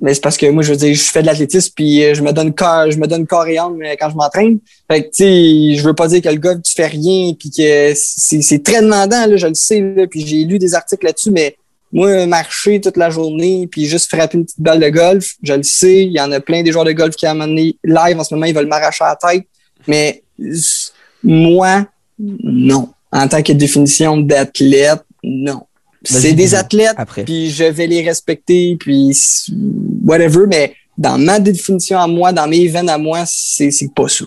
[0.00, 2.22] Mais c'est parce que moi, je veux dire, je fais de l'athlétisme puis euh, je
[2.22, 4.58] me donne corps, je me donne corps et âme euh, quand je m'entraîne.
[4.90, 7.50] Fait que, tu sais, je veux pas dire que le golf, tu fais rien puis
[7.50, 11.30] que c'est très demandant, là, je le sais, là, puis j'ai lu des articles là-dessus,
[11.30, 11.56] mais
[11.92, 15.62] moi, marcher toute la journée puis juste frapper une petite balle de golf, je le
[15.62, 18.24] sais, il y en a plein des joueurs de golf qui, à un live, en
[18.24, 19.44] ce moment, ils veulent m'arracher la tête,
[19.86, 20.22] mais
[21.22, 21.86] moi,
[22.18, 22.90] non.
[23.12, 25.62] En tant que définition d'athlète, non.
[26.06, 27.24] C'est des athlètes, après.
[27.24, 29.16] puis je vais les respecter, puis
[30.04, 34.08] whatever, mais dans ma définition à moi, dans mes veines à moi, c'est c'est pas
[34.08, 34.24] ça.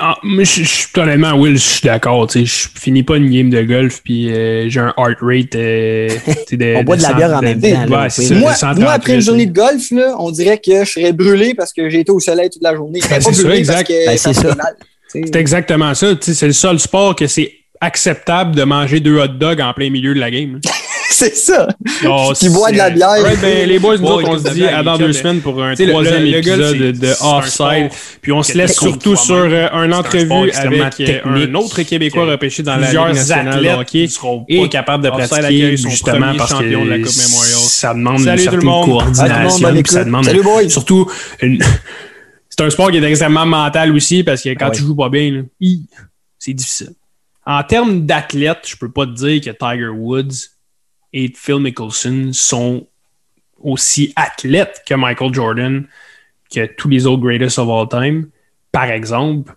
[0.00, 2.26] En- moi, je suis honnêtement, Will, je suis d'accord.
[2.26, 5.54] tu sais, Je finis pas une game de golf, puis euh, j'ai un heart rate.
[5.54, 6.08] euh,
[6.50, 9.20] de, On boit de la bière en même temps, Ouais, Moi, 138, moi, après une
[9.20, 12.18] journée de golf, là, on dirait que je serais brûlé parce que j'ai été au
[12.18, 12.98] soleil toute la journée.
[13.02, 13.88] Ben, pas c'est ça, exact.
[13.88, 16.14] Ben, c'est exactement ça.
[16.16, 19.72] tu sais, C'est le seul sport que c'est acceptable de manger deux hot dogs en
[19.72, 20.60] plein milieu de la game.
[21.10, 21.66] C'est ça.
[22.06, 23.08] Oh, Qui boit de la bière.
[23.24, 25.40] Ouais, ben, les boys, nous autres, on se dit bière, à dans les deux semaines
[25.40, 27.88] pour un troisième le- le golf, épisode de Offside.
[28.22, 32.24] Puis on se que laisse surtout sur euh, un entrevue avec euh, un autre Québécois
[32.26, 34.02] que repêché dans la Ligue plusieurs nationale de athlètes hockey.
[34.02, 37.16] ne seront Et pas capables de pratiquer son justement parce champion de la que Coupe
[37.16, 37.52] Memorial.
[37.58, 40.68] ça demande Salut une tout le certaine coordination, ça demande.
[40.70, 41.10] Surtout,
[41.42, 41.62] une-
[42.48, 45.08] c'est un sport qui est extrêmement mental aussi parce que quand Ah tu joues pas
[45.08, 45.42] bien,
[46.38, 46.90] c'est difficile.
[47.48, 50.50] En termes d'athlètes, je peux pas te dire que Tiger Woods
[51.14, 52.86] et Phil Mickelson sont
[53.58, 55.86] aussi athlètes que Michael Jordan,
[56.54, 58.28] que tous les autres greatest of all time.
[58.70, 59.54] Par exemple,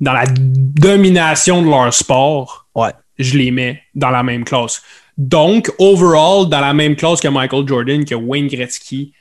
[0.00, 2.92] dans la domination de leur sport, Ouais.
[3.18, 4.82] je les mets dans la même classe.
[5.18, 9.12] Donc, overall, dans la même classe que Michael Jordan, que Wayne Gretzky,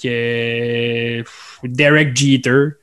[0.00, 1.24] que
[1.64, 2.76] Derek Jeter,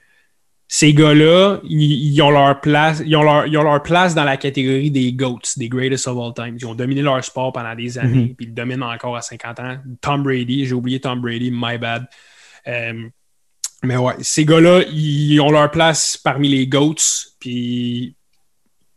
[0.76, 4.24] ces gars-là, ils, ils ont leur place, ils ont leur, ils ont leur place dans
[4.24, 6.57] la catégorie des GOATs, des greatest of all time.
[6.59, 9.59] Ils ont dominé leur sport pendant des années, puis ils le dominent encore à 50
[9.59, 9.78] ans.
[10.01, 12.07] Tom Brady, j'ai oublié Tom Brady, my bad.
[12.65, 13.07] Euh,
[13.84, 18.15] mais ouais, ces gars-là, ils ont leur place parmi les GOATs, puis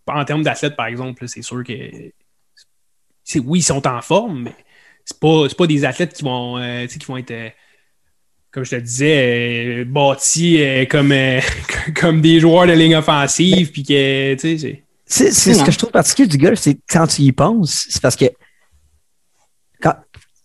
[0.06, 4.56] en termes d'athlètes, par exemple, c'est sûr que oui, ils sont en forme, mais
[5.04, 7.50] c'est pas, pas des athlètes qui vont, euh, qui vont être, euh,
[8.56, 11.42] comme je te disais, euh, bâtis euh, comme, euh,
[12.00, 15.30] comme des joueurs de ligne offensive, puis que, tu sais, c'est.
[15.30, 18.24] Ce que je trouve particulier du golf, c'est quand tu y penses, c'est parce que
[19.82, 19.92] quand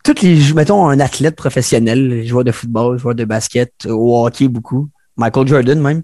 [0.04, 4.50] tous les mettons un athlète professionnel, les joueurs de football, joueurs de basket, au hockey
[4.50, 6.04] beaucoup, Michael Jordan même,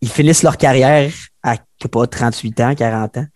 [0.00, 1.12] ils finissent leur carrière
[1.44, 1.58] à
[1.92, 3.26] pas 38 ans, 40 ans.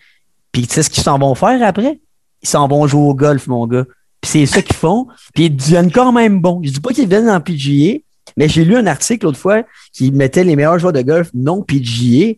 [0.51, 2.01] Puis tu sais ce qu'ils s'en vont faire après?
[2.43, 3.85] Ils s'en vont jouer au golf, mon gars.
[4.25, 6.61] Puis c'est ça qu'ils font, puis ils deviennent quand même bons.
[6.65, 7.99] Je dis pas qu'ils viennent en PGA,
[8.39, 11.63] mais j'ai lu un article l'autre fois qui mettait les meilleurs joueurs de golf non
[11.63, 12.35] PGA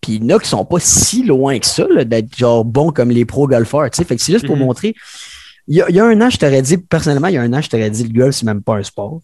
[0.00, 2.90] puis il y en a qui sont pas si loin que ça, d'être genre bons
[2.90, 3.90] comme les pro golfeurs.
[3.90, 4.04] tu sais.
[4.04, 4.62] Fait que c'est juste pour Mhm.
[4.64, 4.94] montrer.
[5.68, 7.42] Il y, a, il y a un an, je t'aurais dit, personnellement, il y a
[7.42, 9.20] un an, je t'aurais dit le golf, c'est même pas un sport.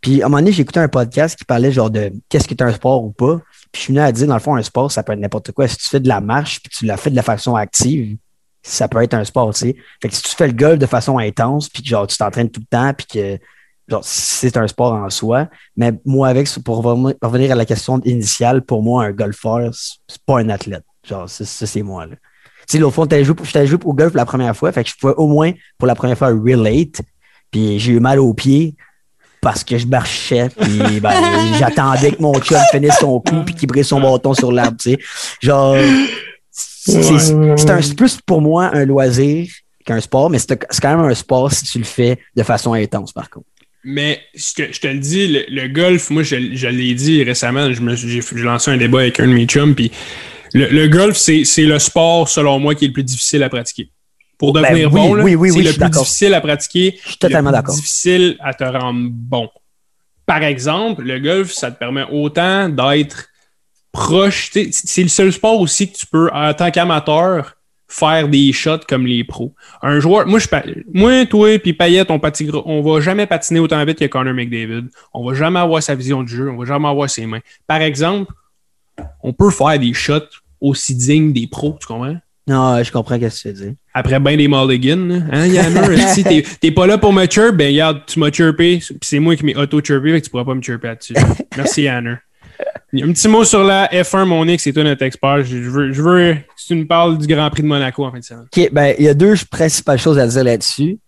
[0.00, 2.54] Puis à un moment donné, j'ai écouté un podcast qui parlait genre de qu'est-ce qui
[2.54, 3.42] est un sport ou pas.
[3.70, 5.52] Puis je suis venu à dire, dans le fond, un sport, ça peut être n'importe
[5.52, 5.68] quoi.
[5.68, 8.16] Si tu fais de la marche puis tu la fais de la façon active,
[8.66, 9.76] ça peut être un sport, tu sais.
[10.02, 12.50] Fait que si tu fais le golf de façon intense, puis que genre tu t'entraînes
[12.50, 13.38] tout le temps, puis que
[13.88, 15.48] genre c'est un sport en soi.
[15.76, 20.40] Mais moi, avec, pour revenir à la question initiale, pour moi, un golfeur, c'est pas
[20.40, 20.84] un athlète.
[21.08, 22.16] Genre, ça, c'est moi, là.
[22.68, 24.96] Tu sais, fois, j'étais joué, j'étais joué au golf la première fois, fait que je
[24.96, 27.00] pouvais au moins, pour la première fois, relate.
[27.52, 28.74] Puis j'ai eu mal aux pieds
[29.40, 31.12] parce que je marchais, puis ben,
[31.56, 34.90] j'attendais que mon chum finisse son coup, puis qu'il brise son bâton sur l'arbre, tu
[34.90, 34.98] sais.
[35.40, 35.76] Genre,
[36.60, 39.48] c'est c'est un- c'est plus pour moi un loisir
[39.84, 42.72] qu'un sport, mais c'est c'est quand même un sport si tu le fais de façon
[42.72, 43.46] intense, par contre.
[43.84, 47.22] Mais ce que je te le dis, le, le golf, moi, je, je l'ai dit
[47.22, 49.92] récemment, je me suis- j'ai lancé un débat avec un de mes chums, puis
[50.54, 53.48] le, le golf, c'est c'est le sport, selon moi, qui est le plus difficile à
[53.48, 53.90] pratiquer.
[54.38, 56.98] Pour Ben devenir oui, bon, là, oui, oui, c'est le plus difficile à pratiquer.
[57.04, 57.74] Je suis totalement d'accord.
[57.74, 59.48] difficile à te rendre bon.
[60.26, 63.28] Par exemple, le golf, ça te permet autant d'être
[64.00, 67.54] sais, C'est le seul sport aussi que tu peux, en tant qu'amateur,
[67.88, 69.54] faire des shots comme les pros.
[69.82, 70.46] Un joueur, moi, je,
[70.92, 74.88] moi toi puis Payette, on, patine- on va jamais patiner autant vite que Connor McDavid.
[75.14, 76.50] On va jamais avoir sa vision du jeu.
[76.50, 77.40] On va jamais avoir ses mains.
[77.66, 78.32] Par exemple,
[79.22, 80.20] on peut faire des shots
[80.60, 82.16] aussi dignes des pros, tu comprends?
[82.48, 83.74] Non, je comprends ce que tu veux dire.
[83.92, 85.16] Après ben des mulligans, là.
[85.32, 85.96] hein, Yanner?
[86.14, 89.18] si t'es t'es pas là pour me chirp, ben regarde, tu m'as chirpé, puis c'est
[89.18, 91.14] moi qui m'ai auto-chirpé, fait que tu pourras pas me chirper là-dessus.
[91.56, 92.16] Merci, Yanner.
[93.02, 95.44] Un petit mot sur la F1, mon c'est toi notre expert.
[95.44, 98.18] Je veux, je veux que tu nous parles du Grand Prix de Monaco en fin
[98.18, 98.44] de semaine.
[98.44, 100.98] OK, ben, il y a deux principales choses à dire là-dessus.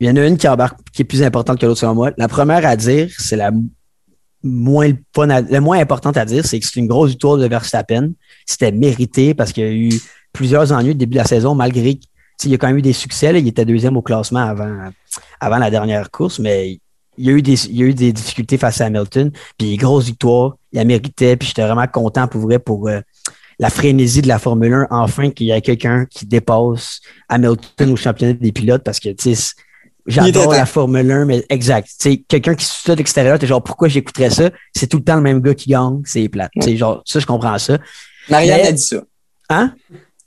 [0.00, 2.10] Il y en a une qui, embarque- qui est plus importante que l'autre selon moi.
[2.16, 3.50] La première à dire, c'est la
[4.42, 8.12] moins moins importante à dire, c'est que c'est une grosse victoire de Verstappen.
[8.44, 10.00] C'était mérité parce qu'il y a eu
[10.32, 12.00] plusieurs ennuis au début de la saison, malgré
[12.38, 13.38] qu'il y a quand même eu des succès.
[13.38, 14.90] Il était deuxième au classement avant,
[15.40, 16.80] avant la dernière course, mais
[17.18, 19.30] il y, a eu des, il y a eu des difficultés face à Hamilton.
[19.58, 21.36] Puis grosse victoire, la méritait.
[21.36, 23.00] Puis j'étais vraiment content pour vrai pour euh,
[23.58, 24.86] la frénésie de la Formule 1.
[24.90, 29.34] Enfin, qu'il y ait quelqu'un qui dépasse Hamilton au championnat des pilotes parce que, tu
[29.34, 29.52] sais,
[30.06, 31.88] j'adore la Formule 1, mais exact.
[32.28, 34.50] Quelqu'un qui suit ça de l'extérieur, t'es genre, pourquoi j'écouterais ça?
[34.74, 36.50] C'est tout le temps le même gars qui gagne, c'est plate.
[36.60, 37.78] Sais, genre, ça, je comprends ça.
[38.28, 38.96] Marianne Mais- a dit ça.
[39.50, 39.74] Hein?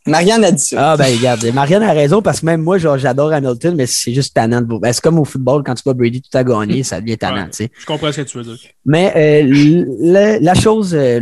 [0.08, 0.92] Marianne a dit ça.
[0.92, 4.14] Ah, ben, regarde, Marianne a raison parce que même moi, genre, j'adore Hamilton, mais c'est
[4.14, 4.80] juste tannant de vous.
[4.80, 7.38] Ben, c'est comme au football, quand tu vois Brady tout à gagner, ça devient tannant,
[7.44, 7.50] Ouais.
[7.50, 7.72] tu sais.
[7.80, 8.58] Je comprends ce que tu veux dire.
[8.86, 11.22] Mais euh, le- la chose euh,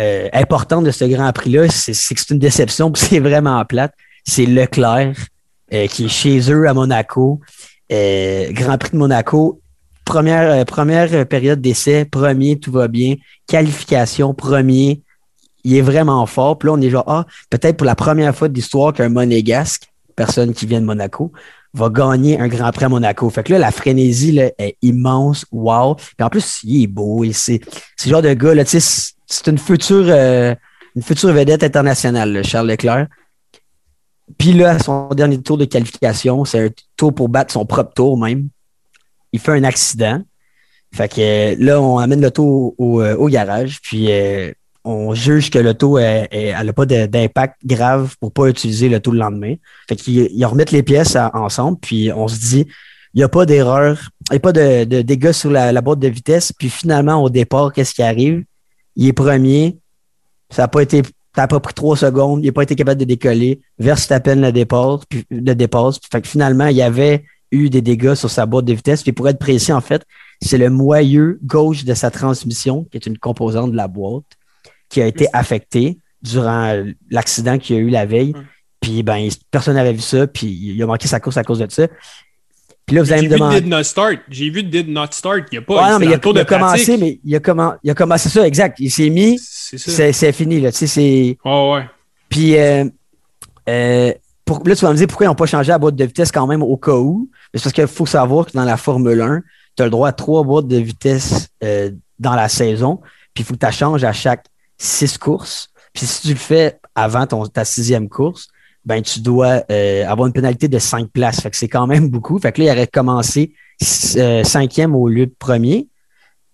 [0.00, 3.64] euh, importante de ce Grand Prix-là, c'est c'est que c'est une déception, puis c'est vraiment
[3.64, 3.92] plate.
[4.24, 5.14] C'est Leclerc
[5.72, 7.40] euh, qui est chez eux à Monaco.
[7.92, 9.60] Euh, Grand Prix de Monaco,
[10.04, 13.14] première, euh, première période d'essai, premier, tout va bien.
[13.46, 15.02] Qualification, premier.
[15.64, 16.58] Il est vraiment fort.
[16.58, 19.88] Puis là, on est genre, ah, peut-être pour la première fois de l'histoire qu'un monégasque,
[20.16, 21.32] personne qui vient de Monaco,
[21.74, 23.28] va gagner un Grand Prix à Monaco.
[23.30, 25.44] Fait que là, la frénésie là, est immense.
[25.52, 25.94] Wow.
[25.96, 27.24] Puis en plus, il est beau.
[27.32, 27.60] C'est
[28.04, 30.54] le genre de gars, là, tu sais, c'est- une future, euh,
[30.96, 33.06] vedette internationale, Charles Leclerc.
[34.38, 38.18] Puis là, son dernier tour de qualification, c'est un tour pour battre son propre tour
[38.18, 38.48] même.
[39.32, 40.22] Il fait un accident.
[40.94, 44.08] Fait que euh, là, on amène l'auto au, au, euh, garage, puis
[44.88, 49.54] on juge que l'auto elle n'a pas d'impact grave pour pas utiliser l'auto le lendemain.
[49.88, 52.66] Fait qu'ils ils remettent les pièces à- ensemble, puis on se dit,
[53.14, 56.08] il n'y a pas d'erreur, il n'y a pas de, dégâts sur la, boîte de
[56.08, 56.52] vitesse.
[56.52, 58.44] Puis finalement, au départ, qu'est-ce qui arrive?
[58.96, 59.78] Il est premier.
[60.50, 61.02] Ça n'a pas été.
[61.34, 62.42] Ça pas pris trois secondes.
[62.42, 63.60] Il n'a pas été capable de décoller.
[63.78, 65.00] Verstappen le dépasse.
[65.08, 66.00] Puis, le dépasse.
[66.10, 69.02] Fait que finalement, il y avait eu des dégâts sur sa boîte de vitesse.
[69.02, 70.04] Puis pour être précis, en fait,
[70.40, 74.24] c'est le moyeu gauche de sa transmission, qui est une composante de la boîte,
[74.88, 78.34] qui a été affecté durant l'accident qu'il y a eu la veille.
[78.80, 80.26] Puis ben, personne n'avait vu ça.
[80.26, 81.86] Puis il a manqué sa course à cause de ça.
[82.88, 83.60] Puis là, vous allez J'ai me vu demander.
[83.60, 84.18] Did Not Start.
[84.30, 85.44] J'ai vu Did Not Start.
[85.52, 85.74] Il n'y a pas.
[85.74, 88.46] Ouais, non, mais il a, il commencé, mais il a, comment, il a commencé ça,
[88.46, 88.80] exact.
[88.80, 90.72] Il s'est mis, C'est fini, là.
[90.72, 91.38] Tu sais, c'est.
[91.44, 91.84] Oh, ouais.
[92.30, 92.86] Puis, euh,
[93.68, 94.12] euh,
[94.42, 96.32] pour, là, tu vas me dire pourquoi ils n'ont pas changé la boîte de vitesse
[96.32, 97.28] quand même au cas où.
[97.52, 99.42] C'est parce qu'il faut savoir que dans la Formule 1,
[99.76, 103.00] tu as le droit à trois boîtes de vitesse euh, dans la saison.
[103.34, 104.46] Puis, il faut que tu changes à chaque
[104.78, 105.68] six courses.
[105.92, 108.48] Puis, si tu le fais avant ton, ta sixième course,
[108.84, 111.40] ben, tu dois euh, avoir une pénalité de cinq places.
[111.40, 112.38] Fait que c'est quand même beaucoup.
[112.38, 113.52] Fait que là, il aurait commencé
[114.16, 115.88] euh, cinquième au lieu de premier.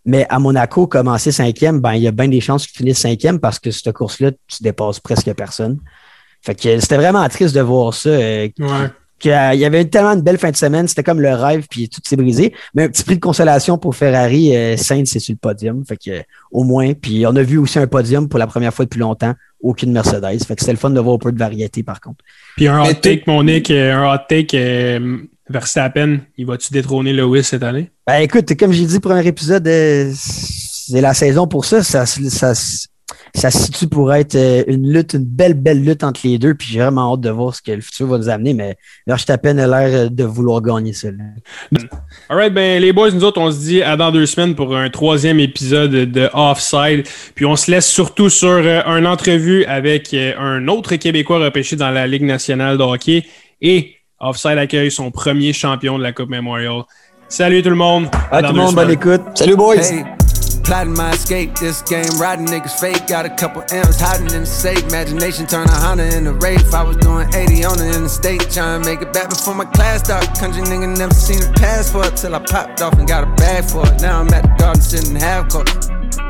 [0.07, 3.41] Mais à Monaco, commencer cinquième, ben, il y a bien des chances qu'il finisse cinquième
[3.41, 5.79] parce que cette course-là, tu dépasses presque personne.
[6.43, 8.11] Fait que c'était vraiment triste de voir ça.
[8.11, 8.89] euh.
[9.25, 11.33] Qu'il y il y avait eu tellement une belle fin de semaine, c'était comme le
[11.35, 12.53] rêve, puis tout s'est brisé.
[12.75, 15.85] Mais un petit prix de consolation pour Ferrari, euh, Sainz, c'est sur le podium.
[15.87, 16.23] Fait que, euh,
[16.53, 19.35] au moins, puis on a vu aussi un podium pour la première fois depuis longtemps,
[19.63, 20.45] aucune Mercedes.
[20.47, 22.19] Fait que c'était le fun de voir un peu de variété, par contre.
[22.57, 25.19] Puis un hot Mais take, mon Nick, euh, un hot take, euh,
[25.49, 27.91] Verstappen, il va-tu détrôner Lewis cette année?
[28.07, 31.83] Ben écoute, comme j'ai dit, premier épisode, euh, c'est la saison pour ça.
[31.83, 32.87] Ça, se- ça, se-
[33.35, 36.55] ça se situe pour être euh, une lutte, une belle, belle lutte entre les deux.
[36.55, 38.55] Puis j'ai vraiment hâte de voir ce que le futur va nous amener.
[38.55, 38.77] Mais
[39.07, 41.09] Verstappen a l'air euh, de vouloir gagner ça.
[41.11, 41.81] là.
[42.29, 44.89] Alright, ben les boys, nous autres, on se dit à dans deux semaines pour un
[44.89, 47.07] troisième épisode de Offside.
[47.35, 51.77] Puis on se laisse surtout sur euh, une entrevue avec euh, un autre Québécois repêché
[51.77, 53.25] dans la Ligue nationale de hockey.
[53.61, 56.83] Et Offside accueille son premier champion de la Coupe Memorial.
[57.29, 58.07] Salut tout le monde!
[58.31, 59.23] À tout le monde, bonne écoute.
[59.35, 59.77] Salut, boys!
[59.77, 60.05] Hey,
[60.65, 61.55] plotting my escape.
[61.57, 63.07] This game, riding niggas fake.
[63.07, 64.83] Got a couple M's hiding in the safe.
[64.85, 66.75] Imagination turn a Honda into Wraith.
[66.75, 70.05] I was doing 80 on the interstate, trying to make it back before my class
[70.05, 70.27] start.
[70.39, 73.87] Country nigga never seen a passport till I popped off and got a bag for
[73.87, 74.01] it.
[74.01, 75.69] Now I'm at the garden sitting half court.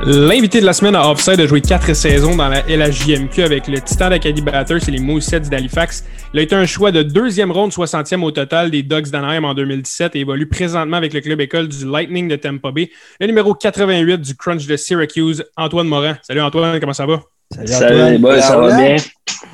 [0.07, 3.81] L'invité de la semaine à Offside a joué quatre saisons dans la LHJMQ avec le
[3.81, 6.05] Titan d'Acadie Batters et les Moussets d'Halifax.
[6.35, 9.55] Il a été un choix de deuxième ronde, 60e au total des Dogs d'Anaheim en
[9.55, 12.91] 2017 et évolue présentement avec le club école du Lightning de Tampa Bay.
[13.19, 16.19] Le numéro 88 du Crunch de Syracuse, Antoine Morin.
[16.21, 17.23] Salut Antoine, comment ça va?
[17.55, 18.13] Salut, Salut Antoine.
[18.13, 18.97] les boys, ça va bien?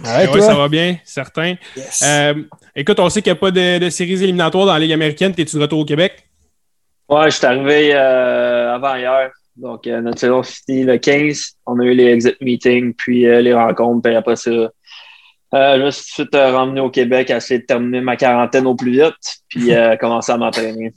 [0.05, 0.41] Ah ouais, ouais, toi?
[0.41, 1.55] ça va bien, certain.
[1.77, 2.03] Yes.
[2.05, 2.35] Euh,
[2.75, 5.33] écoute, on sait qu'il n'y a pas de, de séries éliminatoires dans la Ligue américaine.
[5.33, 6.25] T'es-tu de retour au Québec?
[7.09, 9.31] Ouais, je suis arrivé euh, avant hier.
[9.57, 11.53] Donc, euh, notre saison finit le 15.
[11.67, 14.71] On a eu les exit meetings, puis euh, les rencontres, puis après ça, euh,
[15.53, 18.67] je me suis tout de suite euh, ramené au Québec, essayer de terminer ma quarantaine
[18.67, 20.93] au plus vite, puis euh, commencer à m'entraîner.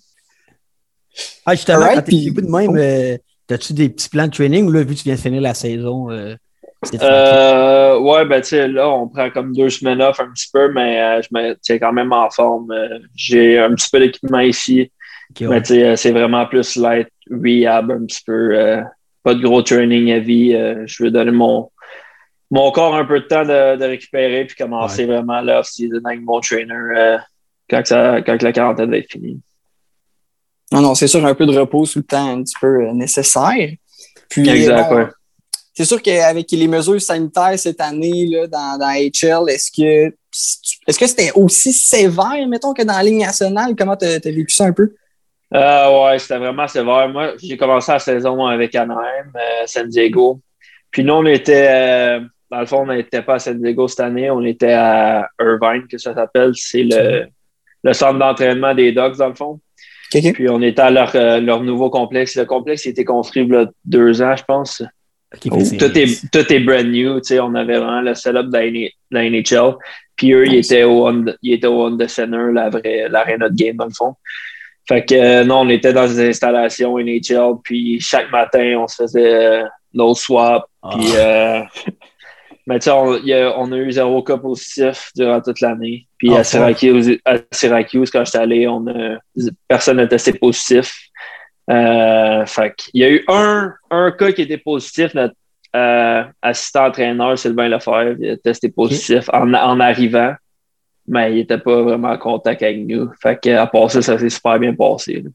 [1.46, 3.18] Ah, justement, Alright, quand puis- de même, euh,
[3.52, 5.54] As-tu des petits plans de training ou là, vu que tu viens de finir la
[5.54, 6.10] saison?
[6.10, 6.36] Euh?
[7.02, 10.72] Euh, ouais, ben, tu sais, là, on prend comme deux semaines off un petit peu,
[10.72, 12.72] mais euh, je me tiens quand même en forme.
[12.72, 14.92] Euh, J'ai un petit peu d'équipement ici,
[15.40, 15.48] ouais.
[15.48, 17.08] mais tu sais, c'est vraiment plus light
[17.42, 18.58] rehab un petit peu.
[18.58, 18.82] euh,
[19.24, 20.54] pas de gros training à vie.
[20.54, 21.72] euh, je veux donner mon,
[22.52, 26.40] mon corps un peu de temps de, de récupérer puis commencer vraiment l'off-season avec mon
[26.42, 27.18] trainer euh,
[27.70, 29.40] quand, ça, quand la quarantaine va être finie.
[30.72, 32.94] Non, non, c'est sûr, un peu de repos sous le temps un petit peu euh,
[32.94, 33.70] nécessaire.
[34.30, 35.08] Puis, Exact, bon, ouais.
[35.76, 40.14] C'est sûr qu'avec les mesures sanitaires cette année là, dans, dans HL, est-ce que
[40.88, 43.76] est-ce que c'était aussi sévère, mettons, que dans la Ligue nationale?
[43.78, 44.94] Comment tu as, vécu ça un peu?
[45.56, 47.10] Euh, ouais, c'était vraiment sévère.
[47.10, 50.40] Moi, j'ai commencé la saison avec Anaheim, euh, San Diego.
[50.90, 54.00] Puis nous, on était, euh, dans le fond, on n'était pas à San Diego cette
[54.00, 56.52] année, on était à Irvine, que ça s'appelle.
[56.56, 57.28] C'est le,
[57.84, 59.60] le centre d'entraînement des Dogs, dans le fond.
[60.34, 62.36] Puis on était à leur, euh, leur nouveau complexe.
[62.36, 64.84] Le complexe il a été construit il y a deux ans, je pense.
[65.66, 67.20] C'est- tout, est, tout est brand new.
[67.20, 69.76] Tu sais, on avait vraiment le setup de la, NHL.
[70.16, 73.50] Puis eux, ils étaient au on, ils étaient au on the center, la vraie, l'arena
[73.50, 74.14] de game, dans le fond.
[74.88, 77.54] Fait que euh, non, on était dans des installations NHL.
[77.64, 79.64] Puis chaque matin, on se faisait euh,
[79.94, 80.66] nos swaps.
[80.82, 80.90] Ah.
[80.98, 81.62] Puis, euh,
[82.68, 85.62] mais tu sais, on, il y a- on a eu zéro cas positif durant toute
[85.62, 86.08] l'année.
[86.18, 89.18] Puis Ah, à, Syracuse, à Syracuse, quand j'étais allé, on a,
[89.68, 90.94] personne n'a testé positif.
[91.70, 95.34] Euh, fait qu'il y a eu un, un cas qui était positif, notre
[95.78, 100.34] euh, assistant entraîneur, Sylvain Lefebvre, il a testé positif en, en arrivant,
[101.08, 103.10] mais il n'était pas vraiment en contact avec nous.
[103.22, 105.22] Fait que, à part ça, ça s'est super bien passé.
[105.24, 105.30] là.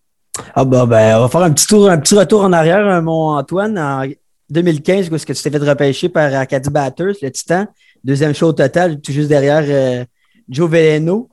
[0.55, 3.01] Ah bah ben, on va faire un petit tour, un petit retour en arrière, hein,
[3.01, 3.79] mon Antoine.
[3.79, 4.05] En
[4.51, 7.67] 2015, où est-ce que tu t'es fait repêcher par Acadie Batters, le Titan?
[8.05, 10.05] Deuxième show au total, tout juste derrière euh,
[10.49, 11.29] Joe Veleno.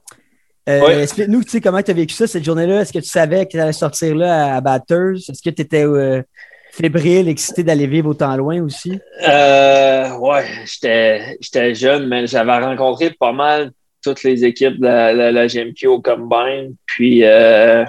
[0.68, 0.94] Euh, Oui.
[0.94, 2.82] Explique-nous, tu sais, comment tu as vécu ça cette journée-là?
[2.82, 5.18] Est-ce que tu savais que tu allais sortir là à, Batters?
[5.30, 6.24] Est-ce que tu étais euh,
[6.72, 9.00] fébrile, excité d'aller vivre autant loin aussi?
[9.28, 13.72] Euh, ouais, j'étais jeune, mais j'avais rencontré pas mal
[14.06, 16.76] toutes les équipes de la, la, la GMQ au Combine.
[16.86, 17.84] Puis, euh,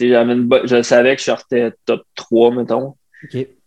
[0.00, 2.94] une je savais que je sortais top 3, mettons.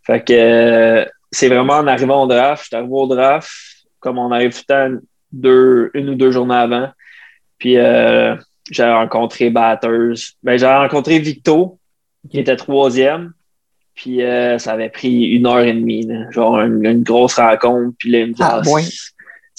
[0.06, 2.64] Fait que euh, c'est vraiment en arrivant au draft.
[2.64, 3.50] J'étais arrivé au draft,
[4.00, 5.00] comme on arrive tout le temps
[5.32, 6.90] deux, une ou deux journées avant.
[7.58, 8.36] Puis euh,
[8.70, 10.14] j'avais rencontré Batters.
[10.42, 11.78] Ben, j'avais rencontré Victo,
[12.30, 13.32] qui était troisième.
[13.94, 16.30] Puis euh, ça avait pris une heure et demie, là.
[16.30, 17.96] genre une, une grosse rencontre.
[17.98, 18.82] Puis là, il me dit Ah, Ah.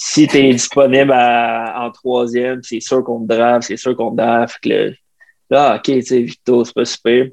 [0.02, 4.10] Si- tu es disponible à- en troisième, c'est sûr qu'on te draft, c'est sûr qu'on
[4.12, 4.58] te draft.
[4.62, 4.90] Que là,
[5.50, 7.26] là, OK, tu sais, Victo, c'est pas super.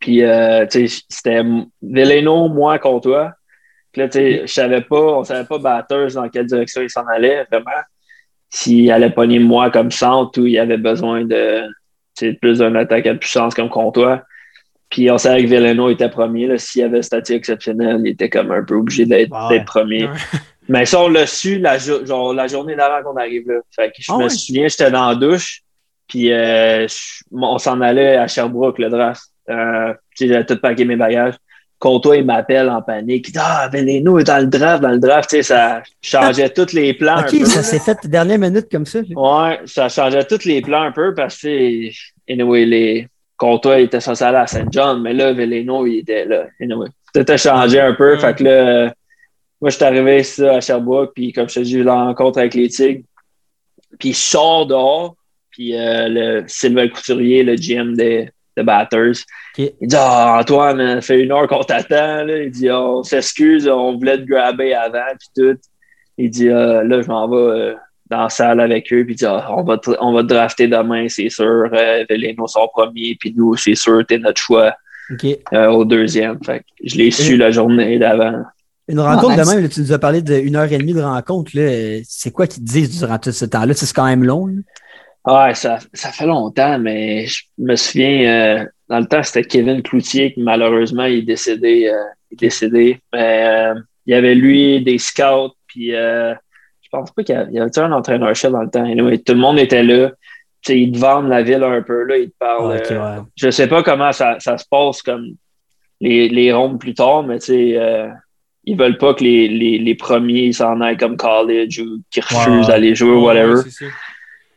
[0.00, 1.42] Puis, euh, tu sais, c'était
[1.82, 3.32] Veleno, moi, contre toi.
[3.92, 6.90] Puis là, tu sais, je savais pas, on savait pas Batters dans quelle direction il
[6.90, 7.70] s'en allait, vraiment.
[8.50, 11.68] S'il allait pogner moi comme centre ou il avait besoin de,
[12.40, 14.22] plus d'un attaque à puissance comme contre toi.
[14.90, 16.56] Puis on savait que Veleno était premier.
[16.58, 20.08] S'il y avait statut exceptionnel, il était comme un peu obligé d'être d'être premier.
[20.68, 23.60] Mais ça, on l'a su la, genre, la journée d'avant qu'on arrive là.
[23.74, 25.62] Fait que je Ah me souviens, j'étais dans la douche,
[26.08, 29.22] puis euh, je- on s'en allait à Sherbrooke, le draft.
[29.50, 31.34] Euh, j'avais tout paqué mes bagages.
[31.78, 33.28] Comtois, il m'appelle en panique.
[33.36, 35.28] Ah, Veleno est dans le draft, dans le draft.
[35.28, 37.16] Tu sais, ça changeait tous les plans.
[37.16, 39.00] un peu, ça s'est fait dernière minute comme ça.
[39.14, 41.88] Ouais, ça changeait tous les plans un peu parce que,
[42.30, 46.24] anyway, les Comtois il était censé aller à Saint John, mais là, Veleno, il était
[46.24, 46.46] là.
[46.58, 48.14] Anyway, tout a changé un peu.
[48.14, 48.18] Ouais.
[48.20, 48.94] Fait que là,
[49.64, 52.38] moi, je suis arrivé à Sherbrooke, puis comme je te dis, j'ai eu la rencontre
[52.38, 53.02] avec les Tigres.
[53.98, 55.16] Puis je sors dehors,
[55.50, 59.14] puis euh, le Sylvain Couturier, le GM des, des Batters,
[59.56, 62.24] il dit Ah, Antoine, ça fait une heure qu'on t'attend.
[62.24, 62.42] là.
[62.42, 65.58] Il dit On s'excuse, on voulait te grabber avant, puis tout.
[66.18, 67.74] Il dit Ah, Là, je m'en vais euh,
[68.10, 70.26] dans la salle avec eux, puis il dit Ah, on, va te, on va te
[70.28, 71.70] drafter demain, c'est sûr.
[71.72, 74.74] Euh, Veleno sort premier, puis nous, c'est sûr, t'es notre choix
[75.10, 75.24] OK.
[75.54, 76.38] euh, au deuxième.
[76.44, 78.42] Fait que je l'ai su la journée d'avant.
[78.88, 81.00] Une rencontre Ah, de même, là, tu nous as parlé d'une heure et demie de
[81.00, 81.52] rencontre.
[81.54, 82.00] là.
[82.06, 83.72] C'est quoi qu'ils te disent durant tout ce temps-là?
[83.74, 84.46] C'est quand même long.
[84.46, 84.54] là.
[85.26, 89.80] Ouais, ça, ça fait longtemps, mais je me souviens, euh, dans le temps, c'était Kevin
[89.82, 91.86] Cloutier qui malheureusement il est décédé.
[91.90, 91.96] euh,
[92.30, 93.00] il est décédé.
[93.12, 96.34] Mais euh, il y avait lui, des scouts, puis euh,
[96.82, 98.84] je pense pas qu'il y avait, un entraîneur-chef dans le temps?
[98.84, 100.10] Anyway, tout le monde était là.
[100.60, 102.72] Tu sais, ils te vendent la ville un peu, là, ils te parlent.
[102.72, 103.22] Ah, ok, euh, ouais.
[103.36, 105.24] Je sais pas comment ça, ça se passe comme
[106.02, 108.08] les, les rondes plus tard, mais tu sais, euh,
[108.66, 112.66] ils veulent pas que les, les, les premiers s'en aillent comme college ou qu'ils refusent
[112.66, 112.66] Ouais.
[112.66, 113.54] d'aller jouer, Ouais, whatever.
[113.56, 113.88] ouais.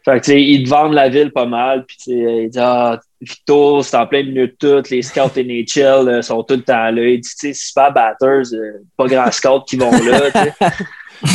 [0.05, 1.84] Fait que, ils te vendent la ville pas mal.
[1.85, 4.81] Puis, ils disent, ah, Victo, c'est en plein milieu de tout.
[4.89, 7.01] Les scouts NHL euh, sont tout le temps là.
[7.03, 10.21] Il dit, tu sais, super batters, euh, pas grand scouts qui vont là.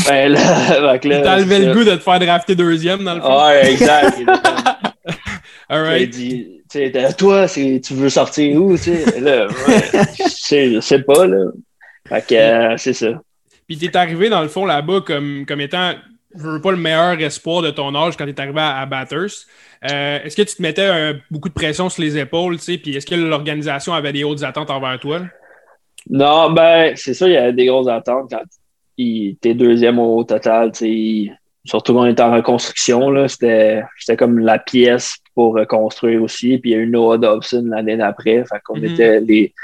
[0.08, 0.38] Ben là,
[0.92, 3.44] fait que là, T'as levé le goût de te faire drafter deuxième dans le fond.
[3.46, 4.16] Ouais, exact.
[5.68, 6.10] All il right.
[6.10, 9.20] dit, tu Tu sais, toi, tu veux sortir où, tu sais?
[9.20, 11.46] Là, ouais, je sais pas, là.
[12.08, 13.20] Fait que, euh, c'est ça.
[13.66, 15.92] Puis t'es arrivé, dans le fond, là-bas comme, comme étant,
[16.36, 19.46] je veux pas le meilleur espoir de ton âge quand t'es arrivé à, à Bathurst.
[19.90, 22.78] Euh, est-ce que tu te mettais euh, beaucoup de pression sur les épaules, tu sais,
[22.78, 25.20] puis est-ce que l'organisation avait des hautes attentes envers toi?
[25.20, 25.26] là?
[26.10, 28.42] Non, ben, c'est ça, il y avait des grosses attentes quand
[28.98, 31.32] était deuxième au total, tu sais.
[31.64, 36.58] Surtout quand on était en reconstruction, là, c'était, c'était comme la pièce pour reconstruire aussi.
[36.58, 38.44] Puis il y a eu Noah Dobson l'année d'après.
[38.44, 38.84] Fait qu'on Mhm.
[38.84, 39.54] était les,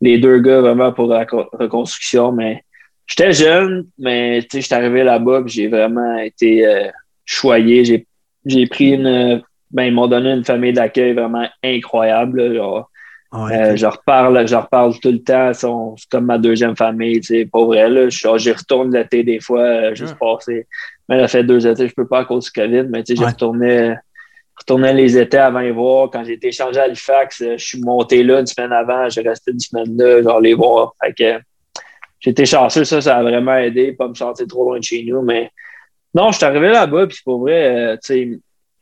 [0.00, 2.32] les deux gars vraiment pour la co- reconstruction.
[2.32, 2.62] Mais
[3.06, 6.88] j'étais jeune, mais tu sais, j'étais arrivé là-bas, j'ai vraiment été euh,
[7.24, 7.84] choyé.
[7.84, 8.06] J'ai,
[8.46, 9.42] j'ai pris une.
[9.70, 12.42] Ben, ils m'ont donné une famille d'accueil vraiment incroyable.
[12.42, 12.90] là, genre,
[13.30, 15.52] Ouais, euh, je reparle, je reparle tout le temps.
[15.52, 15.68] C'est
[16.10, 17.90] comme ma deuxième famille, tu sais, pas vrai.
[17.90, 18.08] Là.
[18.08, 20.66] J'y retourne l'été des fois, euh, juste passé.
[21.10, 23.16] Mais ça fait deux étés, je peux pas à cause du COVID, mais tu sais,
[23.16, 23.96] j'y retournais,
[24.58, 26.10] retournais les étés avant les voir.
[26.10, 29.22] Quand j'ai été échangé à Halifax, euh, je suis monté là une semaine avant, j'ai
[29.22, 30.94] resté une semaine là, genre les voir.
[31.02, 31.40] Fait que
[32.20, 35.02] j'ai été chanceux, ça, ça a vraiment aidé, pas me sentir trop loin de chez
[35.04, 35.22] nous.
[35.22, 35.50] Mais
[36.14, 38.38] non, je suis arrivé là-bas, puis pour vrai, euh, tu sais,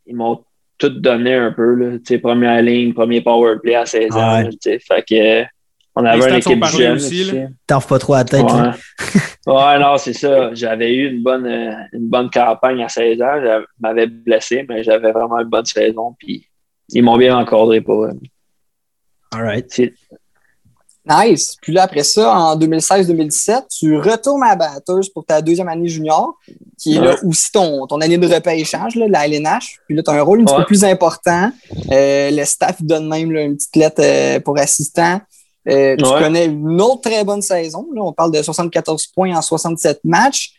[0.06, 0.42] ils m'ont
[0.78, 1.98] tout donné un peu, là.
[1.98, 4.48] Tu sais, première ligne, premier power play à 16 ans, Ouais.
[4.50, 4.78] tu sais.
[4.78, 5.44] Fait que
[5.96, 7.32] on avait une équipe jeune aussi.
[7.66, 8.42] T'en pas trop à la tête.
[8.42, 8.74] là.
[9.14, 9.20] Ouais.
[9.52, 10.52] ouais, non, c'est ça.
[10.52, 13.40] J'avais eu une bonne, euh, une bonne campagne à 16 ans.
[13.42, 16.14] Je m'avais blessé, mais j'avais vraiment une bonne saison.
[16.18, 16.46] Puis
[16.90, 18.12] ils m'ont bien encadré pour eux.
[19.34, 19.80] All right.
[21.08, 21.56] Nice.
[21.62, 26.36] Puis là, après ça, en 2016-2017, tu retournes à Batters pour ta deuxième année junior,
[26.78, 29.78] qui est là aussi ton, ton année de repêchage, là, la LNH.
[29.86, 31.52] Puis là, tu as un rôle un petit peu plus important.
[31.92, 35.20] Euh, le staff donne même là, une petite lettre euh, pour assistant.
[35.68, 37.88] Euh, tu connais une autre très bonne saison.
[37.94, 40.52] Là, on parle de 74 points en 67 matchs.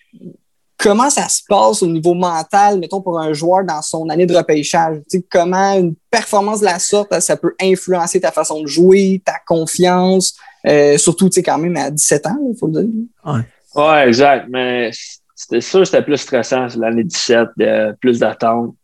[0.77, 4.35] Comment ça se passe au niveau mental, mettons, pour un joueur dans son année de
[4.35, 4.97] repêchage?
[5.09, 9.21] Tu sais, comment une performance de la sorte, ça peut influencer ta façon de jouer,
[9.25, 10.35] ta confiance,
[10.67, 13.43] euh, surtout, tu sais, quand même à 17 ans, il faut le dire.
[13.75, 14.47] Ouais, exact.
[14.49, 14.91] Mais
[15.35, 18.75] c'était sûr que c'était plus stressant l'année 17, de, plus d'attente.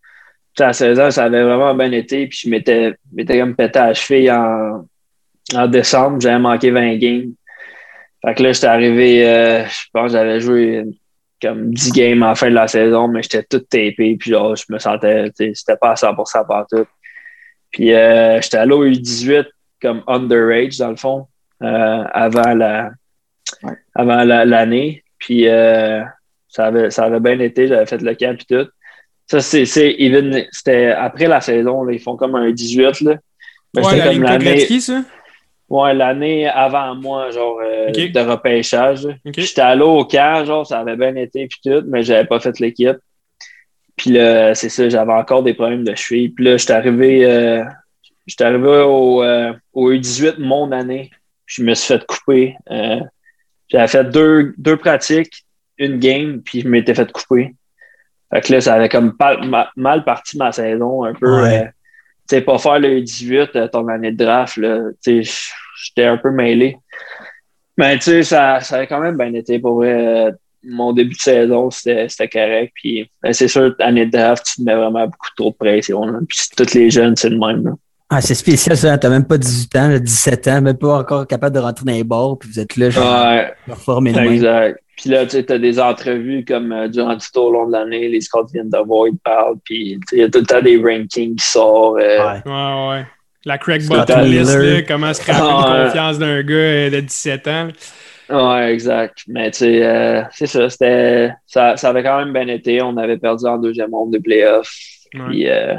[0.59, 2.27] À 16 ans, ça avait vraiment bien été.
[2.27, 4.85] Puis je m'étais m'étais comme pété à la cheville en,
[5.55, 6.19] en décembre.
[6.21, 7.31] J'avais manqué 20 games.
[8.25, 10.85] Fait que là, j'étais arrivé, euh, je pense que j'avais joué
[11.41, 14.15] comme 10 games à la fin de la saison, mais j'étais tout tapé.
[14.17, 16.85] Puis genre, je me sentais, tu sais, c'était pas à 100% partout.
[17.71, 19.45] Puis euh, j'étais allé au U18
[19.81, 21.27] comme underage, dans le fond,
[21.61, 22.91] euh, avant la
[23.95, 25.03] avant la- l'année.
[25.19, 26.01] Puis euh,
[26.47, 28.69] ça, avait, ça avait bien été, j'avais fait le camp et tout.
[29.27, 33.01] Ça, c'est, c'était après la saison, là, ils font comme un 18.
[33.01, 33.15] Là.
[33.73, 35.01] Mais Ouais, c'était comme l'année, ça?
[35.81, 39.05] Ouais, l'année avant moi, genre euh, de repêchage.
[39.05, 39.13] là.
[39.25, 39.33] Ok.
[39.37, 42.59] J'étais allé au camp, genre, ça avait bien été puis tout, mais j'avais pas fait
[42.59, 42.97] l'équipe.
[43.95, 46.29] Puis là, c'est ça, j'avais encore des problèmes de cheville.
[46.29, 47.63] Puis là, j'étais arrivé, euh,
[48.25, 51.11] j'étais arrivé au, euh, au U18 mon année.
[51.45, 52.55] Je me suis fait couper.
[52.71, 52.99] Euh,
[53.69, 55.45] j'avais fait deux, deux pratiques,
[55.77, 57.53] une game, puis je m'étais fait couper.
[58.33, 61.41] Fait que là, ça avait comme pas- ma- mal parti ma saison, un peu.
[61.43, 61.69] Ouais.
[62.29, 64.79] Tu sais, pas faire le U18, euh, ton année de draft, là.
[65.03, 65.41] Tu sais,
[65.83, 66.77] j'étais un peu mêlé.
[67.77, 69.93] Mais tu sais, ça, ça avait quand même bien été pour vrai.
[69.93, 70.31] Euh,
[70.63, 72.71] Mon début de saison, c'était correct.
[72.75, 76.05] Puis ben, c'est sûr, année de draft, tu te mets vraiment beaucoup trop de pression.
[76.05, 76.19] là.
[76.27, 77.65] Puis tous les jeunes, c'est le même.
[77.65, 77.71] là.
[78.09, 78.95] Ah, c'est spécial, ça.
[78.97, 81.91] T'as même pas 18 ans, là, 17 ans, même pas encore capable de rentrer dans
[81.93, 83.53] les bars, puis vous êtes là, genre, Ouais,
[84.35, 84.82] exact.
[84.97, 88.07] Puis là, tu sais, as des entrevues comme euh, durant tout au long de l'année,
[88.09, 89.55] les scouts viennent de voir, ils parlent.
[89.65, 91.99] Puis il y a tout le temps des rankings qui sortent.
[92.01, 92.41] euh, Ouais.
[92.45, 93.05] Ouais, ouais.
[93.45, 95.85] La Craig Scott Button list, là, comment se craper Ah, la ouais.
[95.87, 97.67] confiance d'un gars euh, de 17 ans.
[98.29, 99.17] Ouais, exact.
[99.27, 101.31] Mais tu sais, euh, c'est ça, c'était.
[101.45, 102.81] Ça, ça avait quand même bien été.
[102.81, 104.71] On avait perdu en deuxième ronde de playoffs.
[105.13, 105.21] Ouais.
[105.27, 105.75] Puis euh,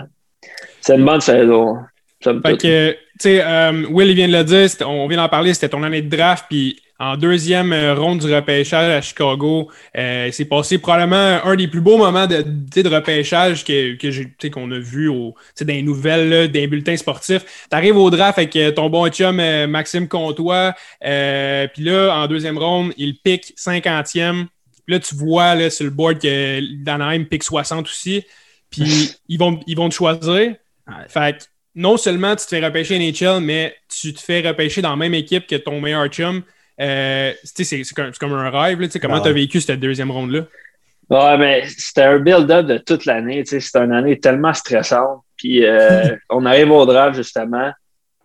[0.82, 1.76] c'est une bonne saison.
[2.22, 5.52] Fait que, tu sais, euh, Will, il vient de le dire, on vient d'en parler,
[5.54, 10.30] c'était ton année de draft, puis en deuxième euh, ronde du repêchage à Chicago, euh,
[10.32, 15.08] c'est passé probablement un des plus beaux moments de, repêchage que, que qu'on a vu
[15.08, 17.44] au, dans les nouvelles, là, dans les bulletins sportifs.
[17.70, 20.74] Tu arrives au draft avec euh, ton bon chum euh, Maxime Comtois,
[21.04, 24.46] euh, puis là, en deuxième ronde, il pique 50e.
[24.86, 28.24] Puis là, tu vois là, sur le board que Danaheim pique 60 aussi.
[28.70, 30.54] Puis ils vont, ils vont te choisir.
[31.08, 31.44] Fait que
[31.74, 35.14] non seulement tu te fais repêcher NHL, mais tu te fais repêcher dans la même
[35.14, 36.42] équipe que ton meilleur chum.
[36.80, 38.80] Euh, c'est comme, comme un rêve.
[38.80, 40.42] Là, tu sais, comment Ah tu as vécu cette deuxième ronde-là?
[41.10, 43.44] Ouais, mais c'était un build-up de toute l'année.
[43.44, 45.22] C'était une année tellement stressante.
[45.36, 47.70] Puis euh, on arrive au draft, justement.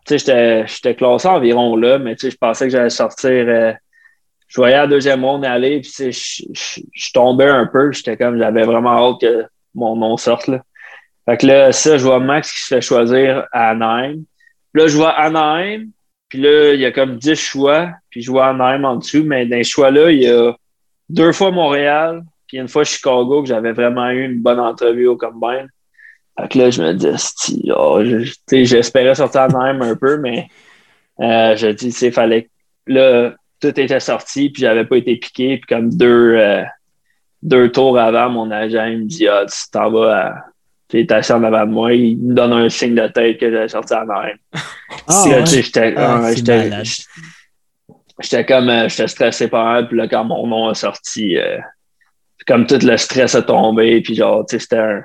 [0.05, 3.29] Tu sais, j'étais- j'étais classé environ là, mais tu sais, je pensais que j'allais sortir.
[3.29, 3.73] euh,
[4.47, 7.91] je voyais la deuxième ronde aller, puis je, tombais un peu.
[7.91, 9.45] J'étais comme, j'avais vraiment hâte que
[9.75, 10.47] mon nom sorte.
[10.47, 10.63] Là.
[11.25, 14.23] Fait que là, ça, je vois Max qui se fait choisir à Anaheim.
[14.73, 15.89] là, je vois Anaheim,
[16.29, 19.45] puis là, il y a comme 10 choix, puis je vois Anaheim en dessous, mais
[19.45, 20.55] dans les choix-là, il y a
[21.09, 25.17] deux fois Montréal, puis une fois Chicago, que j'avais vraiment eu une bonne entrevue au
[25.17, 25.67] Combine.
[26.39, 28.01] Fait que là, je me dis, oh,
[28.51, 30.47] j'espérais sortir Anaheim un peu, mais
[31.19, 32.49] euh, je dis, il fallait.
[32.87, 36.63] Là, tout était sorti, puis j'avais pas été piqué, puis comme deux, euh,
[37.43, 40.35] deux tours avant, mon agent il me dit, ah, tu t'en vas à
[40.89, 43.49] tu es assis en avant de moi, il me donne un signe de tête que
[43.49, 44.37] j'ai sorti en arrière.
[45.07, 45.43] Ah, ouais.
[45.43, 47.03] tu J'étais Ah, ouais, c'est
[48.19, 51.57] j'étais- comme euh, j'étais stressé pas mal, puis là, quand mon nom a sorti, euh,
[52.47, 55.03] comme tout le stress a tombé, puis genre, tu sais, c'était un.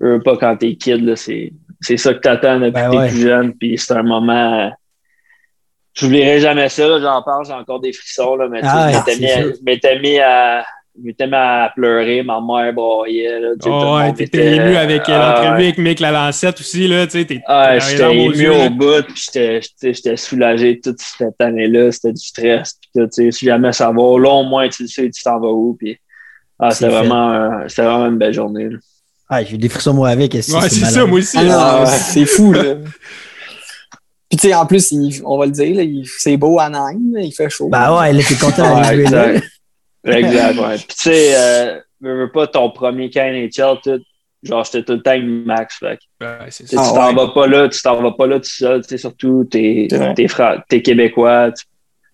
[0.00, 2.90] Je veux pas quand t'es kid, là, c'est c'est ça que t'attends depuis Ben que
[2.92, 3.08] t'es ouais.
[3.08, 4.72] plus jeune, puis c'est un moment.
[5.94, 9.62] J'oublierai jamais ça, j'en parle, j'ai encore des frissons, là, mais tu sais, Ah, je
[9.64, 10.64] m'étais mis à-.
[10.96, 11.72] Je m'étais mis à.
[11.74, 13.40] Pleurer, ma mère broyait.
[13.40, 15.54] Là, Oh, ouais, t'étais ému avec euh, l'entrevue ouais.
[15.64, 19.24] avec Mick Lalancette aussi, là, tu sais, t'es Ah, j'étais ému au bout, puis
[19.82, 21.90] j'étais- soulagé toute cette année-là.
[21.92, 22.78] C'était du stress.
[22.80, 25.48] Puis tu sais, si jamais ça va, là, au moins, tu sais, tu t'en vas
[25.48, 25.76] où.
[25.78, 25.98] Puis,
[26.60, 28.68] ah, C'est c'était vraiment, euh, vraiment une belle journée.
[28.68, 28.78] là.
[29.30, 30.34] Ah, j'ai eu des frissons moi avec.
[30.34, 31.36] Ouais, c'est ça, moi aussi.
[31.40, 31.86] Ah ouais.
[31.86, 32.76] c'est fou, là.
[34.28, 37.32] Puis, tu sais, en plus, il- on va le dire, c'est beau à là, il
[37.32, 37.68] fait chaud.
[37.68, 39.40] Bah ouais, là, t'es content d'aller jouer là.
[40.04, 40.58] Exact.
[40.58, 40.74] Ouais.
[40.76, 44.02] Puis, tu sais, euh, veux, veux pas ton premier camp NHL, tout,
[44.42, 45.78] genre, j'étais tout le temps avec Max.
[45.78, 46.76] Fait, que, Ouais, c'est ça.
[46.80, 47.14] Ah, tu t'en ouais.
[47.26, 48.82] vas pas là, tu t'en vas pas là tout seul.
[48.82, 51.50] Tu sais, surtout, t'es t'es fra- t'es québécois.
[51.52, 51.64] Tu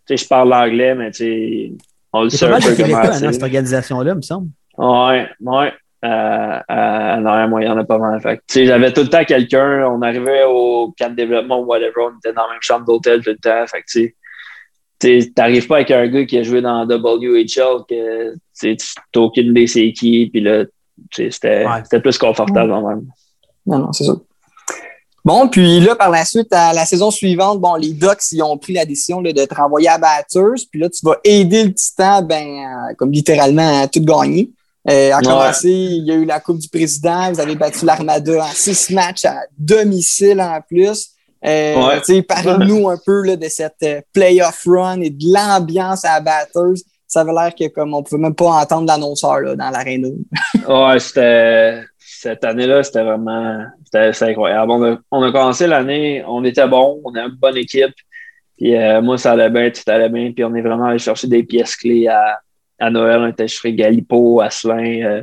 [0.06, 1.72] sais, je parle l'anglais, mais tu sais,
[2.12, 3.24] on le sait pas un peu comment Québécois c'est.
[3.26, 4.48] dans cette organisation-là, me semble.
[4.78, 5.72] Ouais, ouais.
[6.02, 8.18] Euh, euh, non, moi, il y en a pas mal.
[8.22, 9.84] Fait que, tu sais, j'avais tout le temps quelqu'un.
[9.86, 11.92] On arrivait au camp de développement ou whatever.
[11.98, 13.66] On était dans la même chambre d'hôtel tout le temps.
[13.66, 14.14] Fait que, tu sais, tu sais,
[15.34, 18.76] t'arrives pas avec un gars qui a joué dans WHL que tu
[19.16, 20.26] aucune idée c'est qui.
[20.32, 20.64] Puis là,
[21.12, 22.00] c'était Ouais.
[22.00, 23.06] plus confortable quand même.
[23.66, 24.14] Non, non, c'est ça.
[25.24, 28.56] Bon, puis là, par la suite, à la saison suivante, bon, les Ducks, ils ont
[28.56, 30.64] pris la décision là, de te renvoyer à Batters.
[30.70, 34.50] Puis là, tu vas aider le Titan, ben, à- comme littéralement, à tout gagner.
[34.88, 35.22] Euh, à Ouais.
[35.22, 37.30] commencer, il y a eu la Coupe du Président.
[37.32, 41.10] Vous avez battu l'Armada en six matchs à domicile en plus.
[41.44, 42.22] Euh, Ouais.
[42.22, 46.82] Parle-nous un peu là, de cette euh, playoff run et de l'ambiance à Batters.
[47.06, 50.08] Ça avait l'air que comme on pouvait même pas entendre l'annonceur dans l'aréna.
[50.68, 51.82] Ouais, c'était.
[51.98, 53.64] Cette année-là, c'était vraiment.
[53.84, 54.70] C'était incroyable.
[54.70, 57.94] On a, on a commencé l'année, on était bon, on a une bonne équipe.
[58.58, 60.30] Puis euh, moi, ça allait bien, tout allait bien.
[60.32, 62.38] Puis on est vraiment allé chercher des pièces clés à,
[62.78, 63.20] à Noël.
[63.20, 65.02] On était chez Galipo, Asselin.
[65.02, 65.22] Euh,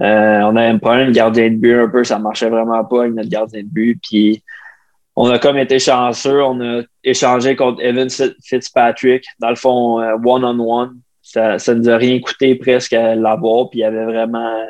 [0.00, 2.04] euh, on avait un problème de gardien de but un peu.
[2.04, 3.98] Ça marchait vraiment pas avec notre gardien de but.
[4.00, 4.42] Puis
[5.16, 6.42] on a comme été chanceux.
[6.42, 8.08] On a échangé contre Evan
[8.42, 9.24] Fitzpatrick.
[9.38, 10.98] Dans le fond, euh, one-on-one.
[11.22, 13.70] Ça, ça nous a rien coûté presque à l'avoir.
[13.70, 14.66] Puis il avait vraiment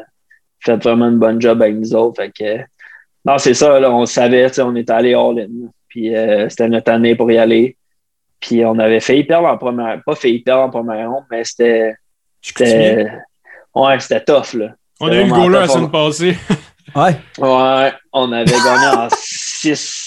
[0.61, 2.23] fait vraiment une bonne job avec nous autres.
[2.23, 2.63] Fait que,
[3.25, 5.69] non, c'est ça, là, on savait, tu sais, on était allé all-in.
[5.89, 7.77] Puis euh, c'était notre année pour y aller.
[8.41, 11.95] Puis on avait failli perdre en première, pas failli perdre en première ronde, mais c'était,
[12.41, 13.09] c'était,
[13.75, 14.75] ouais, c'était tough, là.
[15.01, 16.37] On a eu le goaler la semaine passée.
[16.95, 17.17] Ouais.
[17.39, 20.02] Ouais, on avait gagné en 6.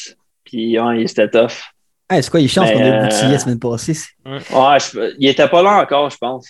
[0.56, 1.52] Puis ouais, c'était tough.
[2.10, 3.98] Hey, c'est quoi, il chance qu'on ait euh, boutillé la semaine passée.
[4.26, 4.40] Ouais,
[4.80, 6.48] je- il était pas là encore, je pense.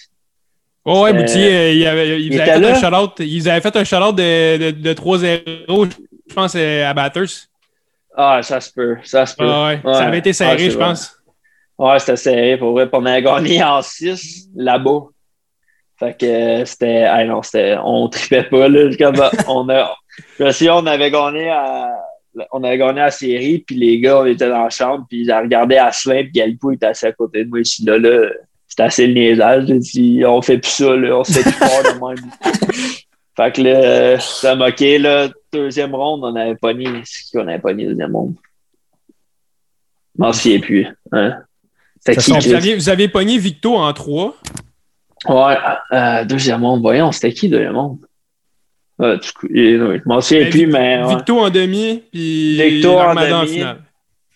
[0.84, 3.14] Oh, ouais, Euh, Boutier, euh, il, avait, il, il avait était fait un shout-out.
[3.19, 5.90] Ils avaient fait un shout-out de, de, de 3-0,
[6.30, 7.26] je pense, euh, à Batters.
[8.15, 9.48] Ah, ça se peut, ça se peut.
[9.49, 9.82] Ah ouais.
[9.84, 9.94] Ouais.
[9.94, 10.86] Ça avait été Ah, serré, c'est je vrai.
[10.86, 11.15] pense.
[11.80, 12.88] Ouais, c'était serré pour vrai.
[12.94, 14.99] On avait gagné en 6 là-bas.
[15.98, 17.06] Fait que euh, c'était.
[17.06, 17.76] Ah non, c'était.
[17.84, 18.95] On tripait pas, là.
[18.99, 19.15] Comme,
[19.48, 19.95] on a.
[20.52, 21.90] Souviens, on avait gagné à.
[22.52, 25.34] On avait gagné la série, puis les gars, on était dans la chambre, puis ils
[25.34, 27.60] regardaient Asselin, puis Galipo était assis à côté de moi.
[27.60, 28.30] Je suis là, là.
[28.68, 29.68] C'était assez le niaisage.
[29.68, 31.20] J'ai dit, on fait plus ça, là.
[31.20, 32.32] On se fait plus fort de même.
[33.38, 35.30] Fait que là, ça moqué, là.
[35.52, 36.88] Deuxième ronde, on avait pogné.
[37.03, 38.36] C'est qui on avait pogné, deuxième ronde?
[40.18, 40.88] Je m'en souviens plus.
[41.12, 41.44] Hein?
[42.06, 44.36] Qui, Vous aviez, vous aviez pogné Victo en 3.
[45.28, 45.56] Ouais,
[45.91, 46.82] euh, deuxième monde.
[46.82, 47.98] Voyons, c'était qui deuxième monde?
[49.02, 51.04] Euh, du coup, et, oui, je m'en souviens plus, mais.
[51.04, 51.16] ouais.
[51.16, 53.48] Victo en demi, puis Victo en demi.
[53.48, 53.82] finale.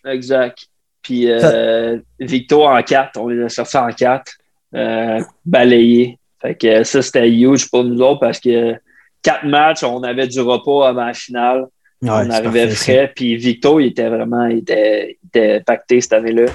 [0.06, 0.68] Exact.
[1.02, 4.32] Puis euh, Victo en 4, on les a sortis en 4,
[4.76, 6.18] euh, balayés.
[6.42, 8.76] Fait que ça, c'était huge pour nous autres parce que
[9.22, 11.66] quatre matchs, on avait du repos avant la finale.
[12.02, 13.14] Ouais, on arrivait parfait, frais.
[13.14, 16.46] Puis Victo, il était vraiment il était, il était pacté cette année-là.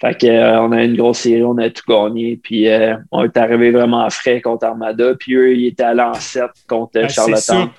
[0.00, 2.38] Fait que, euh, on a une grosse série, on a tout gagné.
[2.42, 5.14] Puis euh, on est arrivé vraiment frais contre Armada.
[5.18, 7.66] Puis eux, ils étaient allés en 7 contre Ben, c'est Charlottetown.
[7.66, 7.70] ça.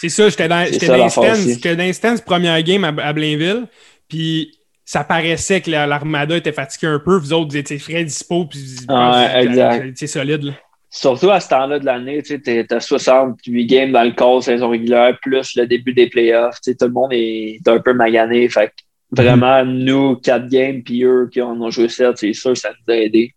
[0.00, 3.64] C'est ça, j'étais dans, j'étais stands, première game à, à Blainville,
[4.08, 8.04] puis ça paraissait que la- l'Armada était fatiguée un peu, vous autres, vous étiez frais
[8.04, 10.44] dispo, puis vous- étiez solide.
[10.44, 10.52] là.
[10.90, 14.70] Surtout à ce temps-là de l'année, tu sais, t'as 68 games dans le corps saison
[14.70, 16.60] régulière, plus le début des playoffs.
[16.64, 18.48] Tout le monde est un peu magané.
[18.48, 18.72] Fait
[19.16, 22.70] que vraiment, nous, quatre games, puis eux qui en ont joué sept, c'est sûr, ça
[22.70, 23.32] nous a aidé.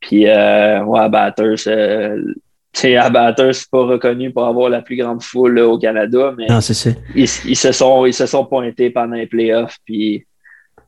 [0.00, 2.22] Puis, euh, ouais, à Batters, euh,
[2.72, 5.78] tu sais, à Batters, c'est pas reconnu pour avoir la plus grande foule là, au
[5.78, 6.60] Canada, mais Non,
[7.14, 10.24] ils, ils se sont, ils se sont pointés pendant les playoffs, puis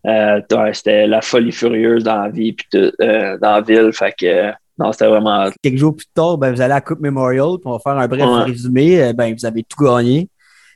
[0.06, 3.90] euh, ouais, c'était la folie furieuse dans la vie, puis tout, euh, dans la ville.
[3.92, 5.50] Fait que, non, c'était vraiment.
[5.62, 7.98] Quelques jours plus tard, ben, vous allez à la Coupe Memorial, puis on va faire
[7.98, 8.44] un bref Ouais.
[8.44, 9.12] résumé.
[9.12, 10.28] Ben, vous avez tout gagné.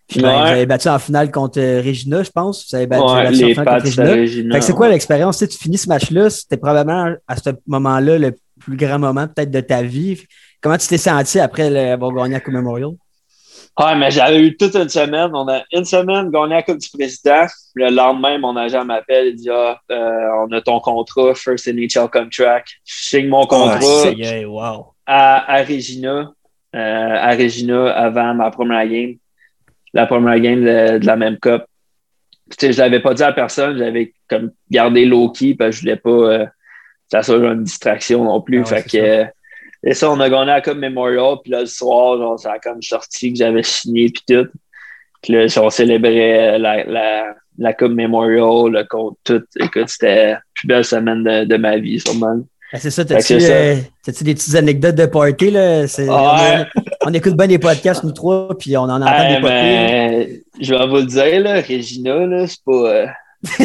[0.09, 0.41] Puis ben, Ouais.
[0.43, 2.69] vous avez battu en finale contre euh, Regina, je pense.
[2.69, 4.61] Vous avez battu, Ouais, en finale contre Regina.
[4.61, 5.39] C'est quoi l'expérience?
[5.39, 9.27] Tu sais, tu finis ce match-là, c'était probablement à ce moment-là le plus grand moment
[9.27, 10.21] peut-être de ta vie.
[10.61, 12.91] Comment tu t'es senti après le- avoir gagné la Coupe Memorial?
[13.81, 15.31] Ouais, mais j'avais eu toute une semaine.
[15.33, 17.47] On a une semaine gagné la Coupe du Président.
[17.75, 22.09] Le lendemain, mon agent m'appelle et dit Ah, euh, on a ton contrat, First NHL
[22.13, 22.69] Contract.
[22.85, 24.87] Je signe mon contrat Ah, c'est- wow.
[25.07, 26.31] à, à Regina,
[26.77, 29.15] euh, à Regina avant ma première game.
[29.95, 31.65] La première game de, de la même Coupe.
[32.49, 35.77] Puis, tu sais, je l'avais pas dit à personne, j'avais comme gardé low-key parce que
[35.77, 36.53] je voulais pas euh, que
[37.11, 38.59] ça soit une distraction non plus.
[38.59, 39.25] Ah ouais, fait que, euh,
[39.85, 42.59] et ça, on a gagné la Coupe Memorial, puis là, le soir, genre, ça a
[42.59, 44.49] comme sorti que j'avais signé, puis tout.
[45.23, 49.43] Puis là, on célébrait la, la, la Coupe Memorial, le compte, tout.
[49.59, 52.43] Écoute, c'était la plus belle semaine de, de ma vie, sûrement.
[52.73, 53.77] Ben, c'est ça, t'as-tu euh,
[54.07, 55.51] des petites anecdotes de party?
[55.51, 55.83] Là?
[55.83, 56.67] Ouais.
[57.03, 59.41] on, on écoute bien des podcasts, nous trois, puis on en entend des
[60.61, 62.73] je vais vous le dire, là, Regina, là, c'est pas.
[62.73, 63.07] euh,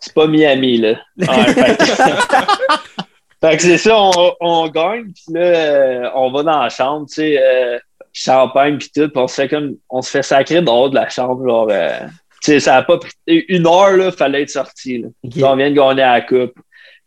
[0.00, 0.94] c'est pas Miami, là.
[1.18, 1.84] Ouais, fait que,
[3.48, 7.06] fait que c'est ça, on, on gagne, puis là, euh, on va dans la chambre,
[7.08, 7.78] tu sais, euh,
[8.12, 9.74] champagne, puis tout, puis on se fait comme.
[9.88, 11.68] On se fait sacrer dehors de la chambre, genre.
[11.70, 11.98] euh,
[12.42, 15.08] tu sais, ça a pas pris une heure, là, fallait être sorti, là.
[15.44, 16.54] On vient de gagner à la coupe.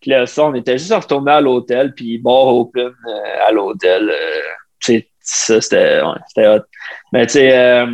[0.04, 4.10] Puis là, ça, on était juste retourné à l'hôtel, puis bar open euh, à l'hôtel.
[4.10, 4.42] euh,
[4.82, 6.64] sais, ça, c'était ouais, c'était hot.
[7.14, 7.86] Mais tu sais, euh,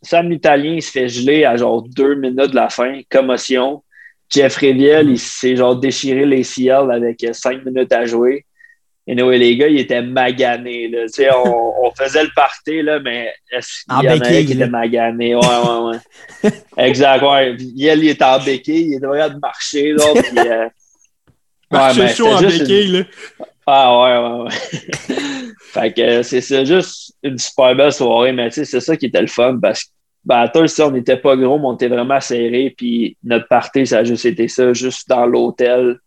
[0.00, 3.82] Sam l'Italien, il se fait geler à genre deux minutes de la fin, commotion.
[4.30, 8.44] Jeff Riviel, il s'est genre déchiré les CL avec euh, cinq minutes à jouer.
[9.08, 10.86] Et anyway, les gars, ils étaient maganés.
[10.86, 11.06] Là.
[11.06, 14.52] Tu sais, on, on faisait le party, là, mais est-ce qu'il y en avait qui
[14.52, 15.34] étaient maganés?
[15.34, 15.98] Ouais, ouais,
[16.44, 16.50] ouais.
[16.76, 17.56] exact, ouais.
[17.58, 20.68] Yel, il était en béquille, il était en train de marcher, là, puis, euh,
[21.76, 23.04] Marcher mais chaud en c'était juste une- béquille, là.
[23.66, 25.16] ah ouais, ouais, ouais.
[25.60, 29.06] fait que euh, c'est juste une super belle soirée, mais tu sais, c'est ça qui
[29.06, 29.90] était le fun parce que
[30.24, 32.74] Batters, on n'était pas gros, mais on était vraiment serrés.
[32.76, 35.98] Puis notre party, ça a juste été ça, juste dans l'hôtel,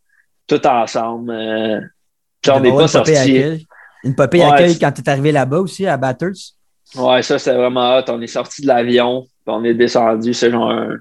[0.46, 1.32] tout ensemble.
[1.32, 1.80] Euh,
[2.42, 3.16] puis on n'est D'avoir pas sorti.
[3.16, 3.66] accueil.
[4.04, 6.32] Une popée Ouais, accueil quand tu es arrivé là-bas aussi, à Batters.
[6.96, 8.04] Ouais, ça, c'est vraiment hot.
[8.10, 10.34] On est sorti de l'avion, puis on est descendu.
[10.34, 10.98] C'est genre un,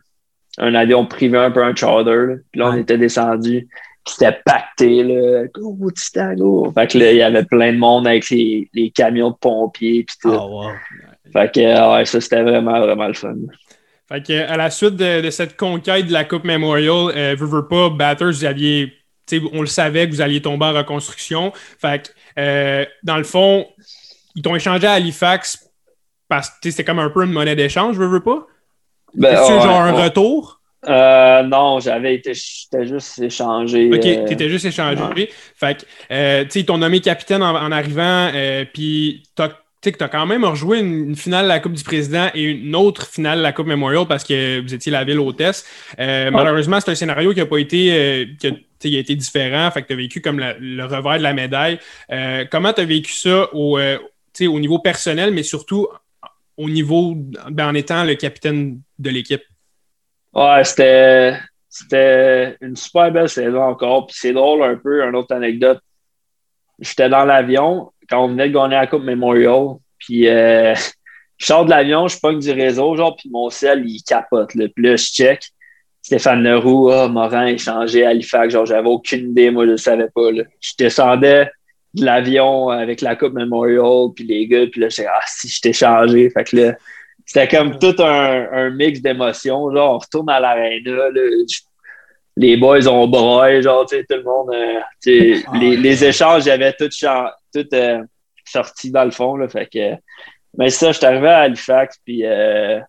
[0.59, 2.11] un avion privé, un peu un charter.
[2.27, 2.35] là.
[2.53, 3.69] Puis là, on était descendu.
[4.09, 5.45] C'était pacté, là.
[5.55, 6.73] Go, Titan, go.
[6.75, 10.05] Fait que là, il y avait plein de monde avec les, les camions de pompiers,
[10.05, 10.33] puis tout.
[10.33, 10.71] Oh, wow.
[11.33, 13.35] Fait que, euh, ouais, ça, c'était vraiment, vraiment le fun.
[14.09, 17.47] Fait que, à la suite de, de cette conquête de la Coupe Memorial, euh, veux,
[17.47, 18.93] veux pas, Batters, vous aviez,
[19.27, 21.53] tu sais, on le savait que vous alliez tomber en reconstruction.
[21.55, 23.67] Fait que, euh, dans le fond,
[24.35, 25.69] ils t'ont échangé à Halifax
[26.29, 28.47] parce que c'était comme un peu une monnaie d'échange, veux, veux pas?
[29.15, 30.05] Ben, C'est genre un ouais.
[30.05, 30.58] retour?
[30.87, 33.91] Euh, non, j'avais été, j'étais juste échangé.
[33.93, 35.03] Ok, euh, t'étais juste échangé.
[35.03, 35.29] ouais.
[35.57, 39.49] Fait que, euh, tu sais, ils t'ont nommé capitaine en, en arrivant, euh, puis t'as
[39.81, 41.85] tu sais que tu as quand même rejoué une, une finale de la Coupe du
[41.85, 45.21] Président et une autre finale de la Coupe Memorial parce que vous étiez la ville
[45.21, 45.65] hôtesse.
[46.01, 48.51] Euh, Malheureusement, c'est un scénario qui n'a pas été, euh, qui a,
[48.83, 49.71] il a été différent.
[49.71, 51.79] Fait que tu as vécu comme la- le revers de la médaille.
[52.11, 55.87] Euh, comment tu as vécu ça au, au niveau personnel, mais surtout
[56.57, 57.15] au niveau
[57.49, 59.43] ben, en étant le capitaine de l'équipe?
[60.35, 61.39] Ouais, c'était,
[61.69, 64.07] c'était une super belle saison encore.
[64.07, 65.81] Puis c'est drôle un peu, une autre anecdote.
[66.79, 69.77] J'étais dans l'avion quand on venait de gagner la Coupe Memorial.
[69.99, 70.75] Puis euh,
[71.39, 74.55] je sors de l'avion, je pogne du réseau, genre, puis mon sel, il capote.
[74.55, 74.67] Là.
[74.75, 75.43] Puis là, je check.
[76.03, 78.55] Stéphane Leroux, ah, Morin échangé à Halifax.
[78.55, 80.31] Genre, j'avais aucune idée, moi, je ne savais pas.
[80.33, 81.51] Je descendais
[81.95, 85.61] de l'avion avec la Coupe Memorial, puis les gars, puis là, j'étais, ah, si, je
[85.61, 86.31] t'ai changé.
[86.31, 86.77] Fait que là,
[87.29, 89.71] c'était comme tout un, un mix d'émotions.
[89.71, 91.11] Genre, on retourne à l'aréna,
[92.37, 96.05] les boys ont broyé, genre, tu sais, tout le monde, euh, tu sais, Ah, les,
[96.05, 98.03] échanges, j'avais tout, tout euh,
[98.47, 99.95] sorti dans le fond, là, fait que,
[100.57, 102.81] mais ça, je suis arrivé à Halifax, puis euh,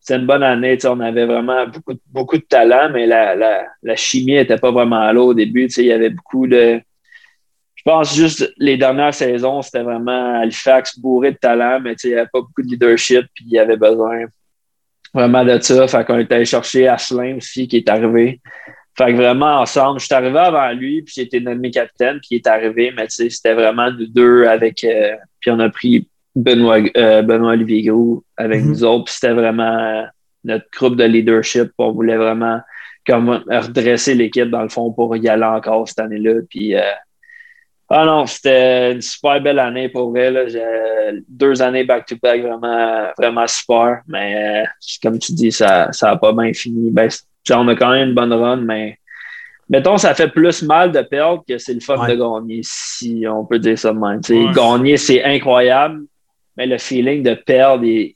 [0.00, 3.34] c'est une bonne année, tu sais, on avait vraiment beaucoup, beaucoup de talent, mais la,
[3.34, 6.46] la, la chimie était pas vraiment là au début, tu sais, il y avait beaucoup
[6.46, 6.80] de,
[7.80, 12.08] je pense juste les dernières saisons, c'était vraiment Halifax bourré de talent, mais tu sais,
[12.08, 14.24] il n'y avait pas beaucoup de leadership, puis il y avait besoin
[15.14, 15.88] vraiment de ça.
[15.88, 18.40] Fait qu'on était allé chercher Asselin aussi, qui est arrivé.
[18.98, 22.28] Fait que vraiment ensemble, je suis arrivé avant lui, puis j'ai été nommé capitaine, puis
[22.32, 24.84] il est arrivé, mais tu sais, c'était vraiment nous deux avec.
[24.84, 28.68] euh, puis on a pris Benoît, euh, Benoît Olivier Gros avec Mhm.
[28.70, 30.04] nous autres, puis c'était vraiment.
[30.42, 31.70] notre groupe de leadership.
[31.76, 32.60] On voulait vraiment
[33.06, 36.40] comme redresser l'équipe dans le fond pour y aller encore cette année-là.
[36.48, 36.80] Puis euh,
[37.92, 40.30] ah non, c'était une super belle année pour vrai.
[40.30, 40.44] Là.
[41.28, 44.02] Deux années back-to-back vraiment, vraiment super.
[44.06, 44.64] Mais euh,
[45.02, 46.90] comme tu dis, ça n'a pas bien fini.
[46.90, 47.08] Ben,
[47.50, 48.96] on a quand même une bonne run, mais
[49.68, 53.44] mettons, ça fait plus mal de perdre que c'est le fun de gagner, si on
[53.44, 54.20] peut dire ça de même.
[54.52, 56.02] Gagner, c'est incroyable,
[56.56, 58.14] mais le feeling de perdre est.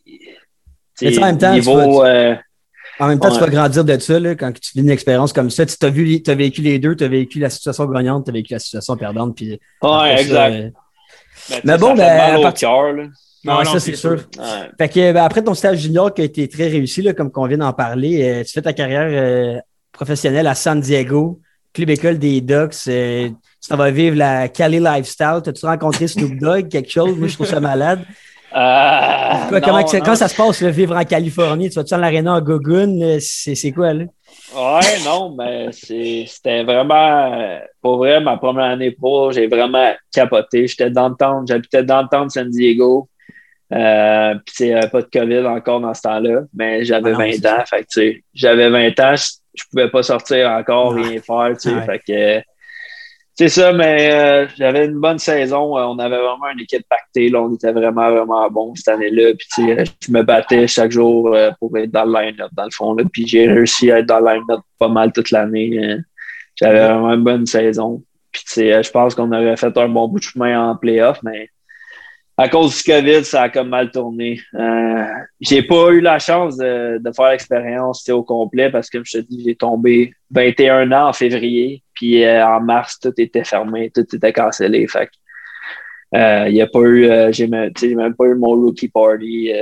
[1.19, 2.37] en même temps, niveau, euh,
[3.01, 5.51] en même temps, tu vas grandir de ça là, quand tu vis une expérience comme
[5.51, 5.67] ça.
[5.67, 8.35] Tu as, vu, as vécu les deux, tu as vécu la situation gagnante, tu as
[8.35, 9.35] vécu la situation perdante.
[9.37, 10.55] Puis ouais, exact.
[10.55, 10.71] Euh,
[11.51, 12.95] ben, mais bon, ben, mal au cœur,
[13.45, 14.23] non, ça, c'est sûr.
[14.79, 17.47] Fait que, ben, après ton stage junior qui a été très réussi, là, comme qu'on
[17.47, 19.61] vient d'en parler, euh, tu fais ta carrière euh,
[19.93, 21.41] professionnelle à San Diego,
[21.73, 22.75] club école des Ducks.
[22.85, 23.35] tu
[23.69, 25.41] t'en vas vivre la Cali Lifestyle.
[25.45, 27.19] T'as-tu rencontré Snoop Dogg, quelque chose?
[27.19, 28.01] Moi, je trouve ça malade.
[28.55, 31.71] Euh, comment, ça se passe, vivre en Californie?
[31.71, 33.01] Tu vas-tu dans l'aréna à Gogun?
[33.01, 34.05] Euh, c'est quoi, là?
[34.55, 40.69] Ouais, non, mais c'était vraiment, pour vrai, ma première année pro, j'ai vraiment capoté.
[40.69, 43.09] J'étais dans le temps, j'habitais dans le temps de San Diego.
[43.73, 47.45] Euh, puis, il n'y avait pas de COVID encore dans ce temps-là, mais j'avais 20
[47.45, 47.65] ah ans.
[47.67, 49.25] Fait que, j'avais 20 ans, je,
[49.65, 51.81] ne pouvais pas sortir encore, rien faire, tu sais.
[51.83, 52.54] Fait que,
[53.37, 55.77] c'est ça, mais euh, j'avais une bonne saison.
[55.77, 57.29] Euh, on avait vraiment une équipe pactée.
[57.29, 57.43] Là.
[57.43, 59.33] On était vraiment, vraiment bon cette année-là.
[59.35, 62.95] Puis, je me battais chaque jour euh, pour être dans le line-up, dans le fond.
[62.95, 63.05] Là.
[63.13, 65.99] Puis, j'ai réussi à être dans le line-up pas mal toute l'année.
[66.55, 68.05] J'avais vraiment une bonne saison.
[68.31, 71.51] Puis, je pense qu'on aurait fait un bon bout de chemin en playoff, mais
[72.37, 74.41] à cause du COVID, ça a comme mal tourné.
[74.55, 75.07] Euh,
[75.41, 79.19] j'ai pas eu la chance de, de faire l'expérience au complet parce que, comme je
[79.19, 83.91] te dis, j'ai tombé 21 ans en février, puis euh, en mars, tout était fermé,
[83.91, 84.87] tout était cancellé.
[84.87, 85.09] Fait
[86.15, 89.53] euh, il y a pas eu, euh, j'ai même, même, pas eu mon rookie party.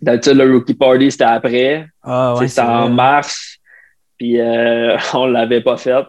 [0.00, 1.86] D'habitude, le rookie party, c'était après.
[2.02, 3.58] Ah, ouais, c'était en mars,
[4.16, 4.38] puis
[5.14, 6.04] on l'avait pas fait.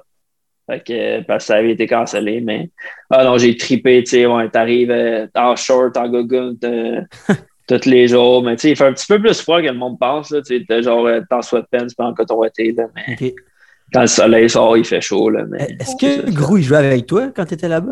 [0.72, 2.69] Fait que, parce que ça avait été cancellé, mais
[3.10, 6.56] ah non, j'ai tripé, tu sais, ouais, t'arrives euh, en short, en gogun
[7.68, 9.73] tous les jours, mais tu sais, il fait un petit peu plus froid que le
[9.73, 13.34] monde pense, tu sais, t'es genre, euh, t'en sweatpants pas en coton été, là, mais
[13.92, 15.76] quand le soleil sort, il fait chaud, là, mais...
[15.80, 17.92] Est-ce que Grou, il jouait avec toi quand t'étais là-bas?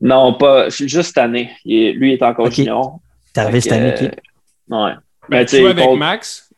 [0.00, 1.50] Non, pas, juste cette année.
[1.64, 2.56] lui, il est encore okay.
[2.56, 2.98] junior.
[3.32, 4.08] T'es arrivé cette année, euh,
[4.68, 4.92] Ouais.
[5.28, 6.50] Mais tu jouais avec Max?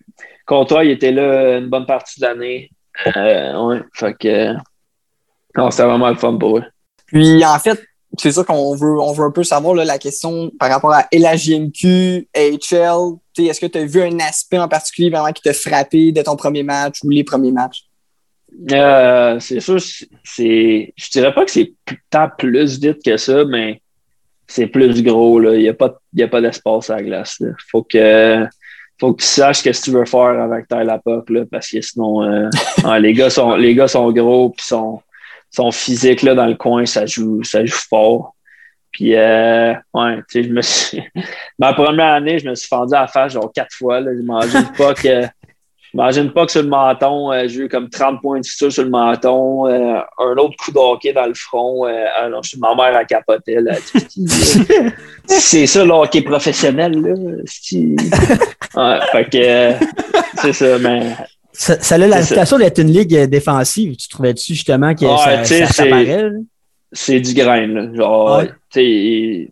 [0.47, 2.71] Contre toi, il était là une bonne partie de l'année.
[3.17, 4.55] Euh, ouais, fait que...
[5.57, 6.65] Non, c'était vraiment le fun pour eux.
[7.07, 7.81] Puis, en fait,
[8.19, 11.07] c'est ça qu'on veut, on veut un peu savoir là, la question par rapport à
[11.13, 13.19] LHJMQ, HL.
[13.39, 16.37] Est-ce que tu as vu un aspect en particulier vraiment qui t'a frappé de ton
[16.37, 17.90] premier match ou les premiers matchs?
[18.73, 19.79] Euh, c'est sûr,
[20.25, 21.73] c'est, je dirais pas que c'est
[22.11, 23.81] tant plus vite que ça, mais
[24.47, 25.39] c'est plus gros.
[25.39, 25.55] Là.
[25.55, 25.99] Il n'y a pas,
[26.31, 27.37] pas d'espace à la glace.
[27.41, 28.47] Il faut que,
[28.99, 31.81] faut que tu saches ce que tu veux faire avec ta la là, parce que
[31.81, 32.49] sinon, euh,
[32.99, 35.01] les, gars sont, les gars sont gros puis sont
[35.51, 38.35] son physique là, dans le coin, ça joue, ça joue fort.
[38.93, 41.03] Puis, euh, ouais, tu sais, je me suis.
[41.59, 44.01] Ma première année, je me suis fendu à la face genre quatre fois.
[44.01, 44.11] Là.
[44.17, 45.27] J'imagine pas que.
[45.93, 48.85] J'imagine pas que sur le menton, euh, j'ai eu comme 30 points de suture sur
[48.85, 51.87] le menton, euh, un autre coup d'hockey dans le front.
[51.87, 53.61] Euh, ah non, je suis ma mère à capoter.
[53.61, 53.75] Là.
[55.27, 56.93] c'est ça le hockey professionnel.
[56.93, 57.15] Là.
[58.77, 59.87] Ouais, fait que
[60.41, 61.17] c'est ça, mais
[61.53, 63.97] ça, ça a la réputation d'être une ligue défensive.
[63.97, 65.07] Tu trouvais-tu justement que
[65.45, 65.85] ça, ça,
[66.93, 67.93] C'est du grain, là.
[67.93, 68.53] Genre, ouais.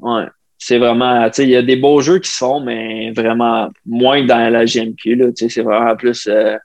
[0.01, 0.27] ouais.
[0.59, 4.53] C'est vraiment, il y a des beaux jeux qui se font, mais vraiment moins dans
[4.53, 5.27] la GMQ, là.
[5.35, 6.57] C'est vraiment plus, euh,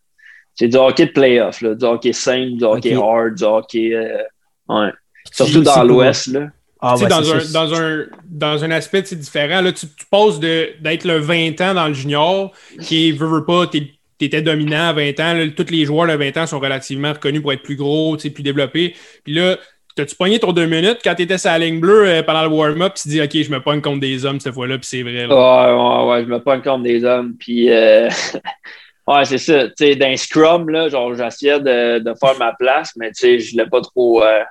[0.56, 1.76] c'est du hockey de playoff, là.
[1.76, 4.24] Du hockey simple, du hockey hard, du hockey, euh,
[4.70, 4.92] ouais.
[5.32, 6.48] Surtout dans l'Ouest, là.
[6.86, 11.06] Ah, ouais, dans, un, dans, un, dans un aspect différent, là, tu, tu passes d'être
[11.06, 12.52] le 20 ans dans le junior,
[12.82, 15.50] qui veut, veut pas, t'es tu étais dominant à 20 ans.
[15.56, 18.96] tous les joueurs de 20 ans sont relativement reconnus pour être plus gros, plus développés.
[19.24, 19.58] Puis là,
[19.96, 22.94] T'as-tu pogné ton deux minutes quand t'étais sur la ligne bleue euh, pendant le warm-up,
[22.96, 25.26] tu dis, OK, je me pogne contre des hommes cette fois-là, puis c'est vrai.
[25.26, 28.10] Ouais, ouais, ouais, je me pogne contre des hommes, puis euh...
[29.08, 29.68] ouais, c'est ça.
[29.68, 33.40] Tu sais, d'un scrum, là, genre, j'essayais de, de, faire ma place, mais tu sais,
[33.40, 34.24] je l'ai pas trop.
[34.24, 34.42] Euh...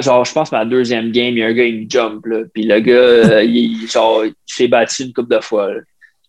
[0.00, 2.44] genre, je pense ma deuxième game, il y a un gars, il me jump, là,
[2.52, 5.74] puis le gars, il, genre, il s'est battu une couple de fois.
[5.74, 5.80] Là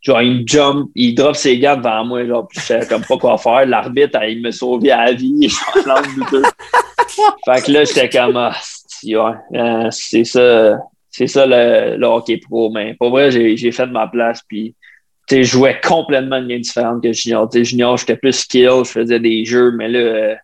[0.05, 3.17] genre, il me jump, il drop ses gars devant moi, genre, je sais comme pas
[3.17, 3.65] quoi faire.
[3.65, 5.81] L'arbitre, il me sauvé à la vie, suis
[7.45, 8.55] Fait que là, j'étais comme, ah,
[9.53, 10.77] euh, c'est ça,
[11.09, 12.69] c'est ça le, le, hockey pro.
[12.69, 14.75] Mais pour vrai, j'ai fait de ma place, puis
[15.27, 17.49] tu je jouais complètement une game différente que Junior.
[17.49, 20.35] Tu sais, Junior, j'étais plus skill, je faisais des jeux, mais là, euh,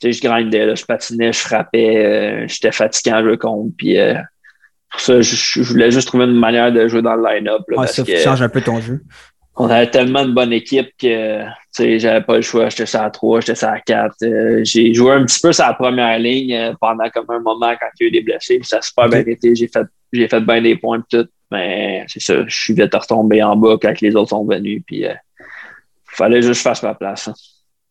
[0.00, 3.96] tu sais, je grindais, là, je patinais, je frappais, euh, j'étais fatiguant je compte, puis
[4.90, 7.62] pour ça, je, voulais juste trouver une manière de jouer dans le line-up.
[7.86, 8.16] ça que...
[8.18, 9.00] change un peu ton jeu.
[9.56, 12.68] on avait tellement une bonne équipe que tu sais, j'avais pas le choix.
[12.68, 14.14] J'étais ça à 3, j'étais ça à 4.
[14.22, 17.74] Euh, j'ai joué un petit peu sur la première ligne euh, pendant comme un moment
[17.78, 18.58] quand il y a eu des blessés.
[18.58, 19.54] Puis ça a super bien été.
[19.54, 21.28] J'ai fait, j'ai fait bien des points et tout.
[21.50, 24.82] Mais c'est ça, je suis vite retombé en bas quand les autres sont venus.
[24.86, 25.18] Puis il
[26.06, 27.28] fallait juste que je fasse ma place.
[27.28, 27.34] hein.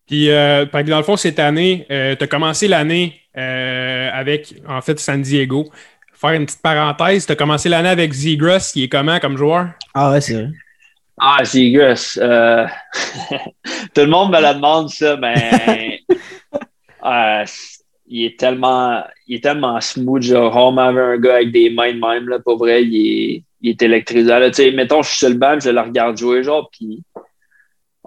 [0.08, 5.00] Puis, euh, dans le fond, cette année, tu as commencé l'année euh, avec, en fait,
[5.00, 5.70] San Diego.
[6.16, 9.70] Faire une petite parenthèse, tu as commencé l'année avec Zegras, qui est comment comme joueur?
[9.94, 10.48] Ah ouais, c'est vrai.
[11.18, 12.20] Ah, Zigus.
[12.22, 12.66] Euh...
[13.94, 16.02] Tout le monde me le demande, ça, mais
[17.06, 17.46] euh,
[18.08, 20.22] il, est tellement, il est tellement smooth.
[20.22, 23.44] Genre, Home avait un gars avec des mains de même, là, pour vrai, il est,
[23.62, 24.40] il est électrisant.
[24.40, 27.02] Là, Tu sais, mettons, je suis sur le banc, je le regarde jouer, genre, puis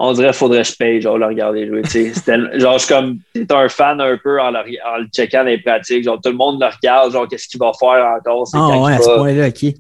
[0.01, 1.83] on dirait faudrait que je paye, genre, le regarder jouer.
[2.55, 5.59] genre, je suis comme, t'es un fan un peu en le, en le checkant les
[5.59, 6.05] pratiques.
[6.05, 8.47] Genre, tout le monde le regarde, genre, qu'est-ce qu'il va faire encore?
[8.47, 9.75] C'est Ah quand ouais, à ce va- point-là, ok.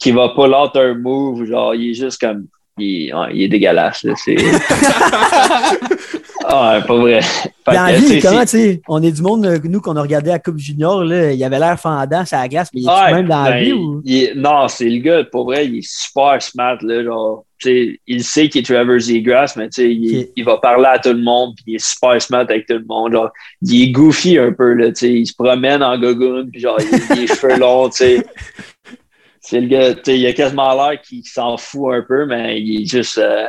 [0.00, 2.46] qui va pull out un move, genre, il est juste comme.
[2.80, 4.14] Il, ouais, il est dégueulasse, là.
[4.16, 4.36] C'est.
[6.44, 7.20] ah, ouais, pas vrai.
[7.22, 9.96] Fait que, tu sais, vie, comment, tu sais, on est du monde, euh, nous, qu'on
[9.96, 12.86] a regardé à Coupe Junior, là, il avait l'air fendant, ça la glace, mais il
[12.86, 14.02] est Ouais, même dans la ben, vie ou?
[14.04, 17.04] il non, c'est le gars, pour vrai, il est super smart, là.
[17.04, 20.56] Genre, tu sais, il sait qu'il est Trevor Zegras, mais tu sais, il, il va
[20.56, 23.12] parler à tout le monde, puis il est super smart avec tout le monde.
[23.12, 23.30] Genre,
[23.62, 24.88] il est goofy un peu, là.
[24.88, 27.96] Tu sais, il se promène en gogoon, puis genre, il a les cheveux longs, tu
[27.98, 28.26] sais.
[29.40, 32.60] C'est le gars, tu sais, il a quasiment l'air qu'il s'en fout un peu, mais
[32.60, 33.16] il est juste.
[33.18, 33.46] euh,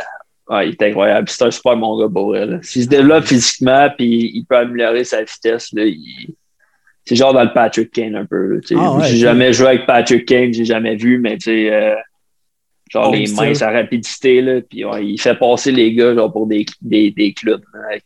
[0.49, 1.27] ouais, il est incroyable.
[1.29, 2.59] C'est un super bon gars pour là.
[2.61, 6.33] S'il se développe physiquement, puis il peut améliorer sa vitesse, là, il-
[7.05, 8.53] c'est genre dans le Patrick Kane un peu.
[8.55, 8.75] là, tu sais.
[8.77, 11.95] Ah ouais, j'ai jamais joué avec Patrick Kane, j'ai jamais vu, mais tu sais, euh,
[12.91, 13.43] genre Bon les style.
[13.47, 17.11] mains, sa rapidité, là, puis ouais, il fait passer les gars genre pour des, des,
[17.11, 17.63] des clubs.
[17.73, 17.97] hein.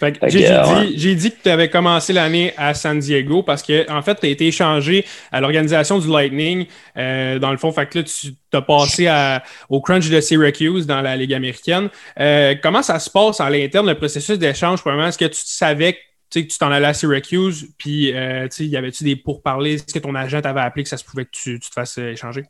[0.00, 2.98] Fait que Fait j'ai euh, dit, j'ai dit que tu avais commencé l'année à San
[2.98, 6.66] Diego parce que en fait, tu as été échangé à l'organisation du Lightning.
[6.96, 10.86] euh, dans le fond, fait que là, tu as passé à- au crunch de Syracuse
[10.86, 11.88] dans la Ligue américaine.
[12.20, 14.80] Euh, comment ça se passe à l'interne, le processus d'échange?
[14.86, 15.96] Est-ce que tu savais
[16.28, 17.68] tu sais, que tu t'en allais à Syracuse?
[17.78, 19.74] Puis, euh, tu sais, y avait-tu des pourparlers?
[19.74, 22.12] Est-ce que ton agent t'avait appelé que ça se pouvait que tu, te fasses euh,
[22.12, 22.44] échanger?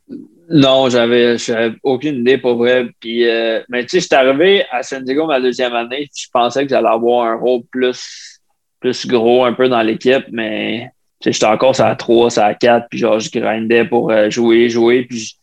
[0.49, 1.37] Non, j'avais,
[1.83, 2.89] aucune idée pour vrai.
[3.01, 6.09] Puis, euh, mais tu sais, je suis arrivé à San Diego ma deuxième année.
[6.17, 8.41] Je pensais que j'allais avoir un rôle plus,
[8.81, 10.91] plus gros un peu dans l'équipe, mais
[11.21, 14.11] tu sais, j'étais encore sur la 3, sur la 4, puis genre, je grindais pour
[14.31, 15.05] jouer, jouer.
[15.05, 15.37] Puis,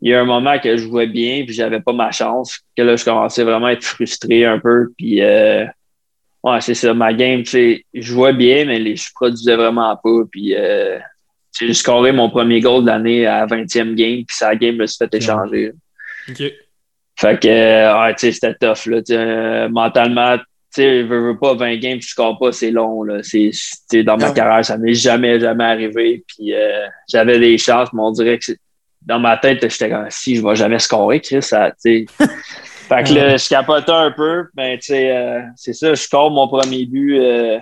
[0.00, 2.60] il y a un moment que je jouais bien, puis j'avais pas ma chance.
[2.76, 4.90] Que là, je commençais vraiment à être frustré un peu.
[4.96, 5.20] Puis,
[6.42, 9.96] ouais, c'est ça, ma game, tu sais, je jouais bien, mais les, je produisais vraiment
[9.96, 10.22] pas.
[10.30, 10.98] Puis, euh,
[11.58, 15.04] j'ai scoré mon premier goal de l'année à 20e game, puis sa game me s'est
[15.04, 15.72] fait échanger.
[16.28, 16.42] OK.
[17.16, 19.02] Fait que, euh, ouais, tu sais, c'était tough, là.
[19.02, 22.70] tu sais, euh, mentalement, tu sais, veux, veux pas 20 games, tu scores pas, c'est
[22.70, 23.22] long, là.
[23.22, 23.50] C'est,
[24.04, 26.24] dans ma carrière, ça m'est jamais, jamais arrivé.
[26.28, 28.52] Puis, euh, j'avais des chances, mais on dirait que
[29.02, 32.26] dans ma tête, j'étais comme, si, je vais jamais scorer, Chris, ça, tu sais.
[32.88, 36.30] fait que là, je capotais un peu, mais tu sais, euh, c'est ça, je score
[36.30, 37.58] mon premier but, euh,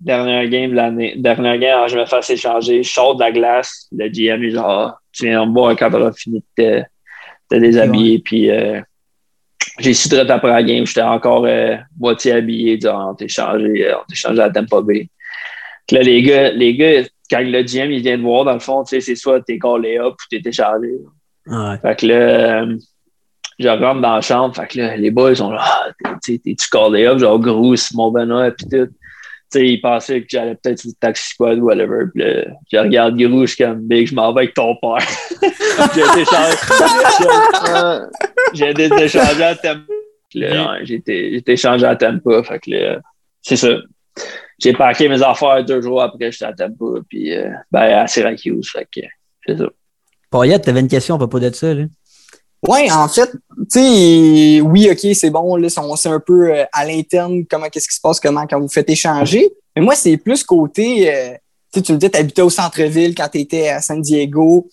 [0.00, 3.88] dernière game de l'année, dernière game, je me fais échanger, je sors de la glace,
[3.92, 6.84] le GM est genre, tu viens me voir quand t'auras fini de
[7.50, 8.80] te, déshabiller, puis euh,
[9.78, 13.86] j'ai su très après la game, j'étais encore euh, moitié habillé, disant, on t'est changé,
[13.86, 15.08] euh, on changé à Bay.
[15.86, 18.58] Puis là, les gars, les gars, quand le GM il vient te voir, dans le
[18.58, 20.90] fond, tu sais, c'est soit t'es callé up ou t'es échangé.
[21.50, 21.78] Ah ouais.
[21.78, 22.76] Fait que là, euh,
[23.58, 26.38] je rentre dans la chambre, fait que là, les boys sont là, ah, t'es- t'es-
[26.38, 28.86] t'es-tu callé up, genre gros, Simon Benoît, pis tout.
[29.50, 32.04] Tu sais, ils pensaient que j'allais peut-être sur le taxi squad ou whatever.
[32.14, 34.98] Puis là, je regarde Gros, je suis comme big, je m'en vais avec ton père.
[35.94, 36.56] j'ai été changé.
[38.52, 39.80] j'ai été échangé à Tampa.
[40.34, 41.42] Ouais, j'ai été,
[41.86, 42.42] à Tampa.
[42.42, 43.00] Fait que là,
[43.40, 43.68] c'est ça.
[44.58, 46.84] J'ai packé mes affaires deux jours après, j'étais à Tampa.
[47.08, 48.68] Puis, euh, ben, à Syracuse.
[48.70, 49.00] Fait que,
[49.46, 49.64] c'est ça.
[50.30, 51.84] Payette, t'avais une question à propos de ça, là?
[52.66, 56.64] Ouais, en fait, tu sais, oui, OK, c'est bon, là, on sait un peu euh,
[56.72, 59.48] à l'interne comment qu'est-ce qui se passe, comment quand vous faites échanger.
[59.76, 61.34] Mais moi, c'est plus côté, euh,
[61.72, 64.68] tu me dis, tu habitais au centre-ville quand tu étais à San Diego.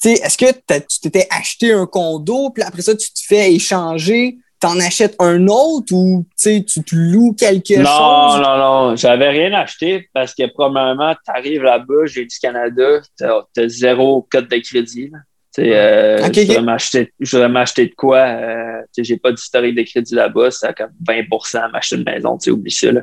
[0.00, 3.52] Tu sais, est-ce que tu t'étais acheté un condo, puis après ça, tu te fais
[3.52, 8.40] échanger, t'en achètes un autre ou tu te loues quelque Non, chose?
[8.42, 8.96] non, non.
[8.96, 14.26] J'avais rien acheté parce que, premièrement, tu arrives là-bas, j'ai du Canada, tu as, zéro
[14.30, 15.08] code de crédit.
[15.12, 15.18] là.
[15.54, 18.18] Tu sais, euh, Ok, je, voudrais m'acheter, je voudrais m'acheter de quoi.
[18.18, 21.22] Euh, tu sais, j'ai pas d'historique de crédit là-bas, c'est à comme 20
[21.60, 22.90] à m'acheter une maison, tu sais, oublie ça.
[22.92, 23.02] Là.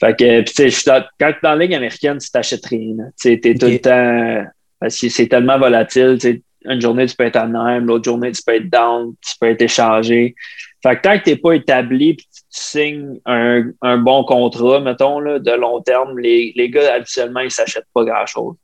[0.00, 2.18] Fait que, puis tu sais, je suis dans- quand tu es dans la ligne américaine,
[2.18, 2.94] tu t'achètes rien.
[2.96, 3.04] là.
[3.20, 4.44] Tu sais, t'es tout le temps.
[4.80, 6.18] Parce que c'est tellement volatile.
[6.20, 9.14] Tu sais, une journée, tu peux être en Nîmes, l'autre journée, tu peux être down,
[9.24, 10.34] tu peux être échangé.
[10.82, 14.80] Fait que tant que tu n'es pas établi puis tu signes un, un bon contrat,
[14.80, 18.56] mettons, là, de long terme, les, les gars, habituellement, ils s'achètent pas grand-chose.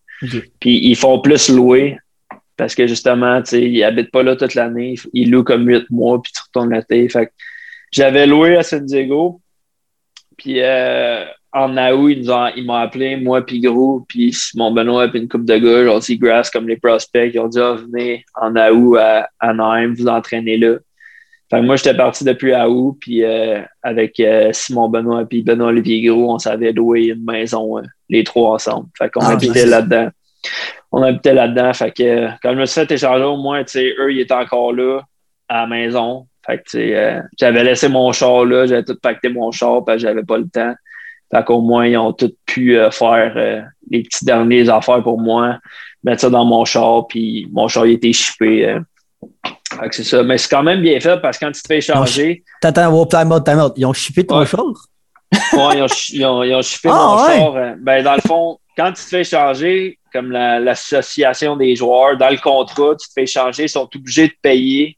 [0.60, 1.96] Puis ils font plus louer
[2.62, 4.94] parce que justement, tu sais, il habite pas là toute l'année.
[5.12, 7.08] Il loue comme huit mois, puis tu retournes l'été.
[7.08, 7.32] Fait que
[7.90, 9.40] j'avais loué à San Diego.
[10.36, 15.08] Puis euh, en août, ils ont, ils m'ont appelé, moi, puis Gros, puis Simon Benoît,
[15.08, 17.32] puis une coupe de gars, genre Seagrass, comme les prospects.
[17.34, 20.76] Ils ont dit, ah, venez en août à Anaheim, vous entraînez là.
[21.50, 25.70] Fait que moi, j'étais parti depuis août, puis euh, avec euh, Simon Benoît puis Benoît
[25.70, 28.86] Olivier Gros, on savait louer une maison, les trois ensemble.
[28.96, 29.68] Fait qu'on Ah, habitait nice.
[29.68, 30.10] là-dedans.
[30.92, 31.72] On habitait là-dedans.
[31.72, 34.20] Fait que euh, quand je me suis fait échanger, au moins, tu sais, eux, ils
[34.20, 35.00] étaient encore là,
[35.48, 36.26] à la maison.
[36.46, 39.84] Fait que, tu sais, euh, j'avais laissé mon char là, j'avais tout pacté mon char,
[39.84, 40.74] parce que j'avais pas le temps.
[41.32, 45.18] Fait qu'au moins, ils ont tous pu euh, faire euh, les petites dernières affaires pour
[45.20, 45.58] moi,
[46.04, 48.76] mettre ça dans mon char, puis mon char, il était chippé.
[49.80, 50.22] Fait que c'est ça.
[50.22, 53.32] Mais c'est quand même bien fait parce que quand tu te fais échanger, T'attends, time
[53.32, 53.72] out, time out.
[53.76, 54.46] Ils ont shippé ton Ouais.
[54.46, 54.64] char?
[55.54, 57.38] Ouais, ils ont, ils ont, ils ont chippé Ah, mon ouais?
[57.38, 57.74] char.
[57.78, 62.30] Ben, dans le fond, quand tu te fais échanger, comme la- l'association des joueurs, dans
[62.30, 64.96] le contrat, tu te fais échanger, ils sont obligés de payer.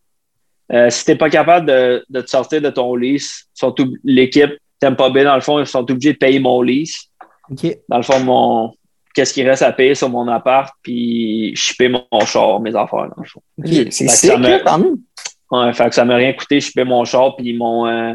[0.73, 3.45] Euh, si tu n'es pas capable de, de te sortir de ton lease,
[4.03, 6.97] l'équipe Tampa Bay, dans le fond, ils sont obligés de payer mon lease.
[7.89, 8.73] Dans le fond, mon
[9.15, 13.09] qu'est-ce qui reste à payer sur mon appart, puis shipper mon, mon char, mes affaires,
[13.15, 13.43] dans le fond.
[13.91, 14.97] C'est ça me- là, quand même.
[15.51, 17.87] Ouais, fait que ça m'a rien coûté, je payais mon char, puis ils m'ont.
[17.87, 18.15] euh,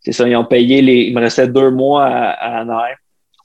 [0.00, 1.02] c'est ça, ils ont payé les.
[1.02, 2.96] Il me restait deux mois à, à Anaheim.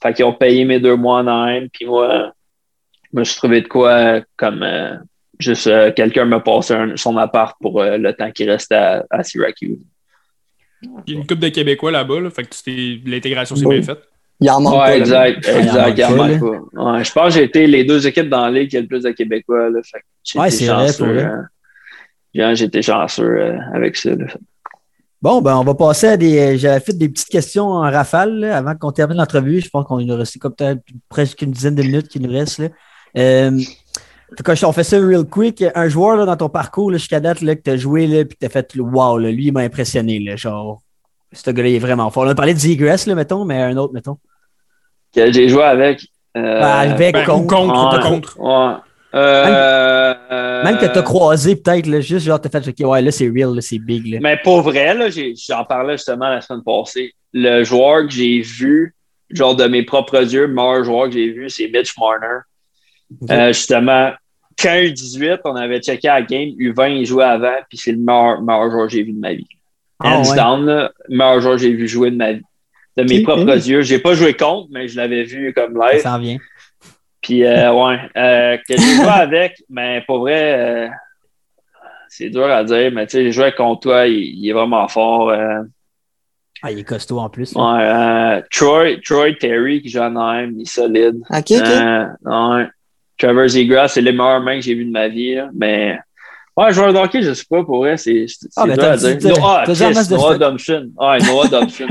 [0.02, 2.30] Fait qu'ils ont payé mes deux mois à Anaheim, puis moi, je
[3.12, 4.96] me suis trouvé de quoi comme euh,
[5.38, 9.04] juste euh, quelqu'un me passait un- son appart pour euh, le temps qui restait à,
[9.10, 9.78] à Syracuse.
[10.82, 13.76] Il y a une coupe de Québécois là-bas, là, fait que l'intégration s'est Oui.
[13.80, 14.02] bien faite.
[14.40, 14.90] Il en manque Ouais, pas.
[14.90, 14.96] là.
[14.98, 16.40] exact, il en exact, manque il en manque
[16.74, 16.92] pas.
[16.92, 18.86] Ouais, je pense que j'ai été les deux équipes dans la ligue qui a le
[18.86, 19.70] plus de Québécois.
[19.70, 22.54] Là, fait que Ouais, c'est vrai, chanceux, pour vrai.
[22.66, 24.10] été chanceux euh, avec ça.
[24.14, 24.26] là.
[25.22, 26.58] Bon, ben, on va passer à des.
[26.58, 29.60] J'avais fait des petites questions en rafale là, avant qu'on termine l'entrevue.
[29.62, 32.58] Je pense qu'on nous reste comme peut-être presque une dizaine de minutes qui nous reste.
[32.58, 32.68] Là.
[33.16, 33.50] Euh,
[34.64, 35.64] on fait ça real quick.
[35.74, 38.26] Un joueur là, dans ton parcours là, jusqu'à date là, que tu as joué et
[38.26, 40.18] que tu as fait le wow, là, lui, il m'a impressionné.
[40.20, 40.82] Là, genre,
[41.32, 42.24] ce gars-là, il est vraiment fort.
[42.24, 44.18] On a parlé de Zigress, là, mettons, mais un autre, mettons.
[45.14, 46.00] Que j'ai joué avec.
[46.36, 47.46] euh, Ben, avec, Ben, ou contre.
[47.72, 48.40] contre, Ouais, contre.
[48.40, 48.74] Ouais.
[49.14, 53.00] Euh, euh, Même que tu as croisé, peut-être, là, juste genre, tu fait, OK, ouais,
[53.00, 54.06] là, c'est real, là, c'est big.
[54.08, 54.18] Là.
[54.20, 57.14] Mais pour vrai, là, j'ai- j'en parlais justement la semaine passée.
[57.32, 58.94] Le joueur que j'ai vu,
[59.30, 62.40] genre de mes propres yeux, le meilleur joueur que j'ai vu, c'est Mitch Marner.
[63.22, 63.30] Ok.
[63.30, 64.12] Euh, justement,
[64.60, 67.98] quand U18, on avait checké à la game, U20, il jouait avant, puis c'est le
[67.98, 69.46] meilleur, meilleur joueur que j'ai vu de ma vie.
[70.00, 70.36] Ah, Hands ouais.
[70.36, 72.42] down, là, meilleur joueur que j'ai vu jouer de ma vie.
[72.96, 73.82] De mes propres yeux.
[73.82, 76.00] J'ai pas joué contre, mais je l'avais vu comme live.
[76.00, 76.38] Ça en vient.
[77.20, 80.88] Puis, euh, ouais, euh, que j'ai joué avec, mais pour vrai, euh,
[82.08, 84.88] c'est dur à dire, mais tu sais, j'ai joué contre toi, il, il est vraiment
[84.88, 85.28] fort.
[85.30, 85.60] euh,
[86.62, 87.52] Ah, il est costaud en plus.
[87.54, 91.20] ouais, euh, Troy, Troy Terry qui joue Nîmes, il est solide.
[91.30, 91.60] Ok, ok.
[91.60, 92.66] Euh, ouais.
[93.18, 95.98] Trevor Zegras, c'est le meilleur mec que j'ai vu de ma vie, là, mais.
[96.56, 98.96] Ouais, joueur de hockey, je sais pas, pour vrai, c'est c'est Ah, mais dur à
[98.96, 99.16] dire.
[99.42, 99.64] Ah,
[100.08, 100.38] Noah.
[100.38, 100.90] Dobson.
[100.98, 101.86] Ouais, Noah Dobson.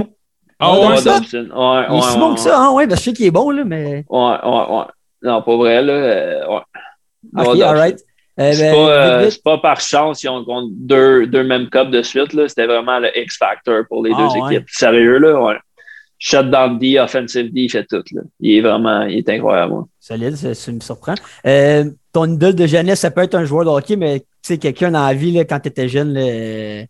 [0.60, 1.20] Ah ouais, Noah ça?
[1.20, 1.50] Dobson.
[1.54, 2.36] Ouais, Il est ouais, si ouais, bon ouais.
[2.36, 4.06] que ça, hein, ouais, parce que je sais qu'il est bon, là, mais.
[4.10, 4.86] Ouais, ouais, ouais.
[5.22, 5.94] Non, pas vrai, là.
[5.94, 6.62] euh, ouais.
[7.34, 8.00] Noah Ok, alright.
[8.40, 8.76] Euh, C'est ben,
[9.44, 12.34] pas, euh, par chance qu'ils ont ont deux, deux mêmes cupes de suite.
[12.34, 12.48] là.
[12.50, 14.56] C'était vraiment le X-Factor pour les Ah, deux ouais.
[14.56, 14.68] équipes.
[14.70, 15.56] Sérieux, là, ouais.
[16.28, 18.02] Shutdown D, offensive D, il fait tout.
[18.12, 18.22] Là.
[18.40, 19.74] Il est vraiment il est incroyable.
[19.74, 19.88] moi.
[20.00, 21.14] Solide, ça, ça me surprend.
[21.46, 24.58] Euh, ton idole de jeunesse, ça peut être un joueur de hockey, mais tu sais,
[24.58, 26.86] quelqu'un dans la vie, là, quand tu étais jeune, là,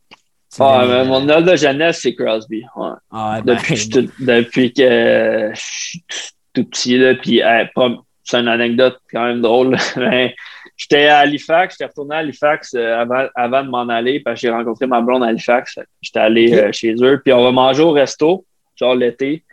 [0.57, 2.63] Ah, mais mon idole de jeunesse, c'est Crosby.
[2.77, 2.89] Ouais.
[3.11, 6.03] Ah, ben, Depuis, que je suis tout- depuis que je suis
[6.53, 6.97] tout petit.
[6.97, 7.41] Là, puis,
[8.23, 9.75] c'est une anecdote quand même drôle.
[10.77, 14.47] J'étais à Halifax, j'étais retourné à Halifax euh, avant, avant de m'en aller parce que
[14.47, 15.79] j'ai rencontré ma blonde à Halifax.
[16.01, 18.45] J'étais allé euh, chez eux, puis on va manger au resto,
[18.75, 19.43] genre l'été.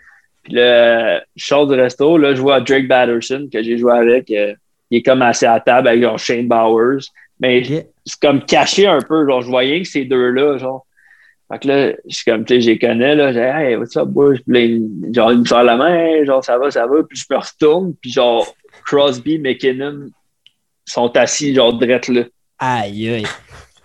[0.43, 4.31] Puis là, je sors du resto, là, je vois Drake Batterson que j'ai joué avec.
[4.31, 4.55] euh,
[4.91, 7.01] il est comme assis à table avec genre Shane Bowers.
[7.41, 7.63] Mais
[8.05, 9.27] c'est comme caché un peu.
[9.27, 10.87] Genre, je voyais que ces deux-là, genre.
[11.51, 13.33] Fait que là, je suis comme, tu sais, je les connais, là.
[13.33, 14.37] J'ai, hey, what's up, boy?
[14.47, 17.03] Genre, il me serre la main, genre, ça va, ça va.
[17.09, 18.55] Puis je me retourne, puis genre,
[18.87, 20.11] Crosby, McKinnon
[20.85, 22.23] sont assis, genre, drette là.
[22.59, 23.27] Aïe, aïe.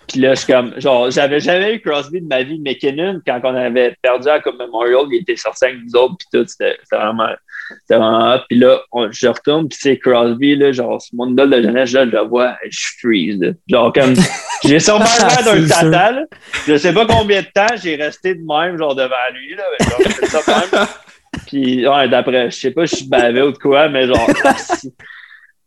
[0.08, 2.60] Puis là, je suis comme, genre, j'avais jamais eu Crosby de ma vie.
[2.60, 6.28] McKinnon, quand on avait perdu à Coupe Memorial, il était sorti avec nous autres, puis
[6.34, 7.28] tout, c'était vraiment,
[7.82, 8.40] c'était vraiment hot.
[8.50, 11.92] Puis là, on- je retourne, puis c'est Crosby, là, genre, c'est mon idole de jeunesse,
[11.92, 13.50] là, je le vois, je freeze, là.
[13.70, 14.14] Genre, comme,
[14.64, 16.22] j'ai sûrement l'air d'un tata, là.
[16.66, 19.64] Je sais pas combien de temps j'ai resté de même, genre, devant lui, là.
[19.80, 20.88] mais genre, ça de même.
[21.48, 24.28] Puis, ouais, d'après, je sais pas si je bavais ou de quoi, mais genre.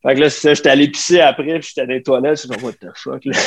[0.02, 2.40] Fait que là, c'est ça, j'étais allé pisser après, puis j'étais dans les toilettes, je
[2.40, 3.38] suis genre, what the fuck, là.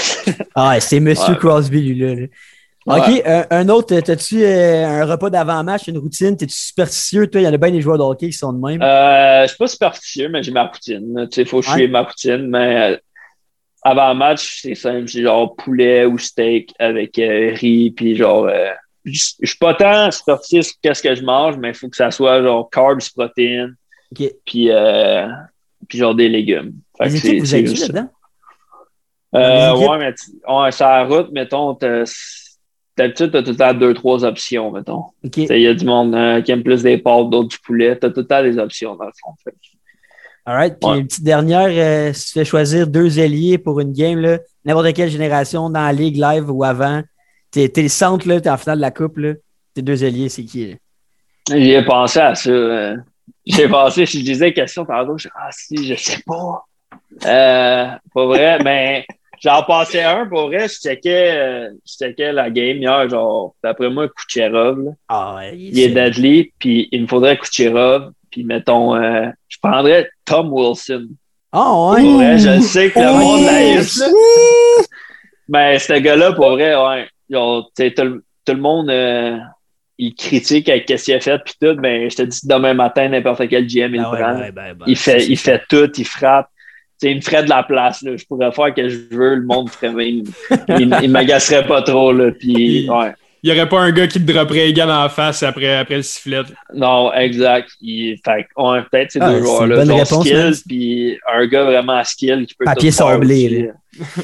[0.56, 1.40] Ah, c'est Monsieur Ouais.
[1.40, 2.16] Crosby, lui-là.
[2.16, 2.28] là.
[2.86, 6.36] OK, un, un autre, t'as-tu euh, un repas d'avant-match, une routine?
[6.36, 7.28] T'es-tu superstitieux?
[7.28, 8.82] Toi, il y en a bien des joueurs de hockey qui sont de même.
[8.82, 11.28] Euh, je suis pas superstitieux, mais j'ai ma routine.
[11.32, 11.88] Tu sais, il faut que je Ouais.
[11.88, 12.48] ma routine.
[12.50, 12.98] Mais euh,
[13.84, 18.46] avant le match, c'est simple, c'est genre poulet ou steak avec euh, riz, puis genre,
[18.48, 18.72] euh,
[19.06, 22.12] je suis pas tant sportif sur qu'est-ce que je mange, mais il faut que ça
[22.12, 23.76] soit genre carbs, protéines,
[24.12, 24.30] OK.
[24.46, 25.26] puis, euh,
[25.88, 26.74] puis genre des légumes.
[26.98, 27.46] Fait Les équipes, vous
[27.76, 27.88] ça.
[27.88, 28.10] là-dedans?
[29.36, 33.94] Euh, ouais, mais tu- ouais, sur la route, mettons, d'habitude, t'as tout le temps deux,
[33.96, 35.06] trois options, mettons.
[35.24, 37.96] Il y a du monde euh, qui aime plus des pâtes, d'autres du poulet.
[37.98, 39.32] T'as tout le temps des options, dans le fond.
[39.44, 39.54] Fait
[40.46, 40.78] All right.
[40.80, 41.00] Puis Ouais.
[41.00, 44.22] une petite dernière, euh, si tu fais choisir deux ailiers pour une game,
[44.66, 47.02] n'importe quelle génération dans la ligue live ou avant,
[47.50, 49.20] t'es es le centre, t'es en finale de la coupe,
[49.74, 50.76] tes deux ailiers, c'est qui?
[51.50, 52.52] J'y ai pensé à ça.
[53.46, 56.64] J'ai pensé, je disais la question tantôt, je dis, ah si, je sais pas.
[57.26, 59.06] Euh, pas vrai, mais
[59.42, 63.90] j'en passais un, pour vrai, je checkais, euh, je checkais la game hier, genre, d'après
[63.90, 64.92] moi, Kucherov, là.
[65.10, 70.10] Ah, ouais, il est deadly, puis il me faudrait Kucherov, puis mettons, euh, je prendrais
[70.26, 71.08] Tom Wilson.
[71.52, 72.14] Ah, Pour ouais.
[72.14, 74.08] vrai, je sais que le monde là.
[75.50, 79.38] Mais ce gars-là, pour vrai, ouais, genre, tu sais, tout, le- tout le monde, euh,
[80.08, 83.08] il critique avec ce qu'il a fait, puis tout, mais je te dis, demain matin,
[83.10, 84.36] n'importe quel GM, il Ah, ouais, prend.
[84.40, 86.50] ouais, ben, ben, il, fait, il fait tout, il frappe.
[87.02, 88.02] Il me ferait de la place.
[88.02, 88.16] Là.
[88.16, 90.24] Je pourrais faire ce que je veux, le monde ferait il,
[90.80, 92.14] il, il m'agacerait pas trop.
[92.14, 92.32] Là.
[92.32, 93.14] Puis, ouais.
[93.46, 96.02] Il n'y aurait pas un gars qui te dropperait égal en face après, après le
[96.02, 96.44] sifflet.
[96.74, 97.72] Non, exact.
[97.82, 99.76] Il, fait, que, ouais, peut-être ces Ah, deux c'est joueurs-là.
[99.76, 100.54] une bonne Genre réponse, skill, man.
[100.66, 103.70] puis un gars vraiment à skill qui peut Papier sablé.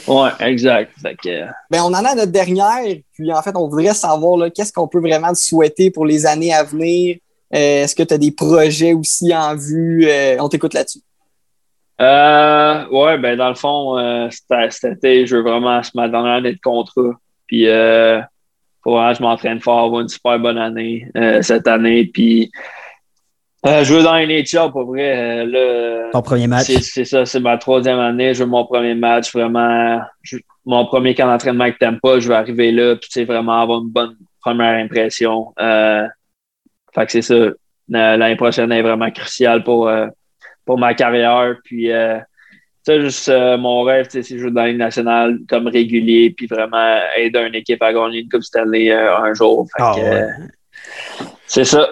[0.07, 0.93] Ouais, exact.
[1.01, 4.49] Fait que, Ben, on en a notre dernière, puis en fait, on voudrait savoir là,
[4.49, 7.17] qu'est-ce qu'on peut vraiment te souhaiter pour les années à venir?
[7.53, 10.07] Euh, Est-ce que tu as des projets aussi en vue?
[10.07, 10.99] Euh, on t'écoute là-dessus.
[11.99, 16.53] Euh, ouais, ben dans le fond, euh, été, je veux vraiment c'est ma dernière année
[16.53, 17.11] de contrat.
[17.47, 17.65] Puis
[18.91, 22.05] vraiment, je m'entraîne fort, avoir une super bonne année euh, cette année.
[22.05, 22.51] Puis
[23.65, 25.15] euh, je veux dans NHL pour vrai.
[25.17, 26.65] euh, là, Ton premier match?
[26.67, 28.33] c'est c'est ça, c'est ma troisième année.
[28.33, 29.99] Je veux mon premier match, vraiment.
[30.21, 33.61] je- mon premier camp d'entraînement avec Tampa, je veux arriver là, puis tu sais, vraiment
[33.61, 35.51] avoir une bonne première impression.
[35.59, 36.05] Euh,
[36.93, 37.33] fait que c'est ça.
[37.33, 37.55] Euh,
[37.89, 40.07] L'année prochaine est vraiment cruciale pour, euh,
[40.65, 41.55] pour ma carrière.
[41.63, 42.19] Puis, euh,
[42.93, 46.99] ça, juste euh, mon rêve, c'est jouer dans la Ligue nationale comme régulier, puis vraiment
[47.17, 49.67] aider une équipe à gagner une Coupe Stanley euh, un jour.
[49.77, 50.03] Ah, ouais.
[50.23, 50.27] euh,
[51.47, 51.87] c'est ça.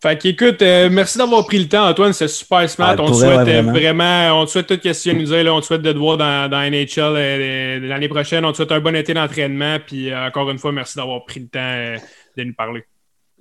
[0.00, 2.12] Fait qu'écoute, euh, merci d'avoir pris le temps, Antoine.
[2.12, 2.94] C'est super smart.
[2.96, 3.72] Ah, on te souhaite vrai, vraiment.
[3.72, 4.40] vraiment.
[4.40, 5.42] on te souhaite tout ce qu'il y a à nous dire.
[5.44, 5.54] Là.
[5.54, 8.44] On te souhaite de te voir dans, dans NHL euh, l'année prochaine.
[8.44, 9.78] On te souhaite un bon été d'entraînement.
[9.84, 11.96] Puis euh, encore une fois, merci d'avoir pris le temps euh,
[12.36, 12.84] de nous parler.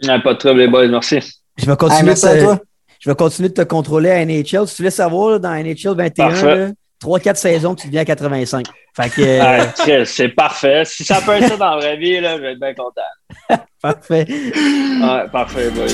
[0.07, 0.87] Ah, Pas de trouble, les boys.
[0.87, 1.19] Merci.
[1.57, 2.59] Je vais Hey, continuer, à te- toi.
[3.07, 4.67] Je vais continuer de te contrôler à NHL.
[4.67, 6.73] Si tu voulais savoir, là, dans NHL 21, Parfait.
[7.01, 8.65] 3-4 saisons, tu deviens à 85.
[8.97, 10.83] Fait que, euh, Ah, Chris, c'est parfait.
[10.83, 13.61] Si ça peut être ça dans la vraie vie, là, je vais être bien content.
[13.81, 14.25] parfait.
[14.27, 15.85] Ouais, parfait, boys.